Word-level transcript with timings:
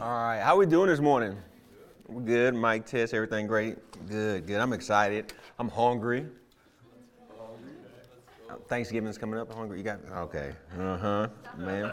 All 0.00 0.08
right, 0.08 0.40
how 0.40 0.56
we 0.56 0.66
doing 0.66 0.88
this 0.88 1.00
morning? 1.00 1.36
Good. 2.24 2.54
Mic 2.54 2.84
test, 2.84 3.14
everything 3.14 3.46
great. 3.46 3.76
Good, 4.08 4.46
good. 4.46 4.60
I'm 4.60 4.72
excited. 4.72 5.32
I'm 5.58 5.68
hungry. 5.68 6.26
Thanksgiving's 8.68 9.18
coming 9.18 9.38
up. 9.38 9.52
Hungry? 9.52 9.78
You 9.78 9.84
got? 9.84 10.00
Okay. 10.12 10.52
Uh 10.78 10.96
huh. 10.96 11.28
Man. 11.56 11.92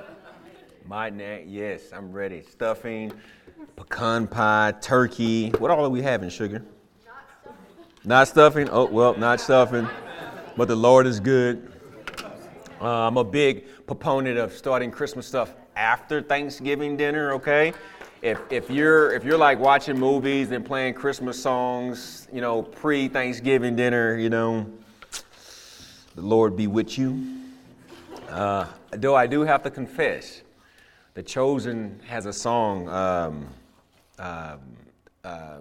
My 0.86 1.09
neck. 1.09 1.44
Yes, 1.47 1.94
I'm 1.94 2.12
ready. 2.12 2.41
Stuffing, 2.41 3.13
pecan 3.76 4.28
pie, 4.28 4.74
turkey. 4.82 5.50
What 5.52 5.72
all 5.72 5.86
are 5.86 5.90
we 5.90 6.02
having? 6.02 6.29
Sugar. 6.29 6.63
Not 8.04 8.28
stuffing. 8.28 8.70
Oh 8.70 8.86
well, 8.86 9.16
not 9.18 9.40
stuffing. 9.40 9.88
But 10.58 10.68
the 10.68 10.76
Lord 10.76 11.08
is 11.08 11.20
good. 11.20 11.72
Uh, 12.79 13.08
I'm 13.08 13.18
a 13.18 13.24
big 13.24 13.66
proponent 13.86 14.38
of 14.38 14.54
starting 14.54 14.92
Christmas 14.92 15.28
stuff 15.28 15.54
after 15.82 16.22
Thanksgiving 16.22 16.95
dinner. 16.95 17.34
Okay 17.34 17.73
if, 18.22 18.40
if 18.52 18.70
you're 18.70 19.13
if 19.13 19.23
you're 19.23 19.38
like 19.38 19.59
watching 19.59 19.99
movies 19.99 20.52
and 20.52 20.63
playing 20.63 20.94
Christmas 20.94 21.41
songs, 21.41 22.27
you 22.31 22.39
know, 22.39 22.62
pre 22.62 23.08
Thanksgiving 23.08 23.76
dinner, 23.76 24.16
you 24.16 24.30
know, 24.30 24.72
the 26.16 26.22
Lord 26.22 26.55
be 26.55 26.67
with 26.67 26.98
you. 26.98 27.39
Uh, 28.30 28.67
though 28.91 29.16
I 29.16 29.27
do 29.27 29.41
have 29.41 29.63
to 29.63 29.72
confess, 29.72 30.44
The 31.16 31.23
Chosen 31.23 32.00
has 32.08 32.27
a 32.27 32.34
song, 32.34 32.88
um, 32.89 33.48
uh, 34.20 34.58
uh, 35.23 35.58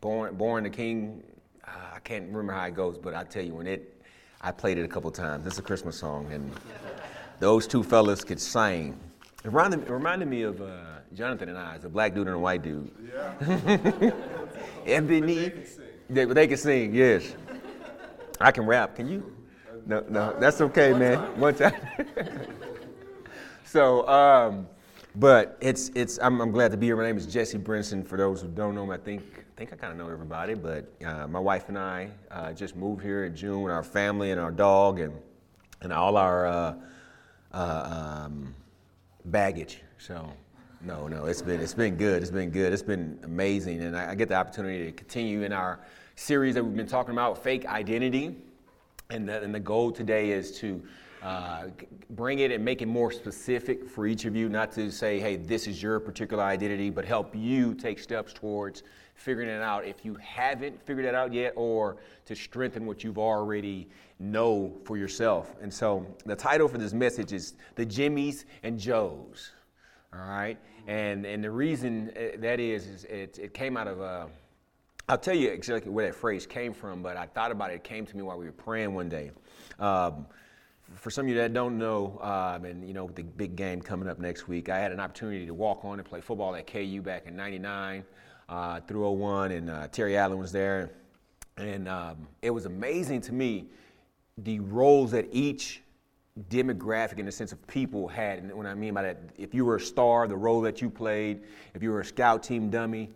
"Born 0.00 0.34
Born 0.36 0.64
the 0.64 0.70
King." 0.70 1.22
Uh, 1.66 1.96
I 1.96 1.98
can't 2.00 2.26
remember 2.28 2.54
how 2.54 2.64
it 2.64 2.74
goes, 2.74 2.96
but 2.96 3.14
I 3.14 3.24
tell 3.24 3.44
you 3.44 3.54
when 3.54 3.66
it, 3.66 4.02
I 4.40 4.52
played 4.52 4.78
it 4.78 4.84
a 4.84 4.88
couple 4.88 5.10
times. 5.10 5.46
It's 5.46 5.58
a 5.58 5.62
Christmas 5.62 5.98
song, 5.98 6.32
and 6.32 6.50
those 7.40 7.66
two 7.66 7.82
fellas 7.82 8.24
could 8.24 8.40
sing. 8.40 8.98
It 9.44 9.48
reminded, 9.48 9.82
it 9.82 9.90
reminded 9.90 10.28
me 10.28 10.42
of. 10.42 10.60
Uh, 10.60 11.00
Jonathan 11.14 11.48
and 11.48 11.58
I, 11.58 11.74
it's 11.74 11.84
a 11.84 11.88
black 11.88 12.14
dude 12.14 12.28
and 12.28 12.36
a 12.36 12.38
white 12.38 12.62
dude. 12.62 12.90
Yeah. 13.12 14.12
Ebony. 14.86 15.34
They 15.34 15.50
can 15.50 15.66
sing. 15.66 15.84
They, 16.08 16.24
they 16.24 16.46
can 16.46 16.56
sing, 16.56 16.94
yes. 16.94 17.34
I 18.40 18.52
can 18.52 18.64
rap. 18.64 18.96
Can 18.96 19.08
you? 19.08 19.36
No, 19.86 20.04
no, 20.08 20.36
that's 20.38 20.60
okay, 20.60 20.92
man. 20.92 21.18
One 21.40 21.54
time. 21.54 21.74
so, 23.64 24.06
um, 24.08 24.68
but 25.16 25.56
it's 25.60 25.90
it's. 25.94 26.18
I'm, 26.22 26.40
I'm, 26.40 26.52
glad 26.52 26.70
to 26.70 26.76
be 26.76 26.86
here. 26.86 26.96
My 26.96 27.02
name 27.02 27.16
is 27.16 27.26
Jesse 27.26 27.58
Brinson. 27.58 28.06
For 28.06 28.16
those 28.16 28.40
who 28.40 28.48
don't 28.48 28.74
know 28.74 28.86
me, 28.86 28.94
I 28.94 28.98
think 28.98 29.22
I 29.38 29.58
think 29.58 29.72
I 29.72 29.76
kind 29.76 29.92
of 29.92 29.98
know 29.98 30.12
everybody. 30.12 30.54
But 30.54 30.92
uh, 31.04 31.26
my 31.26 31.40
wife 31.40 31.68
and 31.68 31.78
I 31.78 32.10
uh, 32.30 32.52
just 32.52 32.76
moved 32.76 33.02
here 33.02 33.24
in 33.24 33.34
June 33.34 33.62
with 33.62 33.72
our 33.72 33.82
family 33.82 34.30
and 34.30 34.40
our 34.40 34.52
dog 34.52 35.00
and 35.00 35.14
and 35.80 35.92
all 35.92 36.16
our 36.16 36.46
uh, 36.46 36.74
uh 37.52 38.26
um, 38.26 38.54
baggage. 39.26 39.82
So 39.98 40.32
no, 40.82 41.08
no, 41.08 41.26
it's 41.26 41.42
been 41.42 41.60
it's 41.60 41.74
been 41.74 41.96
good. 41.96 42.22
It's 42.22 42.30
been 42.30 42.50
good. 42.50 42.72
It's 42.72 42.82
been 42.82 43.18
amazing, 43.22 43.82
and 43.82 43.96
I, 43.96 44.12
I, 44.12 44.14
get 44.14 44.28
the 44.28 44.34
opportunity 44.34 44.86
to 44.86 44.92
continue 44.92 45.42
in 45.42 45.52
our 45.52 45.80
series 46.16 46.54
that 46.54 46.64
we've 46.64 46.76
been 46.76 46.86
talking 46.86 47.12
about, 47.12 47.42
fake 47.42 47.66
identity, 47.66 48.36
and 49.10 49.28
the, 49.28 49.42
and 49.42 49.54
the 49.54 49.60
goal 49.60 49.92
today 49.92 50.30
is 50.30 50.58
to 50.58 50.82
uh, 51.22 51.64
bring 52.10 52.38
it 52.38 52.50
and 52.50 52.64
make 52.64 52.80
it 52.80 52.86
more 52.86 53.12
specific 53.12 53.88
for 53.88 54.06
each 54.06 54.24
of 54.24 54.34
you. 54.34 54.48
Not 54.48 54.72
to 54.72 54.90
say, 54.90 55.20
hey, 55.20 55.36
this 55.36 55.66
is 55.66 55.82
your 55.82 56.00
particular 56.00 56.42
identity, 56.42 56.88
but 56.88 57.04
help 57.04 57.34
you 57.36 57.74
take 57.74 57.98
steps 57.98 58.32
towards 58.32 58.82
figuring 59.20 59.48
it 59.50 59.60
out 59.60 59.84
if 59.84 60.04
you 60.04 60.14
haven't 60.14 60.80
figured 60.86 61.04
it 61.04 61.14
out 61.14 61.32
yet, 61.32 61.52
or 61.54 61.98
to 62.24 62.34
strengthen 62.34 62.86
what 62.86 63.04
you've 63.04 63.18
already 63.18 63.86
know 64.18 64.74
for 64.84 64.96
yourself. 64.96 65.54
And 65.60 65.72
so, 65.72 66.06
the 66.24 66.34
title 66.34 66.68
for 66.68 66.78
this 66.78 66.94
message 66.94 67.32
is 67.32 67.54
the 67.74 67.84
Jimmies 67.84 68.46
and 68.62 68.78
Joes. 68.78 69.52
All 70.12 70.26
right. 70.26 70.58
And, 70.86 71.26
and 71.26 71.44
the 71.44 71.50
reason 71.50 72.10
uh, 72.16 72.38
that 72.38 72.58
is, 72.58 72.86
is 72.86 73.04
it, 73.04 73.38
it 73.38 73.54
came 73.54 73.76
out 73.76 73.86
of, 73.86 74.00
uh, 74.00 74.26
I'll 75.08 75.18
tell 75.18 75.36
you 75.36 75.50
exactly 75.50 75.92
where 75.92 76.06
that 76.06 76.14
phrase 76.14 76.46
came 76.46 76.72
from, 76.72 77.02
but 77.02 77.16
I 77.16 77.26
thought 77.26 77.52
about 77.52 77.70
it. 77.70 77.74
It 77.74 77.84
came 77.84 78.06
to 78.06 78.16
me 78.16 78.22
while 78.22 78.38
we 78.38 78.46
were 78.46 78.52
praying 78.52 78.94
one 78.94 79.08
day. 79.08 79.30
Um, 79.78 80.26
for 80.96 81.10
some 81.10 81.26
of 81.26 81.28
you 81.28 81.36
that 81.36 81.52
don't 81.52 81.78
know, 81.78 82.18
um, 82.22 82.64
and 82.64 82.88
you 82.88 82.94
know, 82.94 83.08
the 83.14 83.22
big 83.22 83.54
game 83.54 83.80
coming 83.80 84.08
up 84.08 84.18
next 84.18 84.48
week, 84.48 84.68
I 84.68 84.78
had 84.78 84.90
an 84.90 84.98
opportunity 84.98 85.46
to 85.46 85.54
walk 85.54 85.84
on 85.84 86.00
and 86.00 86.08
play 86.08 86.20
football 86.20 86.56
at 86.56 86.66
KU 86.66 87.02
back 87.02 87.26
in 87.26 87.36
99 87.36 88.04
uh, 88.50 88.80
through 88.80 89.08
01, 89.08 89.52
and 89.52 89.70
uh, 89.70 89.88
Terry 89.88 90.16
Allen 90.16 90.38
was 90.38 90.52
there. 90.52 90.90
And 91.56 91.88
um, 91.88 92.26
it 92.42 92.50
was 92.50 92.66
amazing 92.66 93.20
to 93.22 93.32
me 93.32 93.66
the 94.38 94.60
roles 94.60 95.12
that 95.12 95.28
each 95.30 95.82
demographic 96.48 97.18
in 97.18 97.26
the 97.26 97.32
sense 97.32 97.52
of 97.52 97.66
people 97.66 98.08
had. 98.08 98.38
And 98.38 98.52
what 98.52 98.66
I 98.66 98.74
mean 98.74 98.94
by 98.94 99.02
that, 99.02 99.18
if 99.38 99.54
you 99.54 99.64
were 99.64 99.76
a 99.76 99.80
star, 99.80 100.26
the 100.26 100.36
role 100.36 100.60
that 100.62 100.82
you 100.82 100.90
played, 100.90 101.42
if 101.74 101.82
you 101.82 101.90
were 101.90 102.00
a 102.00 102.04
scout 102.04 102.42
team 102.42 102.70
dummy, 102.70 103.10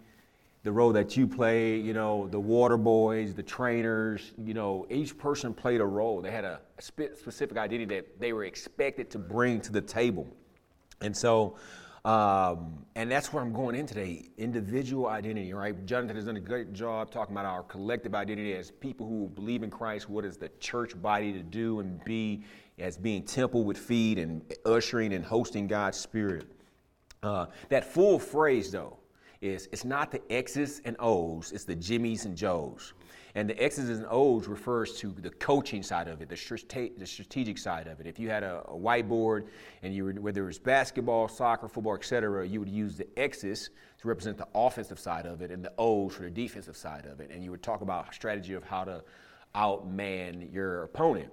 the 0.62 0.72
role 0.72 0.92
that 0.92 1.16
you 1.16 1.26
played, 1.26 1.84
you 1.84 1.92
know, 1.92 2.26
the 2.28 2.40
water 2.40 2.76
boys, 2.76 3.34
the 3.34 3.42
trainers, 3.42 4.32
you 4.42 4.54
know, 4.54 4.86
each 4.90 5.16
person 5.18 5.52
played 5.52 5.80
a 5.80 5.84
role. 5.84 6.22
They 6.22 6.30
had 6.30 6.44
a 6.44 6.60
specific 6.78 7.56
identity 7.56 7.96
that 7.96 8.20
they 8.20 8.32
were 8.32 8.44
expected 8.44 9.10
to 9.10 9.18
bring 9.18 9.60
to 9.62 9.72
the 9.72 9.82
table. 9.82 10.26
And 11.00 11.14
so, 11.14 11.56
um, 12.04 12.84
and 12.96 13.10
that's 13.10 13.32
where 13.32 13.42
I'm 13.42 13.52
going 13.52 13.74
in 13.74 13.86
today 13.86 14.28
individual 14.36 15.08
identity, 15.08 15.52
right? 15.52 15.84
Jonathan 15.86 16.16
has 16.16 16.26
done 16.26 16.36
a 16.36 16.40
great 16.40 16.72
job 16.72 17.10
talking 17.10 17.34
about 17.34 17.46
our 17.46 17.62
collective 17.62 18.14
identity 18.14 18.54
as 18.54 18.70
people 18.70 19.06
who 19.06 19.28
believe 19.28 19.62
in 19.62 19.70
Christ. 19.70 20.08
What 20.08 20.24
is 20.24 20.36
the 20.36 20.50
church 20.60 21.00
body 21.00 21.32
to 21.32 21.42
do 21.42 21.80
and 21.80 22.02
be 22.04 22.44
as 22.78 22.96
being 22.96 23.22
temple 23.22 23.64
with 23.64 23.78
feet 23.78 24.18
and 24.18 24.42
ushering 24.64 25.12
and 25.12 25.24
hosting 25.24 25.66
God's 25.66 25.98
Spirit. 25.98 26.46
Uh, 27.22 27.46
that 27.68 27.84
full 27.84 28.18
phrase, 28.18 28.70
though, 28.70 28.98
is 29.40 29.68
it's 29.72 29.84
not 29.84 30.10
the 30.10 30.20
X's 30.30 30.80
and 30.84 30.96
O's, 30.98 31.52
it's 31.52 31.64
the 31.64 31.76
Jimmies 31.76 32.24
and 32.24 32.36
Joes. 32.36 32.94
And 33.36 33.50
the 33.50 33.60
X's 33.60 33.90
and 33.90 34.06
O's 34.08 34.46
refers 34.46 34.96
to 34.98 35.08
the 35.08 35.30
coaching 35.30 35.82
side 35.82 36.06
of 36.06 36.22
it, 36.22 36.28
the, 36.28 36.36
strate- 36.36 36.98
the 36.98 37.06
strategic 37.06 37.58
side 37.58 37.88
of 37.88 37.98
it. 37.98 38.06
If 38.06 38.18
you 38.18 38.30
had 38.30 38.44
a, 38.44 38.62
a 38.68 38.78
whiteboard 38.78 39.48
and 39.82 39.92
you 39.92 40.04
were, 40.04 40.12
whether 40.12 40.44
it 40.44 40.46
was 40.46 40.58
basketball, 40.60 41.26
soccer, 41.26 41.66
football, 41.66 41.94
etc., 41.94 42.46
you 42.46 42.60
would 42.60 42.68
use 42.68 42.96
the 42.96 43.08
X's 43.18 43.70
to 44.00 44.08
represent 44.08 44.38
the 44.38 44.46
offensive 44.54 45.00
side 45.00 45.26
of 45.26 45.42
it 45.42 45.50
and 45.50 45.64
the 45.64 45.72
O's 45.78 46.14
for 46.14 46.22
the 46.22 46.30
defensive 46.30 46.76
side 46.76 47.06
of 47.06 47.20
it. 47.20 47.30
And 47.32 47.42
you 47.42 47.50
would 47.50 47.62
talk 47.62 47.80
about 47.80 48.14
strategy 48.14 48.54
of 48.54 48.62
how 48.62 48.84
to 48.84 49.02
outman 49.54 50.52
your 50.52 50.84
opponent 50.84 51.30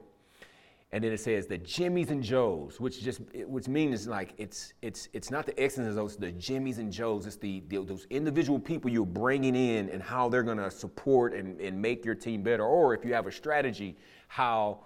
and 0.93 1.01
then 1.03 1.13
it 1.13 1.21
says 1.21 1.47
the 1.47 1.57
Jimmies 1.57 2.09
and 2.09 2.21
Joes, 2.21 2.79
which 2.79 3.01
just 3.01 3.21
which 3.45 3.69
means 3.69 4.07
like 4.07 4.33
it's 4.37 4.73
it's 4.81 5.07
it's 5.13 5.31
not 5.31 5.45
the 5.45 5.57
X's 5.57 5.87
and 5.87 5.97
O's, 5.97 6.17
the 6.17 6.33
Jimmies 6.33 6.79
and 6.79 6.91
Joes. 6.91 7.25
It's 7.25 7.37
the, 7.37 7.63
the 7.69 7.81
those 7.83 8.07
individual 8.09 8.59
people 8.59 8.91
you're 8.91 9.05
bringing 9.05 9.55
in 9.55 9.87
and 9.89 10.03
how 10.03 10.27
they're 10.27 10.43
going 10.43 10.57
to 10.57 10.69
support 10.69 11.33
and, 11.33 11.61
and 11.61 11.81
make 11.81 12.03
your 12.03 12.15
team 12.15 12.43
better. 12.43 12.65
Or 12.65 12.93
if 12.93 13.05
you 13.05 13.13
have 13.13 13.25
a 13.25 13.31
strategy, 13.31 13.95
how 14.27 14.79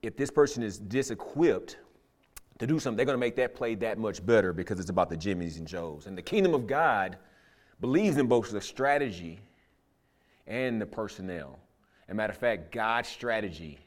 if 0.00 0.16
this 0.16 0.30
person 0.30 0.62
is 0.62 0.78
disequipped 0.78 1.76
to 2.60 2.66
do 2.66 2.78
something, 2.78 2.96
they're 2.96 3.06
going 3.06 3.18
to 3.18 3.20
make 3.20 3.36
that 3.36 3.56
play 3.56 3.74
that 3.76 3.98
much 3.98 4.24
better 4.24 4.52
because 4.52 4.78
it's 4.78 4.90
about 4.90 5.10
the 5.10 5.16
Jimmies 5.16 5.58
and 5.58 5.66
Joes. 5.66 6.06
And 6.06 6.16
the 6.16 6.22
kingdom 6.22 6.54
of 6.54 6.68
God 6.68 7.16
believes 7.80 8.16
in 8.16 8.28
both 8.28 8.52
the 8.52 8.60
strategy 8.60 9.40
and 10.46 10.80
the 10.80 10.86
personnel. 10.86 11.58
As 12.06 12.12
a 12.12 12.14
matter 12.14 12.32
of 12.32 12.38
fact, 12.38 12.70
God's 12.70 13.08
strategy 13.08 13.80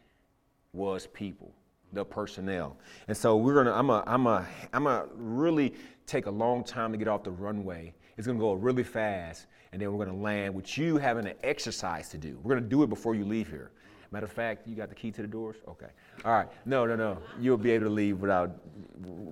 was 0.74 1.08
people 1.08 1.54
the 1.94 2.06
personnel. 2.06 2.78
And 3.08 3.16
so 3.16 3.38
we're 3.38 3.54
gonna, 3.54 3.74
I'm 3.74 3.90
a, 3.90 4.04
I'm 4.08 4.28
a, 4.28 4.46
I'm 4.74 4.88
a 4.88 5.08
really 5.16 5.74
take 6.06 6.26
a 6.26 6.32
long 6.32 6.64
time 6.64 6.92
to 6.92 6.98
get 6.98 7.08
off 7.08 7.24
the 7.24 7.32
runway. 7.32 7.94
It's 8.18 8.28
gonna 8.28 8.40
go 8.40 8.54
really 8.54 8.84
fast, 8.84 9.48
and 9.72 9.82
then 9.82 9.92
we're 9.92 10.06
gonna 10.06 10.18
land 10.18 10.54
with 10.54 10.78
you 10.78 10.98
having 10.98 11.26
an 11.28 11.36
exercise 11.44 12.10
to 12.10 12.18
do. 12.18 12.40
We're 12.44 12.56
gonna 12.56 12.68
do 12.68 12.84
it 12.84 12.90
before 12.90 13.16
you 13.16 13.26
leave 13.26 13.50
here. 13.50 13.72
Matter 14.12 14.26
of 14.26 14.32
fact, 14.34 14.68
you 14.68 14.76
got 14.76 14.90
the 14.90 14.96
key 14.96 15.10
to 15.12 15.22
the 15.22 15.28
doors? 15.28 15.56
Okay. 15.70 15.88
All 16.26 16.34
right. 16.34 16.48
No, 16.66 16.86
no, 16.86 16.98
no. 16.98 17.18
You'll 17.40 17.58
be 17.58 17.72
able 17.72 17.86
to 17.86 17.92
leave 17.92 18.20
without, 18.20 18.52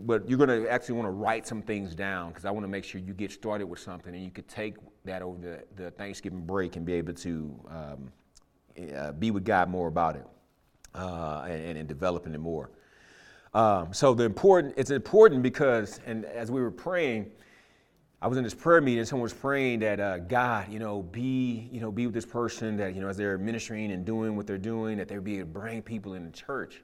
but 0.08 0.28
you're 0.30 0.38
going 0.38 0.48
to 0.48 0.72
actually 0.72 0.96
want 0.96 1.08
to 1.08 1.12
write 1.12 1.46
some 1.46 1.62
things 1.62 1.94
down 1.94 2.30
because 2.30 2.46
I 2.46 2.52
want 2.52 2.64
to 2.64 2.70
make 2.70 2.86
sure 2.86 3.02
you 3.02 3.14
get 3.14 3.30
started 3.34 3.68
with 3.68 3.80
something 3.80 4.16
and 4.16 4.24
you 4.24 4.32
could 4.32 4.48
take 4.48 4.76
that 5.04 5.22
over 5.22 5.38
the, 5.38 5.84
the 5.84 5.92
Thanksgiving 5.92 6.46
break 6.46 6.78
and 6.78 6.86
be 6.86 6.94
able 6.94 7.14
to 7.16 7.60
um, 7.70 8.12
uh, 8.96 9.12
be 9.12 9.32
with 9.32 9.44
God 9.44 9.70
more 9.70 9.90
about 9.90 10.16
it 10.16 10.26
uh, 10.96 11.46
and, 11.48 11.78
and 11.78 11.88
developing 11.88 12.34
it 12.34 12.40
more. 12.40 12.72
Um, 13.54 13.94
so 13.94 14.14
the 14.14 14.24
important, 14.24 14.76
it's 14.78 14.92
important 14.92 15.42
because, 15.42 16.00
and 16.06 16.26
as 16.26 16.52
we 16.52 16.62
were 16.62 16.72
praying, 16.72 17.32
I 18.22 18.28
was 18.28 18.38
in 18.38 18.44
this 18.44 18.54
prayer 18.54 18.82
meeting. 18.82 19.06
Someone 19.06 19.24
was 19.24 19.34
praying 19.34 19.80
that 19.80 20.00
uh, 20.00 20.18
God, 20.20 20.72
you 20.72 20.78
know, 20.78 21.02
be, 21.02 21.70
you 21.72 21.80
know, 21.80 21.92
be 21.92 22.06
with 22.06 22.14
this 22.14 22.26
person 22.26 22.76
that, 22.78 22.94
you 22.94 23.02
know, 23.02 23.08
as 23.08 23.18
they're 23.18 23.38
ministering 23.38 23.92
and 23.92 24.06
doing 24.06 24.36
what 24.36 24.46
they're 24.46 24.58
doing, 24.58 24.98
that 24.98 25.08
they'll 25.08 25.22
be 25.22 25.40
able 25.40 25.48
to 25.48 25.60
bring 25.60 25.82
people 25.82 26.16
in 26.16 26.26
the 26.26 26.32
church. 26.32 26.84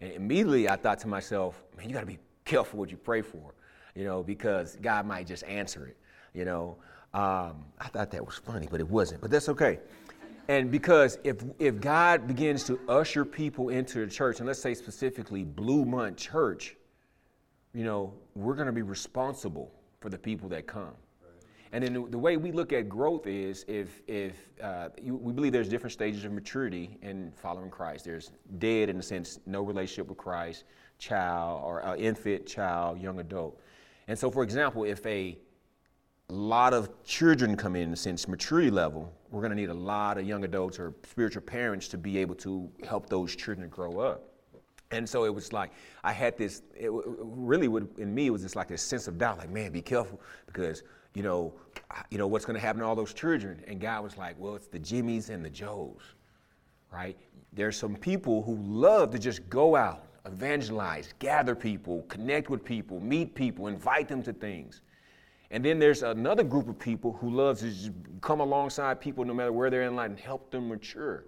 And 0.00 0.12
immediately 0.12 0.68
I 0.68 0.76
thought 0.76 1.00
to 1.00 1.08
myself, 1.08 1.64
man, 1.76 1.88
you 1.88 1.94
got 1.94 2.00
to 2.00 2.06
be 2.06 2.18
careful 2.44 2.78
what 2.78 2.90
you 2.90 2.96
pray 2.96 3.20
for, 3.20 3.54
you 3.94 4.04
know, 4.04 4.22
because 4.22 4.76
God 4.80 5.06
might 5.06 5.26
just 5.26 5.42
answer 5.44 5.86
it, 5.86 5.96
you 6.32 6.44
know. 6.44 6.76
Um, 7.14 7.64
I 7.80 7.88
thought 7.88 8.10
that 8.10 8.24
was 8.24 8.36
funny, 8.36 8.68
but 8.70 8.78
it 8.78 8.88
wasn't. 8.88 9.22
But 9.22 9.30
that's 9.30 9.48
okay. 9.48 9.80
And 10.48 10.70
because 10.70 11.18
if, 11.24 11.42
if 11.58 11.80
God 11.80 12.26
begins 12.28 12.64
to 12.64 12.78
usher 12.88 13.24
people 13.24 13.70
into 13.70 14.04
the 14.04 14.10
church, 14.10 14.38
and 14.38 14.46
let's 14.46 14.60
say 14.60 14.74
specifically 14.74 15.42
Blue 15.42 15.84
Month 15.84 16.18
Church, 16.18 16.76
you 17.74 17.84
know, 17.84 18.14
we're 18.34 18.54
going 18.54 18.66
to 18.66 18.72
be 18.72 18.82
responsible 18.82 19.72
for 20.00 20.08
the 20.08 20.18
people 20.18 20.48
that 20.50 20.66
come. 20.66 20.94
And 21.72 21.82
then 21.82 21.92
the, 21.92 22.06
the 22.06 22.18
way 22.18 22.36
we 22.36 22.52
look 22.52 22.72
at 22.72 22.88
growth 22.88 23.26
is 23.26 23.64
if, 23.66 24.00
if 24.06 24.34
uh, 24.62 24.90
you, 25.02 25.16
we 25.16 25.32
believe 25.32 25.52
there's 25.52 25.68
different 25.68 25.92
stages 25.92 26.24
of 26.24 26.32
maturity 26.32 26.96
in 27.02 27.32
following 27.36 27.70
Christ. 27.70 28.04
There's 28.04 28.30
dead 28.58 28.88
in 28.88 28.96
the 28.96 29.02
sense, 29.02 29.40
no 29.46 29.62
relationship 29.62 30.08
with 30.08 30.16
Christ, 30.16 30.64
child, 30.98 31.62
or 31.64 31.84
uh, 31.84 31.96
infant, 31.96 32.46
child, 32.46 33.00
young 33.00 33.18
adult. 33.18 33.60
And 34.06 34.16
so, 34.16 34.30
for 34.30 34.44
example, 34.44 34.84
if 34.84 35.04
a 35.06 35.36
lot 36.28 36.72
of 36.72 36.88
children 37.04 37.56
come 37.56 37.74
in, 37.74 37.94
sense 37.96 38.28
maturity 38.28 38.70
level, 38.70 39.12
we're 39.30 39.40
going 39.40 39.50
to 39.50 39.56
need 39.56 39.70
a 39.70 39.74
lot 39.74 40.18
of 40.18 40.26
young 40.26 40.44
adults 40.44 40.78
or 40.78 40.94
spiritual 41.08 41.42
parents 41.42 41.88
to 41.88 41.98
be 41.98 42.18
able 42.18 42.34
to 42.36 42.70
help 42.86 43.08
those 43.08 43.34
children 43.34 43.68
grow 43.68 44.00
up. 44.00 44.28
And 44.92 45.08
so 45.08 45.24
it 45.24 45.34
was 45.34 45.52
like 45.52 45.72
I 46.04 46.12
had 46.12 46.38
this. 46.38 46.62
It 46.78 46.90
really, 46.92 47.66
would, 47.66 47.88
in 47.98 48.14
me, 48.14 48.26
it 48.26 48.30
was 48.30 48.42
just 48.42 48.54
like 48.54 48.68
this 48.68 48.82
sense 48.82 49.08
of 49.08 49.18
doubt. 49.18 49.38
Like, 49.38 49.50
man, 49.50 49.72
be 49.72 49.82
careful 49.82 50.20
because 50.46 50.84
you 51.16 51.22
know, 51.22 51.54
you 52.10 52.18
know 52.18 52.26
what's 52.26 52.44
going 52.44 52.54
to 52.54 52.60
happen 52.60 52.80
to 52.80 52.86
all 52.86 52.94
those 52.94 53.14
children. 53.14 53.64
And 53.66 53.80
God 53.80 54.04
was 54.04 54.18
like, 54.18 54.36
well, 54.38 54.54
it's 54.54 54.68
the 54.68 54.78
Jimmys 54.78 55.30
and 55.30 55.42
the 55.42 55.48
Joes, 55.48 56.02
right? 56.92 57.16
There's 57.54 57.76
some 57.76 57.96
people 57.96 58.42
who 58.42 58.56
love 58.60 59.12
to 59.12 59.18
just 59.18 59.48
go 59.48 59.76
out, 59.76 60.04
evangelize, 60.26 61.14
gather 61.18 61.54
people, 61.54 62.02
connect 62.02 62.50
with 62.50 62.62
people, 62.62 63.00
meet 63.00 63.34
people, 63.34 63.66
invite 63.66 64.08
them 64.08 64.22
to 64.24 64.32
things. 64.34 64.82
And 65.50 65.64
then 65.64 65.78
there's 65.78 66.02
another 66.02 66.42
group 66.42 66.68
of 66.68 66.78
people 66.78 67.12
who 67.12 67.30
loves 67.30 67.60
to 67.60 67.70
just 67.70 67.90
come 68.20 68.40
alongside 68.40 69.00
people 69.00 69.24
no 69.24 69.32
matter 69.34 69.52
where 69.52 69.70
they're 69.70 69.84
in 69.84 69.94
life 69.94 70.10
and 70.10 70.18
help 70.18 70.50
them 70.50 70.68
mature. 70.68 71.24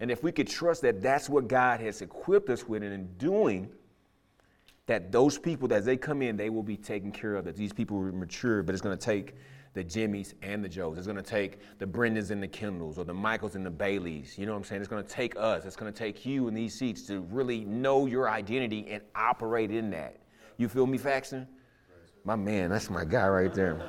And 0.00 0.10
if 0.10 0.22
we 0.22 0.30
could 0.30 0.46
trust 0.46 0.82
that 0.82 1.02
that's 1.02 1.28
what 1.28 1.48
God 1.48 1.80
has 1.80 2.02
equipped 2.02 2.50
us 2.50 2.68
with 2.68 2.82
and 2.82 2.92
in 2.92 3.08
doing, 3.18 3.70
that 4.86 5.10
those 5.10 5.36
people, 5.36 5.72
as 5.72 5.84
they 5.84 5.96
come 5.96 6.22
in, 6.22 6.36
they 6.36 6.50
will 6.50 6.62
be 6.62 6.76
taken 6.76 7.10
care 7.10 7.34
of, 7.34 7.44
that 7.44 7.56
these 7.56 7.72
people 7.72 7.98
will 7.98 8.12
mature, 8.12 8.62
but 8.62 8.72
it's 8.72 8.82
going 8.82 8.96
to 8.96 9.04
take 9.04 9.34
the 9.74 9.84
Jimmys 9.84 10.34
and 10.42 10.64
the 10.64 10.68
Joes. 10.68 10.96
It's 10.96 11.06
going 11.06 11.16
to 11.16 11.22
take 11.22 11.58
the 11.78 11.86
Brendans 11.86 12.30
and 12.30 12.42
the 12.42 12.48
Kendalls 12.48 12.96
or 12.96 13.04
the 13.04 13.12
Michaels 13.12 13.56
and 13.56 13.66
the 13.66 13.70
Baileys. 13.70 14.38
You 14.38 14.46
know 14.46 14.52
what 14.52 14.58
I'm 14.58 14.64
saying? 14.64 14.80
It's 14.80 14.88
going 14.88 15.04
to 15.04 15.08
take 15.08 15.34
us. 15.36 15.66
It's 15.66 15.76
going 15.76 15.92
to 15.92 15.98
take 15.98 16.24
you 16.24 16.48
in 16.48 16.54
these 16.54 16.74
seats 16.74 17.02
to 17.08 17.20
really 17.30 17.64
know 17.64 18.06
your 18.06 18.30
identity 18.30 18.86
and 18.88 19.02
operate 19.14 19.70
in 19.70 19.90
that. 19.90 20.16
You 20.56 20.68
feel 20.68 20.86
me, 20.86 20.98
Faxon? 20.98 21.46
My 22.26 22.34
man, 22.34 22.70
that's 22.70 22.90
my 22.90 23.04
guy 23.04 23.28
right 23.28 23.54
there. 23.54 23.80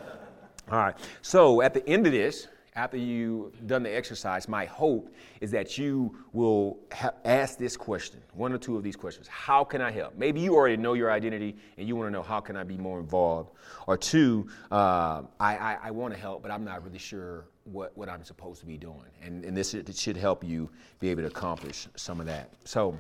All 0.72 0.78
right. 0.78 0.96
So 1.24 1.64
at 1.64 1.74
the 1.74 1.88
end 1.90 2.06
of 2.06 2.14
this, 2.14 2.48
after 2.76 2.96
you've 2.96 3.66
done 3.66 3.82
the 3.82 3.90
exercise, 3.90 4.48
my 4.48 4.66
hope 4.66 5.12
is 5.42 5.50
that 5.50 5.80
you 5.80 6.16
will 6.34 6.78
ha- 6.94 7.14
ask 7.26 7.58
this 7.58 7.76
question, 7.76 8.22
one 8.36 8.54
or 8.54 8.60
two 8.60 8.78
of 8.78 8.84
these 8.84 8.96
questions. 8.96 9.28
How 9.28 9.64
can 9.64 9.82
I 9.82 9.90
help? 9.90 10.16
Maybe 10.16 10.40
you 10.40 10.54
already 10.54 10.78
know 10.78 10.94
your 10.94 11.12
identity 11.12 11.56
and 11.80 11.88
you 11.88 11.96
want 11.96 12.10
to 12.10 12.12
know 12.12 12.22
how 12.22 12.40
can 12.40 12.56
I 12.56 12.64
be 12.64 12.78
more 12.78 13.00
involved. 13.00 13.50
Or 13.88 13.98
two, 13.98 14.48
uh, 14.72 15.24
I, 15.40 15.58
I, 15.58 15.78
I 15.86 15.92
want 15.92 16.14
to 16.14 16.20
help, 16.20 16.44
but 16.44 16.52
I'm 16.52 16.64
not 16.64 16.84
really 16.84 17.00
sure 17.00 17.46
what, 17.64 17.98
what 17.98 18.08
I'm 18.08 18.24
supposed 18.24 18.60
to 18.60 18.68
be 18.68 18.78
doing. 18.78 19.10
And, 19.24 19.46
and 19.46 19.58
this 19.58 19.76
should 19.96 20.18
help 20.18 20.44
you 20.44 20.70
be 21.00 21.10
able 21.10 21.24
to 21.24 21.28
accomplish 21.30 21.88
some 21.96 22.20
of 22.20 22.28
that. 22.28 22.52
So, 22.66 23.00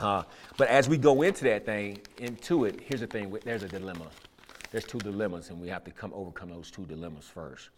uh, 0.00 0.24
but 0.58 0.68
as 0.68 0.86
we 0.86 0.98
go 0.98 1.22
into 1.22 1.44
that 1.44 1.64
thing, 1.64 2.02
into 2.18 2.66
it, 2.66 2.78
here's 2.84 3.00
the 3.00 3.06
thing 3.06 3.34
there's 3.42 3.62
a 3.62 3.68
dilemma 3.68 4.04
there's 4.76 4.84
two 4.84 4.98
dilemmas, 4.98 5.48
and 5.48 5.58
we 5.58 5.68
have 5.68 5.84
to 5.84 5.90
come 5.90 6.12
overcome 6.14 6.50
those 6.50 6.70
two 6.70 6.84
dilemmas 6.84 7.24
first. 7.24 7.70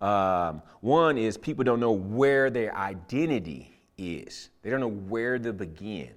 Um, 0.00 0.62
one 0.80 1.18
is 1.18 1.36
people 1.36 1.64
don't 1.64 1.80
know 1.80 1.92
where 1.92 2.48
their 2.48 2.74
identity 2.74 3.78
is. 3.98 4.48
They 4.62 4.70
don't 4.70 4.80
know 4.80 4.88
where 4.88 5.38
to 5.38 5.52
begin. 5.52 6.12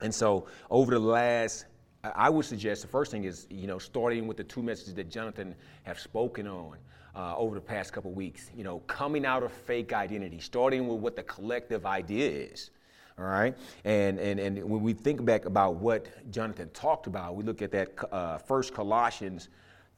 And 0.00 0.12
so 0.12 0.46
over 0.70 0.90
the 0.90 0.98
last, 0.98 1.66
I 2.02 2.28
would 2.28 2.46
suggest 2.46 2.82
the 2.82 2.88
first 2.88 3.12
thing 3.12 3.22
is, 3.22 3.46
you 3.48 3.68
know, 3.68 3.78
starting 3.78 4.26
with 4.26 4.38
the 4.38 4.42
two 4.42 4.60
messages 4.60 4.94
that 4.94 5.08
Jonathan 5.08 5.54
have 5.84 6.00
spoken 6.00 6.48
on 6.48 6.76
uh, 7.14 7.36
over 7.36 7.54
the 7.54 7.60
past 7.60 7.92
couple 7.92 8.10
weeks, 8.10 8.50
you 8.56 8.64
know, 8.64 8.80
coming 8.88 9.24
out 9.24 9.44
of 9.44 9.52
fake 9.52 9.92
identity, 9.92 10.40
starting 10.40 10.88
with 10.88 10.98
what 10.98 11.14
the 11.14 11.22
collective 11.22 11.86
idea 11.86 12.28
is 12.28 12.70
all 13.18 13.24
right? 13.24 13.56
And, 13.84 14.18
and, 14.18 14.38
and 14.38 14.62
when 14.64 14.82
we 14.82 14.92
think 14.92 15.24
back 15.24 15.44
about 15.44 15.76
what 15.76 16.30
Jonathan 16.30 16.70
talked 16.70 17.06
about, 17.06 17.34
we 17.34 17.44
look 17.44 17.62
at 17.62 17.72
that 17.72 17.92
uh, 18.12 18.38
First 18.38 18.74
Colossians 18.74 19.48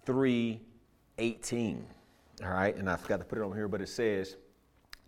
3 0.07 0.61
18, 1.19 1.85
all 2.43 2.51
right? 2.51 2.75
And 2.77 2.89
I 2.89 2.97
forgot 2.97 3.19
to 3.19 3.25
put 3.25 3.39
it 3.39 3.45
on 3.45 3.53
here, 3.53 3.69
but 3.69 3.83
it 3.83 3.89
says, 3.89 4.37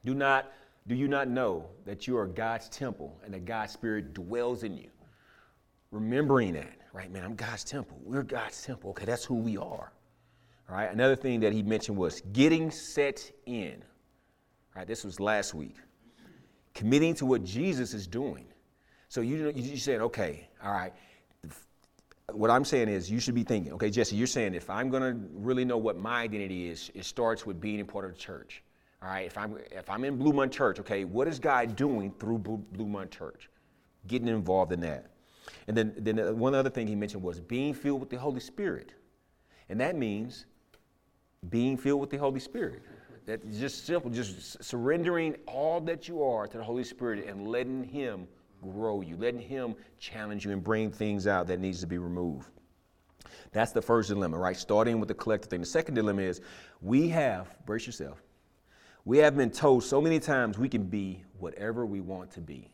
Do 0.05 0.15
not 0.15 0.53
do 0.87 0.97
you 0.97 1.07
not 1.07 1.29
know 1.29 1.67
that 1.85 2.09
you 2.09 2.17
are 2.19 2.27
God's 2.27 2.69
temple 2.69 3.17
and 3.25 3.33
that 3.35 3.45
God's 3.45 3.73
Spirit 3.73 4.15
dwells 4.15 4.65
in 4.65 4.77
you? 4.77 4.91
Remembering 5.93 6.55
that, 6.55 6.77
right, 6.93 7.11
man, 7.11 7.25
I'm 7.25 7.37
God's 7.37 7.63
temple. 7.63 8.01
We're 8.03 8.25
God's 8.25 8.61
temple. 8.63 8.91
Okay, 8.91 9.05
that's 9.05 9.25
who 9.25 9.37
we 9.37 9.57
are. 9.57 9.93
All 10.69 10.77
right, 10.77 10.91
another 10.91 11.15
thing 11.15 11.41
that 11.41 11.53
he 11.53 11.63
mentioned 11.63 11.97
was 11.97 12.21
getting 12.33 12.71
set 12.71 13.31
in. 13.47 13.75
All 14.75 14.81
right, 14.81 14.87
this 14.87 15.05
was 15.05 15.21
last 15.21 15.55
week 15.55 15.77
committing 16.75 17.15
to 17.17 17.27
what 17.27 17.45
Jesus 17.45 17.95
is 17.95 18.07
doing. 18.07 18.47
So 19.09 19.21
you, 19.21 19.53
you 19.55 19.77
saying, 19.77 20.01
okay, 20.01 20.49
all 20.65 20.73
right. 20.73 20.93
What 22.31 22.51
I'm 22.51 22.65
saying 22.65 22.89
is, 22.89 23.11
you 23.11 23.21
should 23.21 23.35
be 23.35 23.43
thinking, 23.43 23.73
okay, 23.75 23.91
Jesse, 23.91 24.17
you're 24.17 24.27
saying 24.27 24.55
if 24.55 24.71
I'm 24.71 24.89
going 24.89 25.03
to 25.03 25.29
really 25.35 25.65
know 25.65 25.77
what 25.77 25.99
my 25.99 26.23
identity 26.23 26.71
is, 26.71 26.91
it 26.95 27.05
starts 27.05 27.45
with 27.45 27.61
being 27.61 27.81
a 27.81 27.85
part 27.85 28.05
of 28.07 28.13
the 28.13 28.19
church. 28.19 28.63
All 29.03 29.09
right, 29.09 29.27
if 29.27 29.37
I'm 29.37 29.59
if 29.73 29.91
I'm 29.91 30.05
in 30.05 30.17
Blue 30.17 30.33
Moon 30.33 30.49
Church, 30.49 30.79
okay, 30.79 31.05
what 31.05 31.27
is 31.27 31.41
God 31.41 31.75
doing 31.75 32.15
through 32.21 32.39
Blue 32.39 32.87
Moon 32.87 33.09
Church? 33.11 33.51
Getting 34.07 34.29
involved 34.29 34.73
in 34.73 34.81
that. 34.81 35.11
And 35.67 35.77
then, 35.77 35.93
then 35.99 36.39
one 36.39 36.55
other 36.55 36.71
thing 36.71 36.87
he 36.87 36.95
mentioned 36.95 37.23
was 37.23 37.41
being 37.41 37.75
filled 37.75 38.01
with 38.01 38.11
the 38.11 38.19
Holy 38.19 38.41
Spirit. 38.41 38.95
And 39.69 39.81
that 39.81 39.97
means 39.97 40.47
being 41.51 41.77
filled 41.77 42.01
with 42.01 42.11
the 42.11 42.17
Holy 42.17 42.41
Spirit. 42.41 42.83
That's 43.27 43.59
just 43.59 43.87
simple, 43.87 44.11
just 44.11 44.63
surrendering 44.63 45.37
all 45.47 45.81
that 45.83 46.09
you 46.09 46.23
are 46.25 46.47
to 46.47 46.59
the 46.59 46.65
Holy 46.65 46.85
Spirit 46.85 47.27
and 47.27 47.47
letting 47.47 47.85
Him 47.85 48.27
grow 48.63 49.01
you, 49.01 49.17
letting 49.17 49.41
Him 49.41 49.77
challenge 49.99 50.45
you 50.45 50.51
and 50.51 50.63
bring 50.63 50.91
things 50.91 51.27
out 51.27 51.47
that 51.47 51.61
needs 51.61 51.81
to 51.81 51.87
be 51.87 51.99
removed. 51.99 52.49
That's 53.53 53.73
the 53.73 53.83
first 53.83 54.09
dilemma, 54.09 54.39
right? 54.39 54.57
Starting 54.57 54.99
with 54.99 55.09
the 55.09 55.15
collective 55.15 55.51
thing. 55.51 55.61
The 55.61 55.67
second 55.67 55.95
dilemma 55.95 56.23
is 56.23 56.41
we 56.81 57.09
have, 57.09 57.55
brace 57.65 57.87
yourself, 57.87 58.23
we 59.05 59.19
have 59.19 59.37
been 59.37 59.51
told 59.51 59.85
so 59.85 60.01
many 60.01 60.19
times 60.19 60.59
we 60.59 60.69
can 60.69 60.85
be 60.85 61.23
whatever 61.39 61.85
we 61.87 62.01
want 62.01 62.31
to 62.33 62.41
be. 62.41 62.73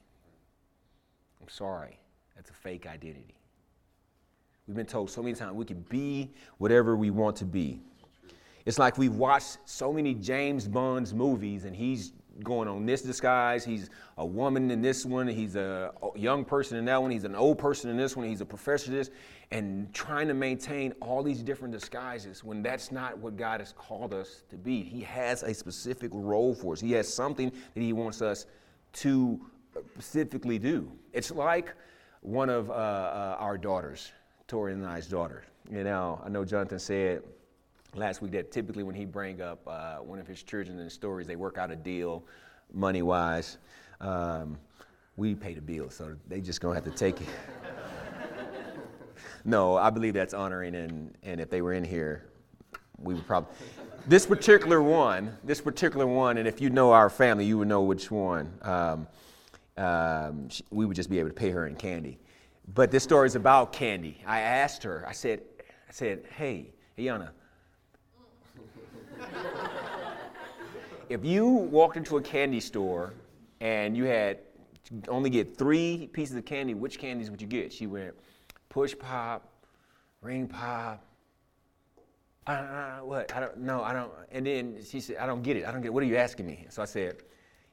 I'm 1.41 1.49
sorry, 1.49 1.99
that's 2.37 2.51
a 2.51 2.55
fake 2.55 2.87
identity. 2.87 3.35
We've 4.67 4.77
been 4.77 4.87
told 4.87 5.11
so 5.11 5.23
many 5.23 5.35
times 5.35 5.55
we 5.55 5.65
can 5.65 5.81
be 5.89 6.31
whatever 6.59 6.97
we 6.97 7.11
want 7.11 7.37
to 7.37 7.47
be. 7.47 7.81
It's 8.69 8.79
like 8.79 8.99
we've 8.99 9.15
watched 9.15 9.57
so 9.65 9.95
many 9.95 10.13
James 10.13 10.69
Bond's 10.69 11.15
movies 11.15 11.65
and 11.65 11.75
he's 11.75 12.13
going 12.45 12.69
on 12.69 12.85
this 12.85 13.01
disguise. 13.01 13.65
He's 13.65 13.89
a 14.19 14.27
woman 14.27 14.71
in 14.71 14.83
this 14.83 15.07
one. 15.07 15.27
He's 15.27 15.57
a 15.57 15.91
young 16.15 16.45
person 16.45 16.77
in 16.77 16.85
that 16.85 17.01
one. 17.01 17.11
He's 17.11 17.25
an 17.25 17.35
old 17.35 17.59
person 17.59 17.89
in 17.89 17.97
this 17.97 18.15
one. 18.15 18.27
He's 18.29 18.43
a 18.43 18.45
professor 18.45 18.91
in 18.91 18.99
this. 18.99 19.11
And 19.53 19.91
trying 19.95 20.29
to 20.29 20.35
maintain 20.35 20.93
all 21.01 21.23
these 21.23 21.43
different 21.43 21.73
disguises 21.73 22.45
when 22.45 22.63
that's 22.63 22.93
not 22.93 23.17
what 23.17 23.39
God 23.39 23.61
has 23.61 23.73
called 23.73 24.13
us 24.13 24.43
to 24.51 24.57
be. 24.57 24.83
He 24.83 25.01
has 25.01 25.45
a 25.45 25.55
specific 25.55 26.11
role 26.13 26.55
for 26.55 26.75
us, 26.75 26.81
He 26.81 26.93
has 26.93 27.11
something 27.11 27.51
that 27.51 27.81
He 27.81 27.95
wants 27.95 28.21
us 28.21 28.45
to 28.93 29.41
specifically 29.95 30.59
do. 30.59 30.93
It's 31.15 31.31
like 31.31 31.73
one 32.21 32.51
of 32.51 32.69
uh, 32.69 32.75
uh, 32.75 33.37
our 33.39 33.57
daughters, 33.57 34.13
Tori 34.47 34.75
and 34.75 34.87
I's 34.87 35.07
daughter. 35.07 35.45
You 35.71 35.85
know, 35.85 36.21
I 36.23 36.29
know 36.29 36.45
Jonathan 36.45 36.79
said, 36.79 37.23
last 37.95 38.23
week 38.23 38.33
that 38.33 38.53
typically 38.53 38.83
when 38.83 38.95
he 38.95 39.05
bring 39.05 39.41
up 39.41 39.67
uh, 39.67 39.97
one 39.97 40.19
of 40.19 40.27
his 40.27 40.43
children 40.43 40.79
in 40.79 40.85
the 40.85 40.91
stories, 40.91 41.27
they 41.27 41.37
work 41.37 41.59
out 41.59 41.71
a 41.71 41.77
deal 41.77 42.25
money 42.73 43.03
wise. 43.03 43.59
Um, 44.01 44.59
we 45.17 45.35
pay 45.35 45.55
the 45.55 45.61
bill, 45.61 45.91
so 45.91 46.15
they 46.29 46.41
just 46.41 46.61
gonna 46.61 46.75
have 46.75 46.85
to 46.85 46.91
take 46.91 47.21
it. 47.21 47.27
no, 49.45 49.77
I 49.77 49.91
believe 49.91 50.15
that's 50.15 50.35
honoring, 50.35 50.75
and, 50.75 51.17
and 51.23 51.41
if 51.41 51.51
they 51.51 51.63
were 51.63 51.73
in 51.73 51.85
here, 51.85 52.27
we 52.99 53.15
would 53.15 53.27
probably. 53.27 53.51
This 54.07 54.27
particular 54.27 54.83
one, 54.83 55.37
this 55.45 55.61
particular 55.61 56.07
one, 56.07 56.39
and 56.39 56.47
if 56.47 56.61
you 56.61 56.71
know 56.71 56.93
our 56.93 57.11
family, 57.11 57.45
you 57.45 57.59
would 57.59 57.69
know 57.69 57.83
which 57.83 58.11
one. 58.11 58.53
Um, 58.63 59.07
um, 59.77 60.49
we 60.71 60.87
would 60.87 60.97
just 60.97 61.11
be 61.11 61.19
able 61.19 61.29
to 61.29 61.35
pay 61.35 61.51
her 61.51 61.67
in 61.67 61.77
candy. 61.77 62.19
But 62.75 62.91
this 62.91 63.03
story 63.03 63.27
is 63.27 63.35
about 63.35 63.73
candy. 63.73 64.23
I 64.27 64.41
asked 64.41 64.83
her, 64.83 65.05
I 65.07 65.13
said, 65.13 65.41
I 65.89 65.93
said, 65.93 66.25
hey, 66.37 66.71
Ayana, 66.99 67.31
if 71.09 71.25
you 71.25 71.47
walked 71.47 71.97
into 71.97 72.17
a 72.17 72.23
candy 72.23 72.61
store 72.61 73.15
and 73.61 73.97
you 73.97 74.05
had 74.05 74.39
only 75.09 75.31
get 75.31 75.57
three 75.57 76.09
pieces 76.13 76.37
of 76.37 76.45
candy, 76.45 76.75
which 76.75 76.99
candies 76.99 77.31
would 77.31 77.41
you 77.41 77.49
get? 77.49 77.73
She 77.73 77.87
went, 77.87 78.15
push 78.69 78.95
pop, 78.99 79.49
ring 80.23 80.47
pop. 80.47 81.05
Uh, 82.47 82.99
what? 83.01 83.35
I 83.35 83.41
don't 83.41 83.59
know. 83.59 83.83
I 83.83 83.93
don't. 83.93 84.11
And 84.33 84.47
then 84.47 84.79
she 84.83 85.01
said, 85.01 85.17
I 85.19 85.27
don't 85.27 85.43
get 85.43 85.57
it. 85.57 85.67
I 85.67 85.73
don't 85.73 85.83
get 85.83 85.89
it. 85.89 85.95
What 85.95 86.03
are 86.03 86.07
you 86.07 86.17
asking 86.17 86.47
me? 86.47 86.67
So 86.71 86.81
I 86.81 86.87
said, 86.87 87.17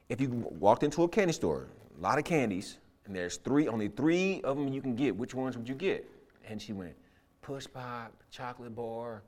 if 0.08 0.20
you 0.20 0.28
walked 0.58 0.82
into 0.82 1.02
a 1.02 1.08
candy 1.08 1.32
store, 1.32 1.68
a 1.98 2.00
lot 2.02 2.18
of 2.18 2.24
candies, 2.24 2.76
and 3.06 3.16
there's 3.16 3.38
three, 3.38 3.68
only 3.68 3.88
three 3.88 4.42
of 4.42 4.56
them 4.56 4.68
you 4.68 4.82
can 4.82 4.94
get, 4.94 5.16
which 5.16 5.34
ones 5.34 5.56
would 5.56 5.68
you 5.68 5.74
get? 5.74 6.06
And 6.48 6.60
she 6.60 6.72
went, 6.72 6.94
push 7.40 7.66
pop, 7.72 8.12
chocolate 8.30 8.74
bar, 8.74 9.22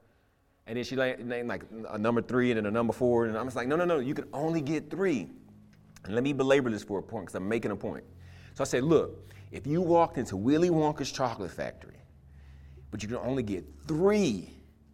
And 0.68 0.76
then 0.76 0.84
she 0.84 0.96
named 0.96 1.48
like 1.48 1.62
a 1.88 1.96
number 1.96 2.20
three 2.20 2.50
and 2.50 2.58
then 2.58 2.66
a 2.66 2.70
number 2.70 2.92
four. 2.92 3.25
And 3.25 3.37
I'm 3.37 3.46
just 3.46 3.56
like, 3.56 3.66
no, 3.66 3.75
no, 3.75 3.87
no, 3.87 4.00
you 4.00 4.12
can 4.12 4.26
only 4.34 4.60
get 4.60 4.90
three. 4.90 5.26
And 6.04 6.14
let 6.14 6.22
me 6.22 6.34
belabor 6.34 6.68
this 6.68 6.84
for 6.84 6.98
a 6.98 7.02
point 7.02 7.25
because 7.25 7.34
I'm 7.37 7.48
making 7.48 7.70
a 7.70 7.76
point. 7.76 8.04
So 8.54 8.62
I 8.62 8.66
said, 8.66 8.84
look, 8.84 9.32
if 9.50 9.66
you 9.66 9.80
walked 9.80 10.18
into 10.18 10.37
Willy 10.37 10.68
Wonka's 10.68 11.10
chocolate 11.10 11.50
factory, 11.50 11.96
but 12.90 13.02
you 13.02 13.08
can 13.08 13.16
only 13.16 13.42
get 13.42 13.64
three, 13.87 14.50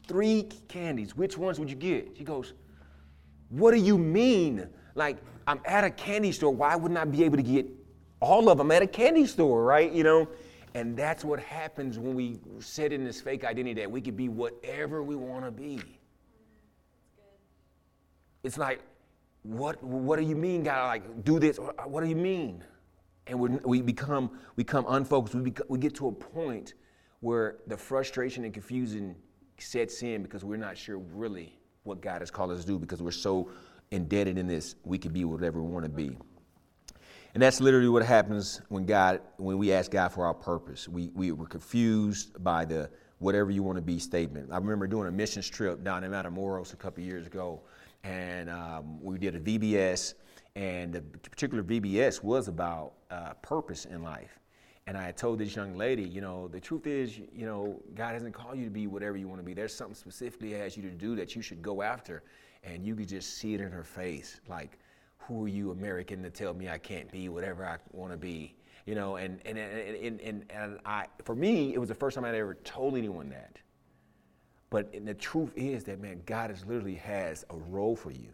three 0.07 0.49
candies, 0.69 1.16
which 1.16 1.37
ones 1.37 1.59
would 1.59 1.69
you 1.69 1.76
get? 1.76 2.16
She 2.16 2.23
goes, 2.23 2.52
what 3.49 3.73
do 3.73 3.78
you 3.78 3.99
mean? 3.99 4.69
Like, 4.95 5.16
I'm 5.49 5.61
at 5.64 5.83
a 5.83 5.90
candy 5.90 6.31
store. 6.31 6.54
Why 6.54 6.76
wouldn't 6.76 6.99
I 6.99 7.04
be 7.04 7.25
able 7.25 7.37
to 7.37 7.43
get 7.43 7.66
all 8.21 8.49
of 8.49 8.59
them 8.59 8.71
at 8.71 8.83
a 8.83 8.87
candy 8.87 9.26
store, 9.26 9.64
right? 9.64 9.90
You 9.90 10.04
know? 10.04 10.28
And 10.75 10.97
that's 10.97 11.25
what 11.25 11.38
happens 11.38 11.99
when 11.99 12.14
we 12.14 12.40
sit 12.59 12.93
in 12.93 13.04
this 13.04 13.21
fake 13.21 13.45
identity 13.45 13.81
that 13.81 13.90
we 13.90 14.00
could 14.00 14.16
be 14.16 14.28
whatever 14.28 15.02
we 15.02 15.14
want 15.14 15.45
to 15.45 15.52
be. 15.52 15.81
It's 18.43 18.59
like, 18.59 18.81
what, 19.43 19.83
what 19.83 20.19
do 20.19 20.25
you 20.25 20.35
mean, 20.35 20.64
God? 20.64 20.87
Like, 20.88 21.25
do 21.25 21.38
this. 21.38 21.59
What 21.85 22.02
do 22.02 22.09
you 22.09 22.16
mean? 22.16 22.64
And 23.26 23.38
we 23.64 23.81
become, 23.81 24.38
we 24.57 24.64
become 24.64 24.85
unfocused. 24.88 25.35
We, 25.35 25.54
we 25.69 25.78
get 25.78 25.95
to 25.97 26.09
a 26.09 26.12
point 26.12 26.75
where 27.21 27.59
the 27.69 27.76
frustration 27.76 28.45
and 28.45 28.52
confusion 28.52 29.14
sets 29.59 30.02
in 30.02 30.23
because 30.23 30.45
we're 30.45 30.57
not 30.57 30.76
sure 30.76 30.99
really 30.99 31.59
what 31.85 32.00
God 32.00 32.21
has 32.21 32.31
called 32.31 32.50
us 32.50 32.62
to 32.62 32.66
do 32.66 32.78
because 32.78 33.00
we're 33.00 33.12
so 33.12 33.50
indebted 33.90 34.38
in 34.38 34.47
this, 34.47 34.75
we 34.85 34.99
can 34.99 35.12
be 35.12 35.25
whatever 35.25 35.62
we 35.62 35.71
want 35.71 35.85
to 35.85 35.90
be. 35.90 36.19
And 37.35 37.43
that's 37.43 37.61
literally 37.61 37.88
what 37.88 38.05
happens 38.05 38.61
when 38.69 38.87
God, 38.87 39.21
when 39.38 39.59
we 39.59 39.73
ask 39.73 39.91
God 39.91 40.11
for 40.11 40.25
our 40.25 40.35
purpose. 40.35 40.88
We, 40.88 41.11
we 41.14 41.33
were 41.33 41.47
confused 41.47 42.43
by 42.45 42.64
the 42.64 42.88
whatever 43.19 43.50
you 43.50 43.64
want 43.64 43.76
to 43.76 43.83
be 43.83 43.99
statement. 43.99 44.50
I 44.53 44.57
remember 44.57 44.87
doing 44.87 45.09
a 45.09 45.11
missions 45.11 45.49
trip 45.49 45.83
down 45.83 46.05
in 46.05 46.12
Matamoros 46.12 46.73
a 46.73 46.76
couple 46.76 47.03
years 47.03 47.26
ago, 47.26 47.62
and 48.05 48.49
um, 48.49 49.03
we 49.03 49.19
did 49.19 49.35
a 49.35 49.41
VBS, 49.41 50.14
and 50.55 50.93
the 50.93 51.00
particular 51.00 51.64
VBS 51.64 52.23
was 52.23 52.47
about 52.47 52.93
uh, 53.11 53.33
purpose 53.43 53.85
in 53.85 54.05
life. 54.05 54.38
And 54.87 54.97
I 54.97 55.11
told 55.11 55.38
this 55.41 55.57
young 55.57 55.76
lady, 55.76 56.03
you 56.03 56.21
know, 56.21 56.47
the 56.47 56.61
truth 56.61 56.87
is, 56.87 57.19
you 57.19 57.47
know, 57.47 57.81
God 57.97 58.12
hasn't 58.12 58.35
called 58.35 58.59
you 58.59 58.64
to 58.64 58.71
be 58.71 58.87
whatever 58.87 59.17
you 59.17 59.26
want 59.26 59.41
to 59.41 59.45
be. 59.45 59.55
There's 59.55 59.75
something 59.75 59.97
specifically 59.97 60.49
He 60.49 60.55
has 60.55 60.76
you 60.76 60.83
to 60.85 60.91
do 60.91 61.17
that 61.17 61.35
you 61.35 61.43
should 61.43 61.62
go 61.62 61.83
after. 61.83 62.23
And 62.62 62.87
you 62.87 62.95
could 62.95 63.09
just 63.09 63.38
see 63.38 63.55
it 63.55 63.61
in 63.61 63.71
her 63.73 63.83
face, 63.83 64.41
like, 64.49 64.79
who 65.26 65.45
are 65.45 65.49
you, 65.49 65.71
American, 65.71 66.23
to 66.23 66.31
tell 66.31 66.54
me 66.54 66.69
I 66.69 66.78
can't 66.78 67.11
be 67.11 67.28
whatever 67.28 67.64
I 67.64 67.78
want 67.93 68.12
to 68.12 68.19
be? 68.19 68.54
You 68.87 68.95
know, 68.95 69.16
and, 69.16 69.40
and, 69.47 69.59
and, 69.59 70.21
and, 70.21 70.45
and, 70.50 70.78
I, 70.85 71.07
for 71.25 71.35
me, 71.35 71.73
it 71.73 71.78
was 71.78 71.88
the 71.88 71.95
first 71.95 72.14
time 72.14 72.25
I'd 72.25 72.35
ever 72.35 72.54
told 72.64 72.97
anyone 72.97 73.31
that. 73.31 73.59
But 74.69 74.93
the 75.07 75.14
truth 75.14 75.52
is 75.57 75.85
that, 75.85 76.00
man, 76.00 76.21
God 76.26 76.50
has 76.50 76.66
literally 76.66 76.97
has 76.97 77.45
a 77.50 77.57
role 77.57 77.97
for 77.97 78.11
you. 78.11 78.28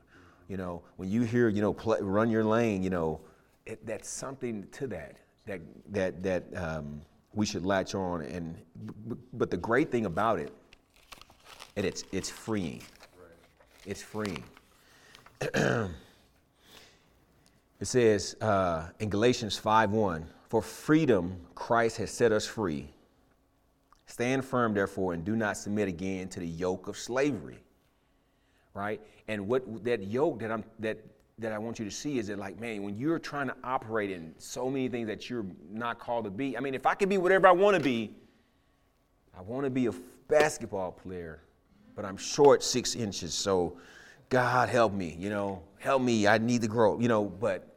You 0.48 0.56
know, 0.56 0.82
when 0.96 1.08
you 1.08 1.22
hear, 1.22 1.48
you 1.48 1.60
know, 1.60 1.72
play, 1.72 1.98
run 2.00 2.30
your 2.30 2.42
lane, 2.42 2.82
you 2.82 2.90
know, 2.90 3.20
it, 3.66 3.86
that's 3.86 4.08
something 4.08 4.66
to 4.72 4.88
that, 4.88 5.18
that, 5.46 5.60
that, 5.90 6.22
that 6.24 6.44
um, 6.56 7.02
we 7.34 7.46
should 7.46 7.64
latch 7.64 7.94
on. 7.94 8.22
And, 8.22 8.56
but 9.34 9.50
the 9.50 9.56
great 9.56 9.92
thing 9.92 10.06
about 10.06 10.40
it, 10.40 10.52
and 11.76 11.86
it's, 11.86 12.02
it's 12.10 12.28
freeing. 12.30 12.82
Right. 13.16 13.86
It's 13.86 14.02
freeing. 14.02 14.42
It 17.80 17.86
says 17.86 18.36
uh, 18.42 18.88
in 18.98 19.08
Galatians 19.08 19.58
5:1, 19.58 20.26
"For 20.48 20.60
freedom 20.60 21.46
Christ 21.54 21.96
has 21.96 22.10
set 22.10 22.30
us 22.30 22.46
free. 22.46 22.92
Stand 24.06 24.44
firm, 24.44 24.74
therefore, 24.74 25.14
and 25.14 25.24
do 25.24 25.34
not 25.34 25.56
submit 25.56 25.88
again 25.88 26.28
to 26.28 26.40
the 26.40 26.46
yoke 26.46 26.88
of 26.88 26.98
slavery." 26.98 27.58
Right? 28.74 29.00
And 29.28 29.48
what 29.48 29.84
that 29.84 30.02
yoke 30.02 30.40
that 30.40 30.50
I'm 30.52 30.64
that 30.80 30.98
that 31.38 31.52
I 31.52 31.58
want 31.58 31.78
you 31.78 31.86
to 31.86 31.90
see 31.90 32.18
is 32.18 32.26
that 32.26 32.38
like, 32.38 32.60
man, 32.60 32.82
when 32.82 32.98
you're 32.98 33.18
trying 33.18 33.48
to 33.48 33.56
operate 33.64 34.10
in 34.10 34.34
so 34.36 34.68
many 34.68 34.88
things 34.88 35.08
that 35.08 35.30
you're 35.30 35.46
not 35.70 35.98
called 35.98 36.24
to 36.24 36.30
be. 36.30 36.56
I 36.56 36.60
mean, 36.60 36.74
if 36.74 36.84
I 36.84 36.94
could 36.94 37.08
be 37.08 37.16
whatever 37.16 37.46
I 37.46 37.52
want 37.52 37.78
to 37.78 37.82
be, 37.82 38.14
I 39.36 39.40
want 39.40 39.64
to 39.64 39.70
be 39.70 39.86
a 39.86 39.92
basketball 40.28 40.92
player, 40.92 41.40
but 41.96 42.04
I'm 42.04 42.18
short 42.18 42.62
six 42.62 42.94
inches, 42.94 43.32
so 43.32 43.78
God 44.28 44.68
help 44.68 44.92
me, 44.92 45.16
you 45.18 45.30
know, 45.30 45.62
help 45.78 46.02
me. 46.02 46.26
I 46.26 46.36
need 46.36 46.60
to 46.60 46.68
grow, 46.68 47.00
you 47.00 47.08
know, 47.08 47.24
but 47.24 47.69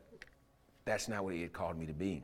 that's 0.85 1.07
not 1.07 1.23
what 1.23 1.33
he 1.33 1.41
had 1.41 1.53
called 1.53 1.77
me 1.77 1.85
to 1.85 1.93
be. 1.93 2.23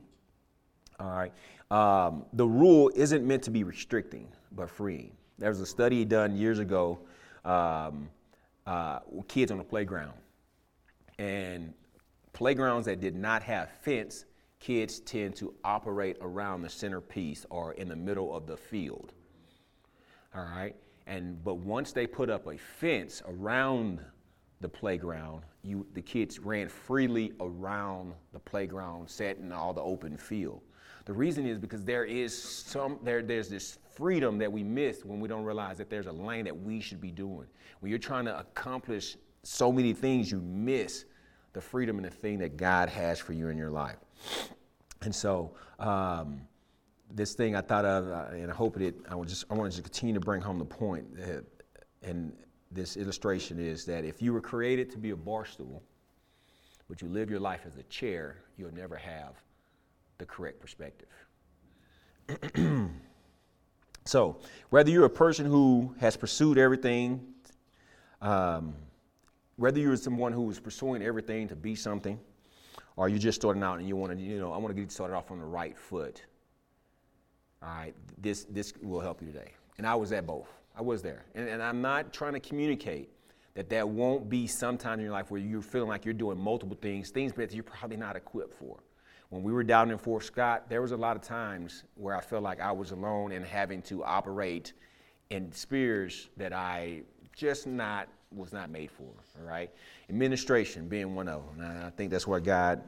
All 0.98 1.10
right. 1.10 1.32
Um, 1.70 2.24
the 2.32 2.46
rule 2.46 2.90
isn't 2.94 3.26
meant 3.26 3.42
to 3.44 3.50
be 3.50 3.64
restricting, 3.64 4.28
but 4.52 4.68
freeing. 4.68 5.12
There 5.38 5.48
was 5.48 5.60
a 5.60 5.66
study 5.66 6.04
done 6.04 6.36
years 6.36 6.58
ago, 6.58 6.98
um, 7.44 8.10
uh, 8.66 8.98
with 9.10 9.26
kids 9.28 9.50
on 9.50 9.58
the 9.58 9.64
playground. 9.64 10.12
And 11.18 11.72
playgrounds 12.32 12.86
that 12.86 13.00
did 13.00 13.14
not 13.14 13.42
have 13.42 13.70
fence, 13.82 14.26
kids 14.58 15.00
tend 15.00 15.36
to 15.36 15.54
operate 15.64 16.18
around 16.20 16.62
the 16.62 16.68
centerpiece 16.68 17.46
or 17.50 17.72
in 17.74 17.88
the 17.88 17.96
middle 17.96 18.34
of 18.34 18.46
the 18.46 18.56
field. 18.56 19.14
All 20.34 20.44
right. 20.44 20.76
And 21.06 21.42
but 21.42 21.56
once 21.56 21.92
they 21.92 22.06
put 22.06 22.30
up 22.30 22.46
a 22.46 22.56
fence 22.56 23.22
around 23.26 24.00
the 24.60 24.68
playground, 24.68 25.42
you, 25.62 25.86
the 25.94 26.02
kids 26.02 26.38
ran 26.38 26.68
freely 26.68 27.32
around 27.40 28.14
the 28.32 28.38
playground 28.38 29.08
set 29.08 29.38
in 29.38 29.52
all 29.52 29.72
the 29.72 29.82
open 29.82 30.16
field. 30.16 30.62
The 31.04 31.12
reason 31.12 31.46
is 31.46 31.58
because 31.58 31.84
there 31.84 32.04
is 32.04 32.40
some 32.40 32.98
there, 33.02 33.22
there's 33.22 33.48
this 33.48 33.78
freedom 33.96 34.38
that 34.38 34.50
we 34.50 34.62
miss 34.62 35.04
when 35.04 35.20
we 35.20 35.28
don't 35.28 35.44
realize 35.44 35.76
that 35.78 35.90
there's 35.90 36.06
a 36.06 36.12
lane 36.12 36.44
that 36.44 36.56
we 36.56 36.80
should 36.80 37.00
be 37.00 37.10
doing. 37.10 37.46
When 37.80 37.90
you're 37.90 37.98
trying 37.98 38.26
to 38.26 38.38
accomplish 38.38 39.16
so 39.42 39.72
many 39.72 39.92
things, 39.92 40.30
you 40.30 40.40
miss 40.40 41.04
the 41.52 41.60
freedom 41.60 41.96
and 41.96 42.04
the 42.04 42.10
thing 42.10 42.38
that 42.38 42.56
God 42.56 42.88
has 42.88 43.18
for 43.18 43.32
you 43.32 43.48
in 43.48 43.58
your 43.58 43.70
life. 43.70 43.96
And 45.02 45.14
so, 45.14 45.54
um, 45.78 46.42
this 47.12 47.34
thing 47.34 47.56
I 47.56 47.60
thought 47.60 47.84
of, 47.84 48.08
uh, 48.08 48.36
and 48.36 48.50
I 48.50 48.54
hope 48.54 48.80
it. 48.80 48.94
I 49.10 49.20
just 49.24 49.44
I 49.50 49.54
wanted 49.54 49.72
to 49.72 49.82
continue 49.82 50.14
to 50.14 50.20
bring 50.20 50.40
home 50.40 50.58
the 50.58 50.64
point 50.64 51.16
that, 51.16 51.44
and 52.02 52.32
this 52.70 52.96
illustration 52.96 53.58
is 53.58 53.84
that 53.86 54.04
if 54.04 54.22
you 54.22 54.32
were 54.32 54.40
created 54.40 54.90
to 54.90 54.98
be 54.98 55.10
a 55.10 55.16
bar 55.16 55.44
stool, 55.44 55.82
but 56.88 57.02
you 57.02 57.08
live 57.08 57.30
your 57.30 57.40
life 57.40 57.62
as 57.66 57.76
a 57.76 57.82
chair, 57.84 58.36
you'll 58.56 58.74
never 58.74 58.96
have 58.96 59.34
the 60.18 60.26
correct 60.26 60.60
perspective. 60.60 61.08
so, 64.04 64.38
whether 64.70 64.90
you're 64.90 65.04
a 65.04 65.10
person 65.10 65.46
who 65.46 65.94
has 65.98 66.16
pursued 66.16 66.58
everything, 66.58 67.26
um, 68.20 68.74
whether 69.56 69.80
you're 69.80 69.96
someone 69.96 70.32
who 70.32 70.48
is 70.50 70.60
pursuing 70.60 71.02
everything 71.02 71.48
to 71.48 71.56
be 71.56 71.74
something, 71.74 72.18
or 72.96 73.08
you're 73.08 73.18
just 73.18 73.40
starting 73.40 73.62
out 73.62 73.78
and 73.78 73.88
you 73.88 73.96
want 73.96 74.12
to, 74.12 74.18
you 74.18 74.38
know, 74.38 74.52
I 74.52 74.58
want 74.58 74.68
to 74.68 74.74
get 74.74 74.82
you 74.82 74.90
started 74.90 75.14
off 75.14 75.30
on 75.30 75.38
the 75.38 75.44
right 75.44 75.76
foot. 75.76 76.22
All 77.62 77.68
right, 77.68 77.94
this 78.18 78.44
this 78.44 78.72
will 78.82 79.00
help 79.00 79.20
you 79.20 79.28
today. 79.28 79.52
And 79.78 79.86
I 79.86 79.94
was 79.94 80.12
at 80.12 80.26
both. 80.26 80.48
I 80.76 80.82
was 80.82 81.02
there. 81.02 81.24
And, 81.34 81.48
and 81.48 81.62
I'm 81.62 81.80
not 81.82 82.12
trying 82.12 82.32
to 82.34 82.40
communicate 82.40 83.10
that 83.54 83.68
there 83.68 83.86
won't 83.86 84.28
be 84.28 84.46
some 84.46 84.78
time 84.78 85.00
in 85.00 85.04
your 85.04 85.12
life 85.12 85.30
where 85.30 85.40
you're 85.40 85.62
feeling 85.62 85.88
like 85.88 86.04
you're 86.04 86.14
doing 86.14 86.38
multiple 86.38 86.78
things, 86.80 87.10
things 87.10 87.32
that 87.32 87.52
you're 87.52 87.64
probably 87.64 87.96
not 87.96 88.16
equipped 88.16 88.54
for. 88.54 88.78
When 89.30 89.42
we 89.42 89.52
were 89.52 89.62
down 89.62 89.90
in 89.90 89.98
Fort 89.98 90.24
Scott, 90.24 90.68
there 90.68 90.82
was 90.82 90.92
a 90.92 90.96
lot 90.96 91.16
of 91.16 91.22
times 91.22 91.84
where 91.94 92.16
I 92.16 92.20
felt 92.20 92.42
like 92.42 92.60
I 92.60 92.72
was 92.72 92.90
alone 92.90 93.32
and 93.32 93.44
having 93.44 93.82
to 93.82 94.02
operate 94.02 94.72
in 95.30 95.52
spheres 95.52 96.28
that 96.36 96.52
I 96.52 97.02
just 97.36 97.66
not 97.66 98.08
was 98.32 98.52
not 98.52 98.70
made 98.70 98.90
for. 98.90 99.04
All 99.38 99.46
right, 99.46 99.70
administration 100.08 100.88
being 100.88 101.14
one 101.14 101.28
of 101.28 101.44
them. 101.46 101.64
And 101.64 101.84
I 101.84 101.90
think 101.90 102.10
that's 102.10 102.26
where 102.26 102.40
God 102.40 102.82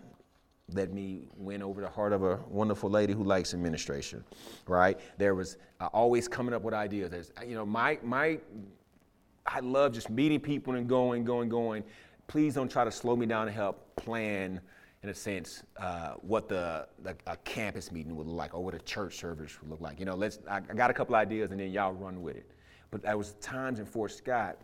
let 0.74 0.92
me 0.92 1.28
win 1.36 1.62
over 1.62 1.80
the 1.80 1.88
heart 1.88 2.12
of 2.12 2.22
a 2.22 2.38
wonderful 2.48 2.90
lady 2.90 3.12
who 3.12 3.24
likes 3.24 3.54
administration, 3.54 4.24
right? 4.66 4.98
There 5.18 5.34
was 5.34 5.56
uh, 5.80 5.86
always 5.92 6.28
coming 6.28 6.54
up 6.54 6.62
with 6.62 6.74
ideas. 6.74 7.10
There's, 7.10 7.32
you 7.46 7.54
know, 7.54 7.66
my, 7.66 7.98
my, 8.02 8.38
I 9.46 9.60
love 9.60 9.92
just 9.92 10.10
meeting 10.10 10.40
people 10.40 10.74
and 10.74 10.88
going, 10.88 11.24
going, 11.24 11.48
going. 11.48 11.84
Please 12.26 12.54
don't 12.54 12.70
try 12.70 12.84
to 12.84 12.90
slow 12.92 13.16
me 13.16 13.26
down 13.26 13.48
and 13.48 13.56
help 13.56 13.94
plan, 13.96 14.60
in 15.02 15.08
a 15.08 15.14
sense, 15.14 15.62
uh, 15.78 16.14
what 16.22 16.48
the, 16.48 16.86
the 17.02 17.16
a 17.26 17.36
campus 17.38 17.90
meeting 17.90 18.14
would 18.14 18.26
look 18.26 18.36
like 18.36 18.54
or 18.54 18.62
what 18.62 18.74
a 18.74 18.78
church 18.78 19.16
service 19.16 19.60
would 19.60 19.70
look 19.70 19.80
like. 19.80 19.98
You 19.98 20.06
know, 20.06 20.14
let's, 20.14 20.38
I, 20.48 20.56
I 20.56 20.74
got 20.74 20.90
a 20.90 20.94
couple 20.94 21.16
ideas 21.16 21.50
and 21.50 21.58
then 21.58 21.70
y'all 21.70 21.92
run 21.92 22.22
with 22.22 22.36
it. 22.36 22.50
But 22.90 23.02
there 23.02 23.18
was 23.18 23.32
times 23.40 23.80
in 23.80 23.86
Fort 23.86 24.12
Scott 24.12 24.58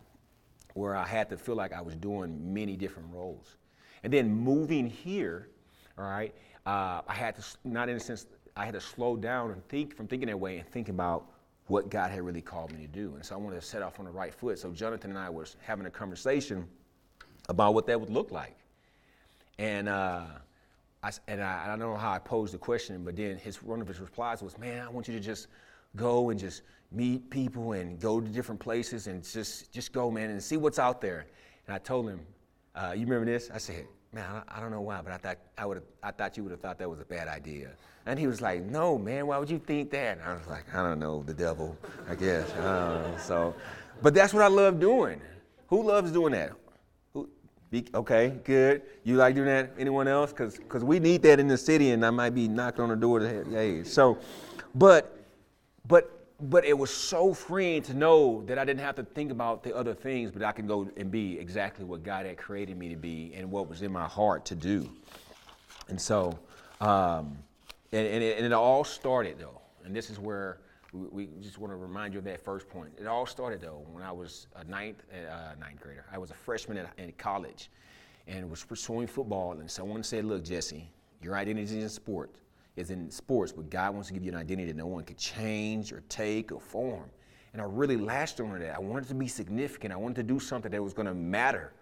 where 0.75 0.95
I 0.95 1.07
had 1.07 1.29
to 1.31 1.37
feel 1.37 1.57
like 1.57 1.73
I 1.73 1.81
was 1.81 1.97
doing 1.97 2.55
many 2.55 2.77
different 2.77 3.09
roles. 3.13 3.57
And 4.05 4.13
then 4.13 4.33
moving 4.33 4.89
here, 4.89 5.49
all 5.99 6.05
right? 6.05 6.35
Uh, 6.67 7.03
I 7.07 7.15
had 7.15 7.35
to, 7.37 7.43
not 7.65 7.89
in 7.89 7.97
a 7.97 8.01
sense, 8.01 8.27
I 8.57 8.65
had 8.65 8.75
to 8.75 8.81
slow 8.81 9.17
down 9.17 9.51
and 9.51 9.67
think 9.69 9.97
from 9.97 10.07
thinking 10.07 10.29
that 10.29 10.39
way 10.39 10.59
and 10.59 10.69
think 10.69 10.89
about 10.89 11.27
what 11.67 11.91
God 11.91 12.11
had 12.11 12.23
really 12.23 12.41
called 12.41 12.73
me 12.73 12.81
to 12.81 12.87
do. 12.87 13.15
And 13.15 13.25
so 13.25 13.35
I 13.35 13.39
wanted 13.39 13.61
to 13.61 13.67
set 13.67 13.83
off 13.83 13.99
on 13.99 14.07
the 14.07 14.11
right 14.11 14.35
foot. 14.35 14.59
So 14.59 14.71
Jonathan 14.71 15.11
and 15.11 15.19
I 15.19 15.29
was 15.29 15.57
having 15.61 15.87
a 15.87 15.91
conversation 15.91 16.67
about 17.49 17.75
what 17.75 17.87
that 17.87 18.01
would 18.01 18.11
look 18.11 18.31
like. 18.31 18.57
And, 19.59 19.89
uh, 19.89 20.25
I, 21.03 21.11
and 21.27 21.43
I, 21.43 21.65
I, 21.65 21.69
don't 21.69 21.79
know 21.79 21.97
how 21.97 22.13
I 22.13 22.19
posed 22.19 22.55
the 22.55 22.59
question, 22.59 23.05
but 23.05 23.17
then 23.17 23.37
his, 23.37 23.63
one 23.63 23.81
of 23.81 23.89
his 23.89 24.01
replies 24.01 24.43
was, 24.43 24.59
man, 24.59 24.87
I 24.87 24.91
want 24.91 25.09
you 25.09 25.15
to 25.15 25.21
just 25.21 25.49
go 25.97 26.31
and 26.31 26.39
just 26.39 26.63
meet 26.91 27.29
people 27.31 27.73
and 27.73 28.01
go 28.01 28.21
to 28.21 28.29
different 28.29 28.61
places 28.61 29.07
and 29.07 29.23
just 29.23 29.73
just 29.73 29.93
go, 29.93 30.11
man, 30.11 30.31
and 30.31 30.43
see 30.43 30.57
what's 30.57 30.79
out 30.79 31.01
there. 31.01 31.27
And 31.67 31.75
I 31.75 31.79
told 31.79 32.09
him, 32.09 32.21
uh, 32.75 32.95
you 32.95 33.05
remember 33.05 33.27
this? 33.27 33.51
I 33.53 33.59
said, 33.59 33.87
man, 34.13 34.43
I, 34.49 34.61
don't 34.61 34.71
know 34.71 34.81
why, 34.81 35.01
but 35.03 35.13
I 35.13 35.19
thought 35.19 35.39
I 35.57 35.67
would 35.67 35.83
I 36.03 36.11
thought 36.11 36.37
you 36.37 36.43
would 36.45 36.53
have 36.53 36.61
thought 36.61 36.79
that 36.79 36.89
was 36.89 37.01
a 37.01 37.05
bad 37.05 37.29
idea. 37.29 37.71
And 38.07 38.19
he 38.19 38.27
was 38.27 38.41
like, 38.41 38.63
no, 38.63 38.97
man, 38.97 39.27
why 39.27 39.39
would 39.39 39.51
you 39.51 39.59
think 39.59 39.91
that? 39.91 40.19
And 40.19 40.27
I 40.27 40.35
was 40.35 40.47
like, 40.47 40.65
I 40.75 40.83
don't 40.83 40.99
know, 40.99 41.23
the 41.23 41.35
devil, 41.35 41.77
I 42.09 42.15
guess. 42.15 42.51
I 42.55 43.19
so, 43.19 43.55
but 44.03 44.15
that's 44.15 44.33
what 44.33 44.43
I 44.43 44.49
love 44.49 44.81
doing. 44.81 45.21
Who 45.69 45.83
loves 45.83 46.11
doing 46.11 46.33
that? 46.33 46.53
Who, 47.13 47.29
be, 47.71 47.85
okay, 47.95 48.33
good. 48.45 48.83
You 49.05 49.17
like 49.17 49.35
doing 49.35 49.49
that? 49.49 49.73
Anyone 49.79 50.09
else? 50.09 50.33
Because 50.33 50.85
we 50.85 50.99
need 50.99 51.23
that 51.23 51.39
in 51.39 51.49
the 51.49 51.59
city, 51.59 51.91
and 51.91 52.05
I 52.05 52.11
might 52.11 52.35
be 52.35 52.49
knocking 52.49 52.83
on 52.83 52.89
the 52.89 52.97
door 52.97 53.19
to 53.19 53.45
hey. 53.51 53.85
So, 53.85 54.17
but, 54.75 55.19
but 55.87 56.18
but 56.41 56.65
it 56.65 56.77
was 56.77 56.91
so 56.91 57.35
freeing 57.35 57.83
to 57.83 57.95
know 57.95 58.43
that 58.47 58.59
I 58.59 58.65
didn't 58.65 58.81
have 58.81 58.95
to 58.97 59.03
think 59.03 59.33
about 59.33 59.65
the 59.65 59.75
other 59.75 59.93
things, 59.93 60.31
but 60.31 60.43
I 60.43 60.53
could 60.53 60.69
go 60.69 60.89
and 60.97 61.11
be 61.11 61.39
exactly 61.39 61.85
what 61.85 62.05
God 62.05 62.27
had 62.27 62.37
created 62.37 62.77
me 62.77 62.89
to 62.91 62.97
be 62.97 63.33
and 63.35 63.51
what 63.51 63.69
was 63.69 63.83
in 63.83 63.91
my 63.91 64.07
heart 64.07 64.45
to 64.47 64.55
do. 64.55 64.89
And 65.89 66.01
so, 66.01 66.39
um, 66.81 67.37
and, 67.91 68.07
and, 68.07 68.23
it, 68.23 68.37
and, 68.37 68.47
it, 68.47 68.53
all 68.53 68.85
started 68.85 69.39
though, 69.39 69.61
and 69.85 69.97
this 69.97 70.11
is 70.11 70.21
where 70.21 70.59
we, 70.93 71.27
we, 71.27 71.29
just 71.43 71.59
want 71.59 71.73
to 71.73 71.77
remind 71.77 72.13
you 72.13 72.19
of 72.19 72.25
that 72.27 72.45
first 72.45 72.69
point. 72.69 72.93
It 72.99 73.07
all 73.07 73.27
started 73.27 73.61
though 73.61 73.85
when 73.91 74.05
I 74.05 74.13
was 74.13 74.47
a 74.55 74.65
ninth, 74.65 75.03
uh, 75.13 75.55
ninth 75.59 75.81
grader. 75.81 76.05
I 76.13 76.19
was 76.19 76.31
a 76.31 76.35
freshman 76.35 76.77
at, 76.77 76.93
in 76.99 77.13
college 77.13 77.71
and 78.29 78.49
was 78.49 78.63
pursuing 78.63 79.07
football, 79.07 79.53
and 79.53 79.71
someone 79.71 80.03
said, 80.03 80.25
"Look, 80.25 80.45
Jesse, 80.45 80.89
your 81.23 81.35
identity 81.35 81.65
is 81.65 81.73
in 81.73 81.89
sport." 81.89 82.31
Is 82.79 82.91
in 82.91 83.11
sports, 83.11 83.53
but 83.53 83.69
God 83.71 83.95
wants 83.95 84.09
to 84.09 84.15
give 84.15 84.25
you 84.25 84.31
an 84.31 84.39
identity 84.39 84.69
that 84.69 84.77
no 84.77 84.87
one 84.87 85.05
could 85.05 85.19
change 85.19 85.93
or 85.93 86.03
take 86.09 86.53
or 86.53 86.61
form. 86.61 87.11
And 87.53 87.63
I 87.63 87.65
really 87.65 87.97
latched 87.97 88.41
on 88.41 88.53
to 88.53 88.59
that. 88.59 88.77
I 88.77 88.79
wanted 88.79 89.09
to 89.09 89.15
be 89.15 89.27
significant. 89.27 89.93
I 89.93 89.97
wanted 89.97 90.17
to 90.17 90.23
do 90.23 90.39
something 90.39 90.71
that 90.71 90.83
was 90.83 90.93
going 90.93 91.07
to 91.07 91.15
matter, 91.15 91.73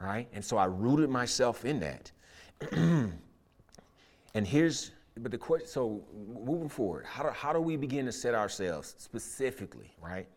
right? 0.00 0.28
And 0.32 0.44
so 0.44 0.56
I 0.56 0.66
rooted 0.66 1.10
myself 1.10 1.64
in 1.64 1.80
that. 1.80 2.12
and 2.72 4.46
here's, 4.46 4.92
but 5.18 5.32
the 5.32 5.38
question, 5.38 5.68
so 5.68 6.04
moving 6.44 6.68
forward, 6.68 7.06
how 7.06 7.22
do, 7.22 7.30
how 7.30 7.52
do 7.52 7.60
we 7.60 7.76
begin 7.76 8.06
to 8.06 8.12
set 8.12 8.34
ourselves 8.34 8.94
specifically, 8.98 9.94
right? 10.00 10.28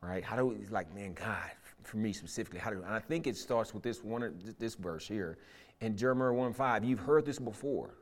Right? 0.00 0.22
How 0.22 0.36
do 0.36 0.46
we, 0.46 0.56
like, 0.70 0.94
man, 0.94 1.12
God, 1.12 1.50
for 1.82 1.96
me 1.96 2.12
specifically, 2.12 2.60
how 2.60 2.70
do, 2.70 2.76
and 2.76 2.94
I 2.94 3.00
think 3.00 3.26
it 3.26 3.36
starts 3.36 3.74
with 3.74 3.82
this 3.82 4.04
one, 4.04 4.40
this 4.58 4.74
verse 4.74 5.08
here 5.08 5.38
in 5.80 5.96
Jeremiah 5.96 6.32
1 6.32 6.52
5. 6.52 6.84
You've 6.84 7.00
heard 7.00 7.24
this 7.24 7.38
before, 7.38 7.94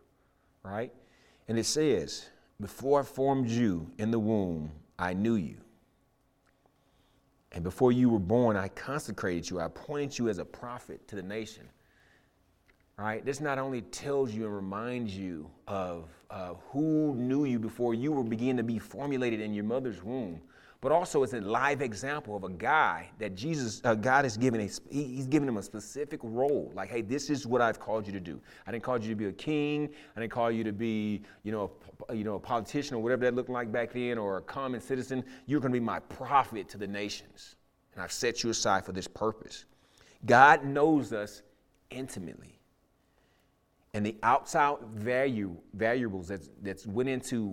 right? 0.62 0.92
And 1.48 1.58
it 1.58 1.64
says, 1.64 2.26
Before 2.60 3.00
I 3.00 3.02
formed 3.04 3.48
you 3.48 3.90
in 3.98 4.10
the 4.10 4.18
womb, 4.18 4.70
I 4.98 5.14
knew 5.14 5.36
you. 5.36 5.58
And 7.52 7.62
before 7.64 7.92
you 7.92 8.10
were 8.10 8.18
born, 8.18 8.56
I 8.56 8.68
consecrated 8.68 9.48
you. 9.48 9.60
I 9.60 9.66
appointed 9.66 10.18
you 10.18 10.28
as 10.28 10.38
a 10.38 10.44
prophet 10.44 11.06
to 11.08 11.16
the 11.16 11.22
nation. 11.22 11.68
Right? 12.98 13.24
This 13.24 13.40
not 13.40 13.58
only 13.58 13.82
tells 13.82 14.32
you 14.32 14.44
and 14.44 14.54
reminds 14.54 15.16
you 15.16 15.50
of 15.68 16.08
uh, 16.30 16.54
who 16.70 17.14
knew 17.14 17.44
you 17.44 17.58
before 17.58 17.94
you 17.94 18.10
were 18.10 18.24
beginning 18.24 18.56
to 18.56 18.62
be 18.62 18.78
formulated 18.78 19.40
in 19.40 19.52
your 19.52 19.64
mother's 19.64 20.02
womb, 20.02 20.40
but 20.80 20.92
also 20.92 21.22
it's 21.22 21.32
a 21.32 21.40
live 21.40 21.80
example 21.82 22.36
of 22.36 22.44
a 22.44 22.48
guy 22.50 23.10
that 23.18 23.34
Jesus, 23.34 23.80
uh, 23.84 23.94
God 23.94 24.24
has 24.24 24.36
given 24.36 24.60
a, 24.60 24.68
he, 24.90 25.04
he's 25.04 25.26
given 25.26 25.48
him 25.48 25.56
a 25.56 25.62
specific 25.62 26.20
role. 26.22 26.70
Like, 26.74 26.88
hey, 26.88 27.02
this 27.02 27.30
is 27.30 27.46
what 27.46 27.60
I've 27.60 27.80
called 27.80 28.06
you 28.06 28.12
to 28.12 28.20
do. 28.20 28.40
I 28.66 28.72
didn't 28.72 28.84
call 28.84 29.00
you 29.00 29.08
to 29.08 29.14
be 29.14 29.26
a 29.26 29.32
king. 29.32 29.88
I 30.16 30.20
didn't 30.20 30.32
call 30.32 30.50
you 30.50 30.64
to 30.64 30.72
be, 30.72 31.22
you 31.42 31.52
know, 31.52 31.70
a, 32.08 32.14
you 32.14 32.24
know, 32.24 32.34
a 32.34 32.40
politician 32.40 32.96
or 32.96 33.02
whatever 33.02 33.24
that 33.24 33.34
looked 33.34 33.50
like 33.50 33.72
back 33.72 33.92
then, 33.92 34.18
or 34.18 34.38
a 34.38 34.42
common 34.42 34.80
citizen. 34.80 35.24
You're 35.46 35.60
going 35.60 35.72
to 35.72 35.78
be 35.78 35.84
my 35.84 36.00
prophet 36.00 36.68
to 36.70 36.78
the 36.78 36.86
nations, 36.86 37.56
and 37.94 38.02
I've 38.02 38.12
set 38.12 38.42
you 38.42 38.50
aside 38.50 38.84
for 38.84 38.92
this 38.92 39.08
purpose. 39.08 39.64
God 40.24 40.64
knows 40.64 41.12
us 41.12 41.42
intimately 41.90 42.55
and 43.96 44.04
the 44.04 44.14
outside 44.22 44.76
value 44.94 45.56
variables 45.72 46.28
that's, 46.28 46.50
that's 46.60 46.86
went 46.86 47.08
into 47.08 47.46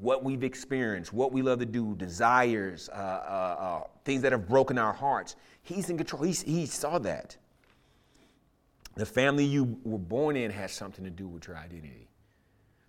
what 0.00 0.24
we've 0.24 0.42
experienced, 0.42 1.12
what 1.12 1.32
we 1.32 1.42
love 1.42 1.58
to 1.58 1.66
do, 1.66 1.94
desires, 1.96 2.88
uh, 2.94 2.96
uh, 2.96 3.56
uh, 3.60 3.82
things 4.02 4.22
that 4.22 4.32
have 4.32 4.48
broken 4.48 4.78
our 4.78 4.94
hearts. 4.94 5.36
He's 5.60 5.90
in 5.90 5.98
control. 5.98 6.22
He's, 6.22 6.40
he 6.40 6.64
saw 6.64 6.98
that. 7.00 7.36
The 8.94 9.04
family 9.04 9.44
you 9.44 9.78
were 9.84 9.98
born 9.98 10.34
in 10.34 10.50
has 10.50 10.72
something 10.72 11.04
to 11.04 11.10
do 11.10 11.28
with 11.28 11.46
your 11.46 11.58
identity. 11.58 12.08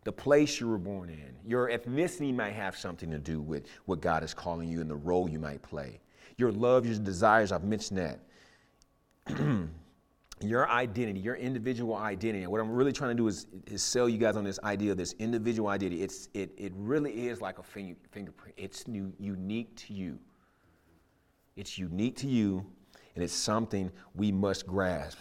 The 0.06 0.14
place 0.14 0.62
you 0.62 0.70
were 0.70 0.78
born 0.78 1.10
in, 1.10 1.36
your 1.46 1.68
ethnicity 1.68 2.34
might 2.34 2.54
have 2.54 2.78
something 2.78 3.12
to 3.12 3.20
do 3.20 3.42
with 3.42 3.68
what 3.84 4.00
God 4.00 4.24
is 4.24 4.34
calling 4.34 4.70
you 4.70 4.80
and 4.80 4.90
the 4.90 4.96
role 4.96 5.30
you 5.30 5.40
might 5.40 5.62
play. 5.62 6.00
Your 6.38 6.54
love, 6.54 6.86
your 6.86 6.98
desires, 7.00 7.52
I've 7.52 7.66
mentioned 7.66 8.00
that. 9.28 9.68
your 10.44 10.70
identity, 10.70 11.20
your 11.20 11.36
individual 11.36 11.96
identity. 11.96 12.44
And 12.44 12.52
what 12.52 12.62
I'm 12.62 12.72
really 12.72 12.92
trying 12.92 13.12
to 13.12 13.16
do 13.16 13.28
is, 13.28 13.48
is 13.68 13.82
sell 13.82 14.08
you 14.10 14.18
guys 14.18 14.36
on 14.36 14.44
this 14.44 14.60
idea 14.64 14.92
of 14.92 14.98
this 14.98 15.14
individual 15.20 15.70
identity. 15.70 16.04
It's, 16.04 16.30
it, 16.34 16.52
it 16.58 16.72
really 16.76 17.28
is 17.28 17.42
like 17.42 17.60
a 17.60 17.64
finger, 17.64 17.96
fingerprint. 18.12 18.54
It's 18.58 18.88
new, 18.88 19.14
unique 19.20 19.76
to 19.88 19.94
you. 19.94 20.20
It's 21.56 21.78
unique 21.78 22.16
to 22.18 22.28
you, 22.28 22.66
and 23.16 23.24
it's 23.24 23.34
something 23.34 23.92
we 24.16 24.32
must 24.32 24.66
grasp. 24.66 25.20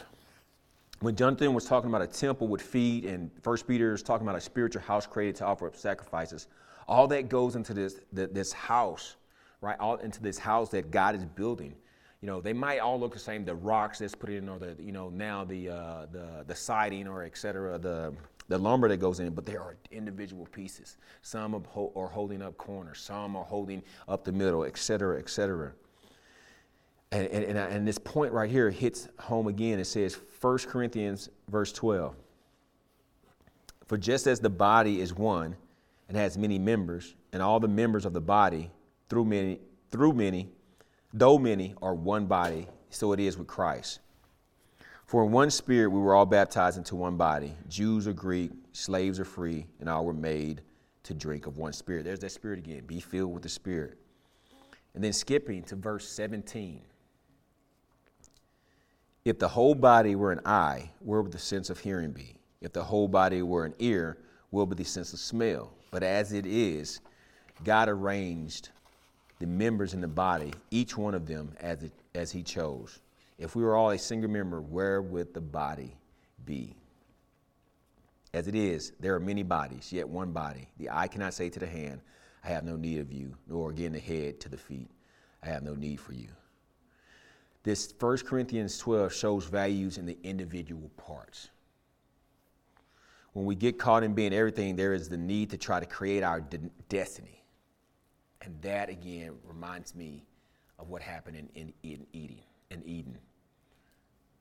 When 1.00 1.16
Jonathan 1.16 1.52
was 1.52 1.64
talking 1.64 1.90
about 1.90 2.02
a 2.02 2.06
temple 2.06 2.48
with 2.48 2.62
feet, 2.62 3.04
and 3.04 3.30
First 3.42 3.66
Peter 3.66 3.92
is 3.92 4.02
talking 4.02 4.26
about 4.26 4.36
a 4.38 4.40
spiritual 4.40 4.82
house 4.82 5.06
created 5.06 5.36
to 5.36 5.44
offer 5.44 5.66
up 5.66 5.76
sacrifices, 5.76 6.46
all 6.86 7.06
that 7.08 7.28
goes 7.28 7.56
into 7.56 7.74
this, 7.74 8.00
this 8.12 8.52
house, 8.52 9.16
right? 9.60 9.78
All 9.78 9.96
into 9.96 10.22
this 10.22 10.38
house 10.38 10.70
that 10.70 10.90
God 10.90 11.14
is 11.14 11.24
building 11.24 11.74
you 12.22 12.28
know, 12.28 12.40
they 12.40 12.52
might 12.52 12.78
all 12.78 12.98
look 12.98 13.12
the 13.12 13.18
same. 13.18 13.44
The 13.44 13.54
rocks 13.54 13.98
that's 13.98 14.14
put 14.14 14.30
in, 14.30 14.48
or 14.48 14.58
the, 14.58 14.76
you 14.80 14.92
know, 14.92 15.10
now 15.10 15.44
the 15.44 15.68
uh, 15.68 16.06
the 16.10 16.44
the 16.46 16.54
siding, 16.54 17.08
or 17.08 17.24
et 17.24 17.36
cetera, 17.36 17.78
the 17.78 18.14
the 18.48 18.58
lumber 18.58 18.88
that 18.88 18.98
goes 18.98 19.18
in, 19.18 19.34
but 19.34 19.44
there 19.44 19.60
are 19.60 19.76
individual 19.90 20.46
pieces. 20.46 20.98
Some 21.22 21.54
are, 21.54 22.08
holding 22.08 22.42
up 22.42 22.56
corners, 22.58 23.00
some 23.00 23.34
are 23.36 23.44
holding 23.44 23.82
up 24.08 24.24
the 24.24 24.32
middle, 24.32 24.64
et 24.64 24.76
cetera, 24.76 25.18
et 25.18 25.28
cetera. 25.30 25.72
And, 27.12 27.26
and, 27.28 27.58
and, 27.58 27.86
this 27.86 27.98
point 27.98 28.32
right 28.32 28.50
here 28.50 28.70
hits 28.70 29.08
home 29.18 29.46
again. 29.46 29.78
It 29.78 29.84
says 29.84 30.18
1 30.40 30.58
Corinthians 30.58 31.28
verse 31.48 31.72
12. 31.72 32.14
For 33.86 33.98
just 33.98 34.26
as 34.26 34.40
the 34.40 34.50
body 34.50 35.00
is 35.00 35.14
one 35.14 35.56
and 36.08 36.16
has 36.16 36.36
many 36.36 36.58
members, 36.58 37.14
and 37.32 37.42
all 37.42 37.60
the 37.60 37.68
members 37.68 38.04
of 38.04 38.12
the 38.12 38.20
body 38.20 38.70
through 39.08 39.26
many, 39.26 39.60
through 39.90 40.14
many 40.14 40.48
Though 41.12 41.38
many 41.38 41.74
are 41.82 41.94
one 41.94 42.26
body, 42.26 42.68
so 42.90 43.12
it 43.12 43.20
is 43.20 43.36
with 43.36 43.46
Christ. 43.46 44.00
For 45.06 45.24
in 45.24 45.30
one 45.30 45.50
spirit 45.50 45.90
we 45.90 46.00
were 46.00 46.14
all 46.14 46.24
baptized 46.24 46.78
into 46.78 46.96
one 46.96 47.16
body 47.16 47.54
Jews 47.68 48.06
or 48.06 48.14
Greek, 48.14 48.50
slaves 48.72 49.20
or 49.20 49.24
free, 49.24 49.66
and 49.80 49.88
all 49.88 50.04
were 50.04 50.14
made 50.14 50.62
to 51.02 51.14
drink 51.14 51.46
of 51.46 51.58
one 51.58 51.72
spirit. 51.72 52.04
There's 52.04 52.20
that 52.20 52.30
spirit 52.30 52.58
again. 52.58 52.84
Be 52.86 53.00
filled 53.00 53.32
with 53.32 53.42
the 53.42 53.48
spirit. 53.48 53.98
And 54.94 55.02
then 55.02 55.12
skipping 55.12 55.62
to 55.64 55.76
verse 55.76 56.08
17. 56.08 56.80
If 59.24 59.38
the 59.38 59.48
whole 59.48 59.74
body 59.74 60.16
were 60.16 60.32
an 60.32 60.40
eye, 60.44 60.90
where 61.00 61.22
would 61.22 61.32
the 61.32 61.38
sense 61.38 61.70
of 61.70 61.78
hearing 61.78 62.12
be? 62.12 62.36
If 62.60 62.72
the 62.72 62.82
whole 62.82 63.08
body 63.08 63.42
were 63.42 63.64
an 63.64 63.74
ear, 63.78 64.18
where 64.50 64.64
would 64.64 64.78
the 64.78 64.84
sense 64.84 65.12
of 65.12 65.18
smell? 65.18 65.72
But 65.90 66.02
as 66.02 66.32
it 66.32 66.46
is, 66.46 67.00
God 67.64 67.88
arranged 67.88 68.70
the 69.42 69.48
members 69.48 69.92
in 69.92 70.00
the 70.00 70.06
body, 70.06 70.52
each 70.70 70.96
one 70.96 71.14
of 71.14 71.26
them 71.26 71.52
as, 71.58 71.82
it, 71.82 71.90
as 72.14 72.30
he 72.30 72.44
chose. 72.44 73.00
If 73.38 73.56
we 73.56 73.64
were 73.64 73.74
all 73.74 73.90
a 73.90 73.98
single 73.98 74.30
member, 74.30 74.60
where 74.60 75.02
would 75.02 75.34
the 75.34 75.40
body 75.40 75.96
be? 76.46 76.76
As 78.32 78.46
it 78.46 78.54
is, 78.54 78.92
there 79.00 79.16
are 79.16 79.20
many 79.20 79.42
bodies, 79.42 79.92
yet 79.92 80.08
one 80.08 80.30
body. 80.30 80.68
The 80.78 80.90
eye 80.90 81.08
cannot 81.08 81.34
say 81.34 81.50
to 81.50 81.58
the 81.58 81.66
hand, 81.66 82.02
I 82.44 82.50
have 82.50 82.62
no 82.62 82.76
need 82.76 83.00
of 83.00 83.10
you, 83.10 83.34
nor 83.48 83.70
again 83.70 83.90
the 83.90 83.98
head 83.98 84.38
to 84.42 84.48
the 84.48 84.56
feet, 84.56 84.88
I 85.42 85.48
have 85.48 85.64
no 85.64 85.74
need 85.74 85.98
for 85.98 86.12
you. 86.12 86.28
This 87.64 87.92
1 87.98 88.18
Corinthians 88.18 88.78
12 88.78 89.12
shows 89.12 89.46
values 89.46 89.98
in 89.98 90.06
the 90.06 90.18
individual 90.22 90.88
parts. 90.96 91.48
When 93.32 93.44
we 93.44 93.56
get 93.56 93.76
caught 93.76 94.04
in 94.04 94.14
being 94.14 94.32
everything, 94.32 94.76
there 94.76 94.94
is 94.94 95.08
the 95.08 95.16
need 95.16 95.50
to 95.50 95.56
try 95.56 95.80
to 95.80 95.86
create 95.86 96.22
our 96.22 96.40
de- 96.40 96.70
destiny. 96.88 97.41
And 98.42 98.60
that 98.62 98.88
again 98.88 99.32
reminds 99.44 99.94
me 99.94 100.24
of 100.78 100.90
what 100.90 101.00
happened 101.00 101.36
in, 101.36 101.48
in, 101.54 101.72
in 101.84 102.06
Eden, 102.12 102.38
in 102.70 102.82
Eden. 102.84 103.16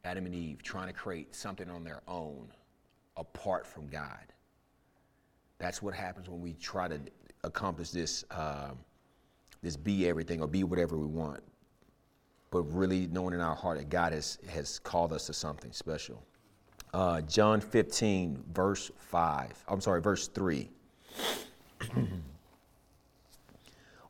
Adam 0.04 0.26
and 0.26 0.34
Eve 0.34 0.64
trying 0.64 0.88
to 0.88 0.94
create 0.94 1.36
something 1.36 1.70
on 1.70 1.84
their 1.84 2.02
own 2.08 2.48
apart 3.18 3.68
from 3.68 3.88
God. 3.88 4.34
That's 5.60 5.82
what 5.82 5.94
happens 5.94 6.28
when 6.28 6.42
we 6.42 6.54
try 6.54 6.88
to 6.88 7.00
accomplish 7.44 7.92
this, 7.92 8.26
uh, 8.32 8.72
this 9.62 9.78
be 9.78 10.10
everything 10.10 10.42
or 10.42 10.48
be 10.48 10.64
whatever 10.64 10.98
we 10.98 11.06
want. 11.06 11.42
But 12.50 12.64
really 12.64 13.08
knowing 13.08 13.36
in 13.36 13.42
our 13.42 13.56
heart 13.56 13.78
that 13.78 13.90
God 13.90 14.12
has, 14.14 14.40
has 14.50 14.80
called 14.80 15.14
us 15.14 15.28
to 15.28 15.34
something 15.34 15.72
special. 15.72 16.24
Uh, 16.94 17.22
John 17.22 17.62
15, 17.62 18.44
verse 18.52 18.90
5. 18.98 19.64
I'm 19.68 19.80
sorry, 19.80 20.02
verse 20.02 20.28
3. 20.28 20.70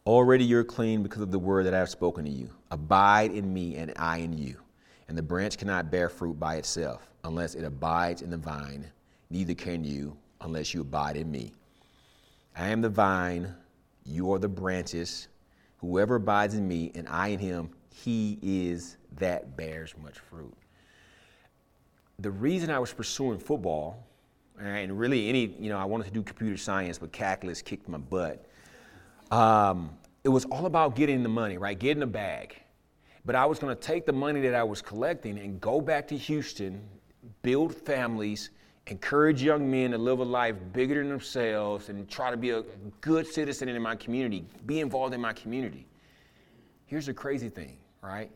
Already 0.06 0.44
you're 0.44 0.64
clean 0.64 1.04
because 1.04 1.22
of 1.22 1.32
the 1.32 1.38
word 1.40 1.66
that 1.68 1.76
I 1.76 1.80
have 1.80 1.90
spoken 1.90 2.26
to 2.26 2.32
you. 2.32 2.50
Abide 2.72 3.32
in 3.32 3.54
me, 3.54 3.76
and 3.76 3.94
I 3.98 4.18
in 4.18 4.34
you. 4.34 4.58
And 5.08 5.18
the 5.18 5.22
branch 5.22 5.58
cannot 5.58 5.92
bear 5.92 6.10
fruit 6.10 6.40
by 6.40 6.56
itself 6.56 7.12
unless 7.24 7.56
it 7.56 7.64
abides 7.64 8.22
in 8.22 8.30
the 8.30 8.38
vine, 8.38 8.90
neither 9.30 9.54
can 9.54 9.84
you 9.84 10.18
unless 10.42 10.74
you 10.74 10.82
abide 10.82 11.18
in 11.18 11.30
me. 11.30 11.52
I 12.56 12.70
am 12.70 12.82
the 12.82 12.90
vine, 12.90 13.54
you 14.06 14.34
are 14.34 14.40
the 14.40 14.50
branches. 14.50 15.28
Whoever 15.78 16.16
abides 16.16 16.56
in 16.56 16.68
me 16.68 16.92
and 16.96 17.08
I 17.08 17.30
in 17.30 17.40
him, 17.40 17.70
he 17.94 18.40
is 18.42 18.98
that 19.18 19.56
bears 19.56 19.94
much 20.02 20.18
fruit. 20.18 20.54
The 22.20 22.32
reason 22.32 22.70
I 22.70 22.80
was 22.80 22.94
pursuing 22.94 23.40
football, 23.40 24.04
and 24.60 24.98
really 24.98 25.28
any, 25.28 25.56
you 25.60 25.70
know, 25.70 25.78
I 25.78 25.86
wanted 25.86 26.06
to 26.06 26.12
do 26.12 26.22
computer 26.24 26.58
science, 26.58 26.98
but 26.98 27.12
calculus 27.12 27.62
kicked 27.62 27.88
my 27.88 27.98
butt. 27.98 28.46
Um, 29.32 29.92
it 30.24 30.30
was 30.30 30.46
all 30.46 30.66
about 30.66 30.96
getting 30.96 31.24
the 31.24 31.30
money, 31.30 31.58
right? 31.58 31.78
Getting 31.78 32.02
the 32.02 32.08
bag. 32.08 32.56
But 33.26 33.36
I 33.36 33.46
was 33.46 33.60
going 33.60 33.76
to 33.76 33.82
take 33.82 34.06
the 34.06 34.14
money 34.14 34.42
that 34.42 34.54
I 34.54 34.64
was 34.64 34.82
collecting 34.82 35.40
and 35.40 35.60
go 35.62 35.80
back 35.80 36.08
to 36.10 36.18
Houston, 36.18 36.82
build 37.42 37.74
families, 37.74 38.50
encourage 38.88 39.42
young 39.42 39.70
men 39.70 39.92
to 39.92 39.98
live 39.98 40.20
a 40.20 40.24
life 40.24 40.56
bigger 40.74 40.96
than 40.96 41.10
themselves 41.10 41.90
and 41.90 42.10
try 42.10 42.32
to 42.32 42.38
be 42.38 42.50
a 42.50 42.64
good 43.00 43.28
citizen 43.28 43.70
in 43.70 43.82
my 43.82 43.96
community, 43.96 44.46
be 44.66 44.80
involved 44.80 45.14
in 45.14 45.22
my 45.22 45.34
community. 45.34 45.88
Here's 46.88 47.06
the 47.06 47.14
crazy 47.14 47.50
thing, 47.50 47.78
right? 48.02 48.30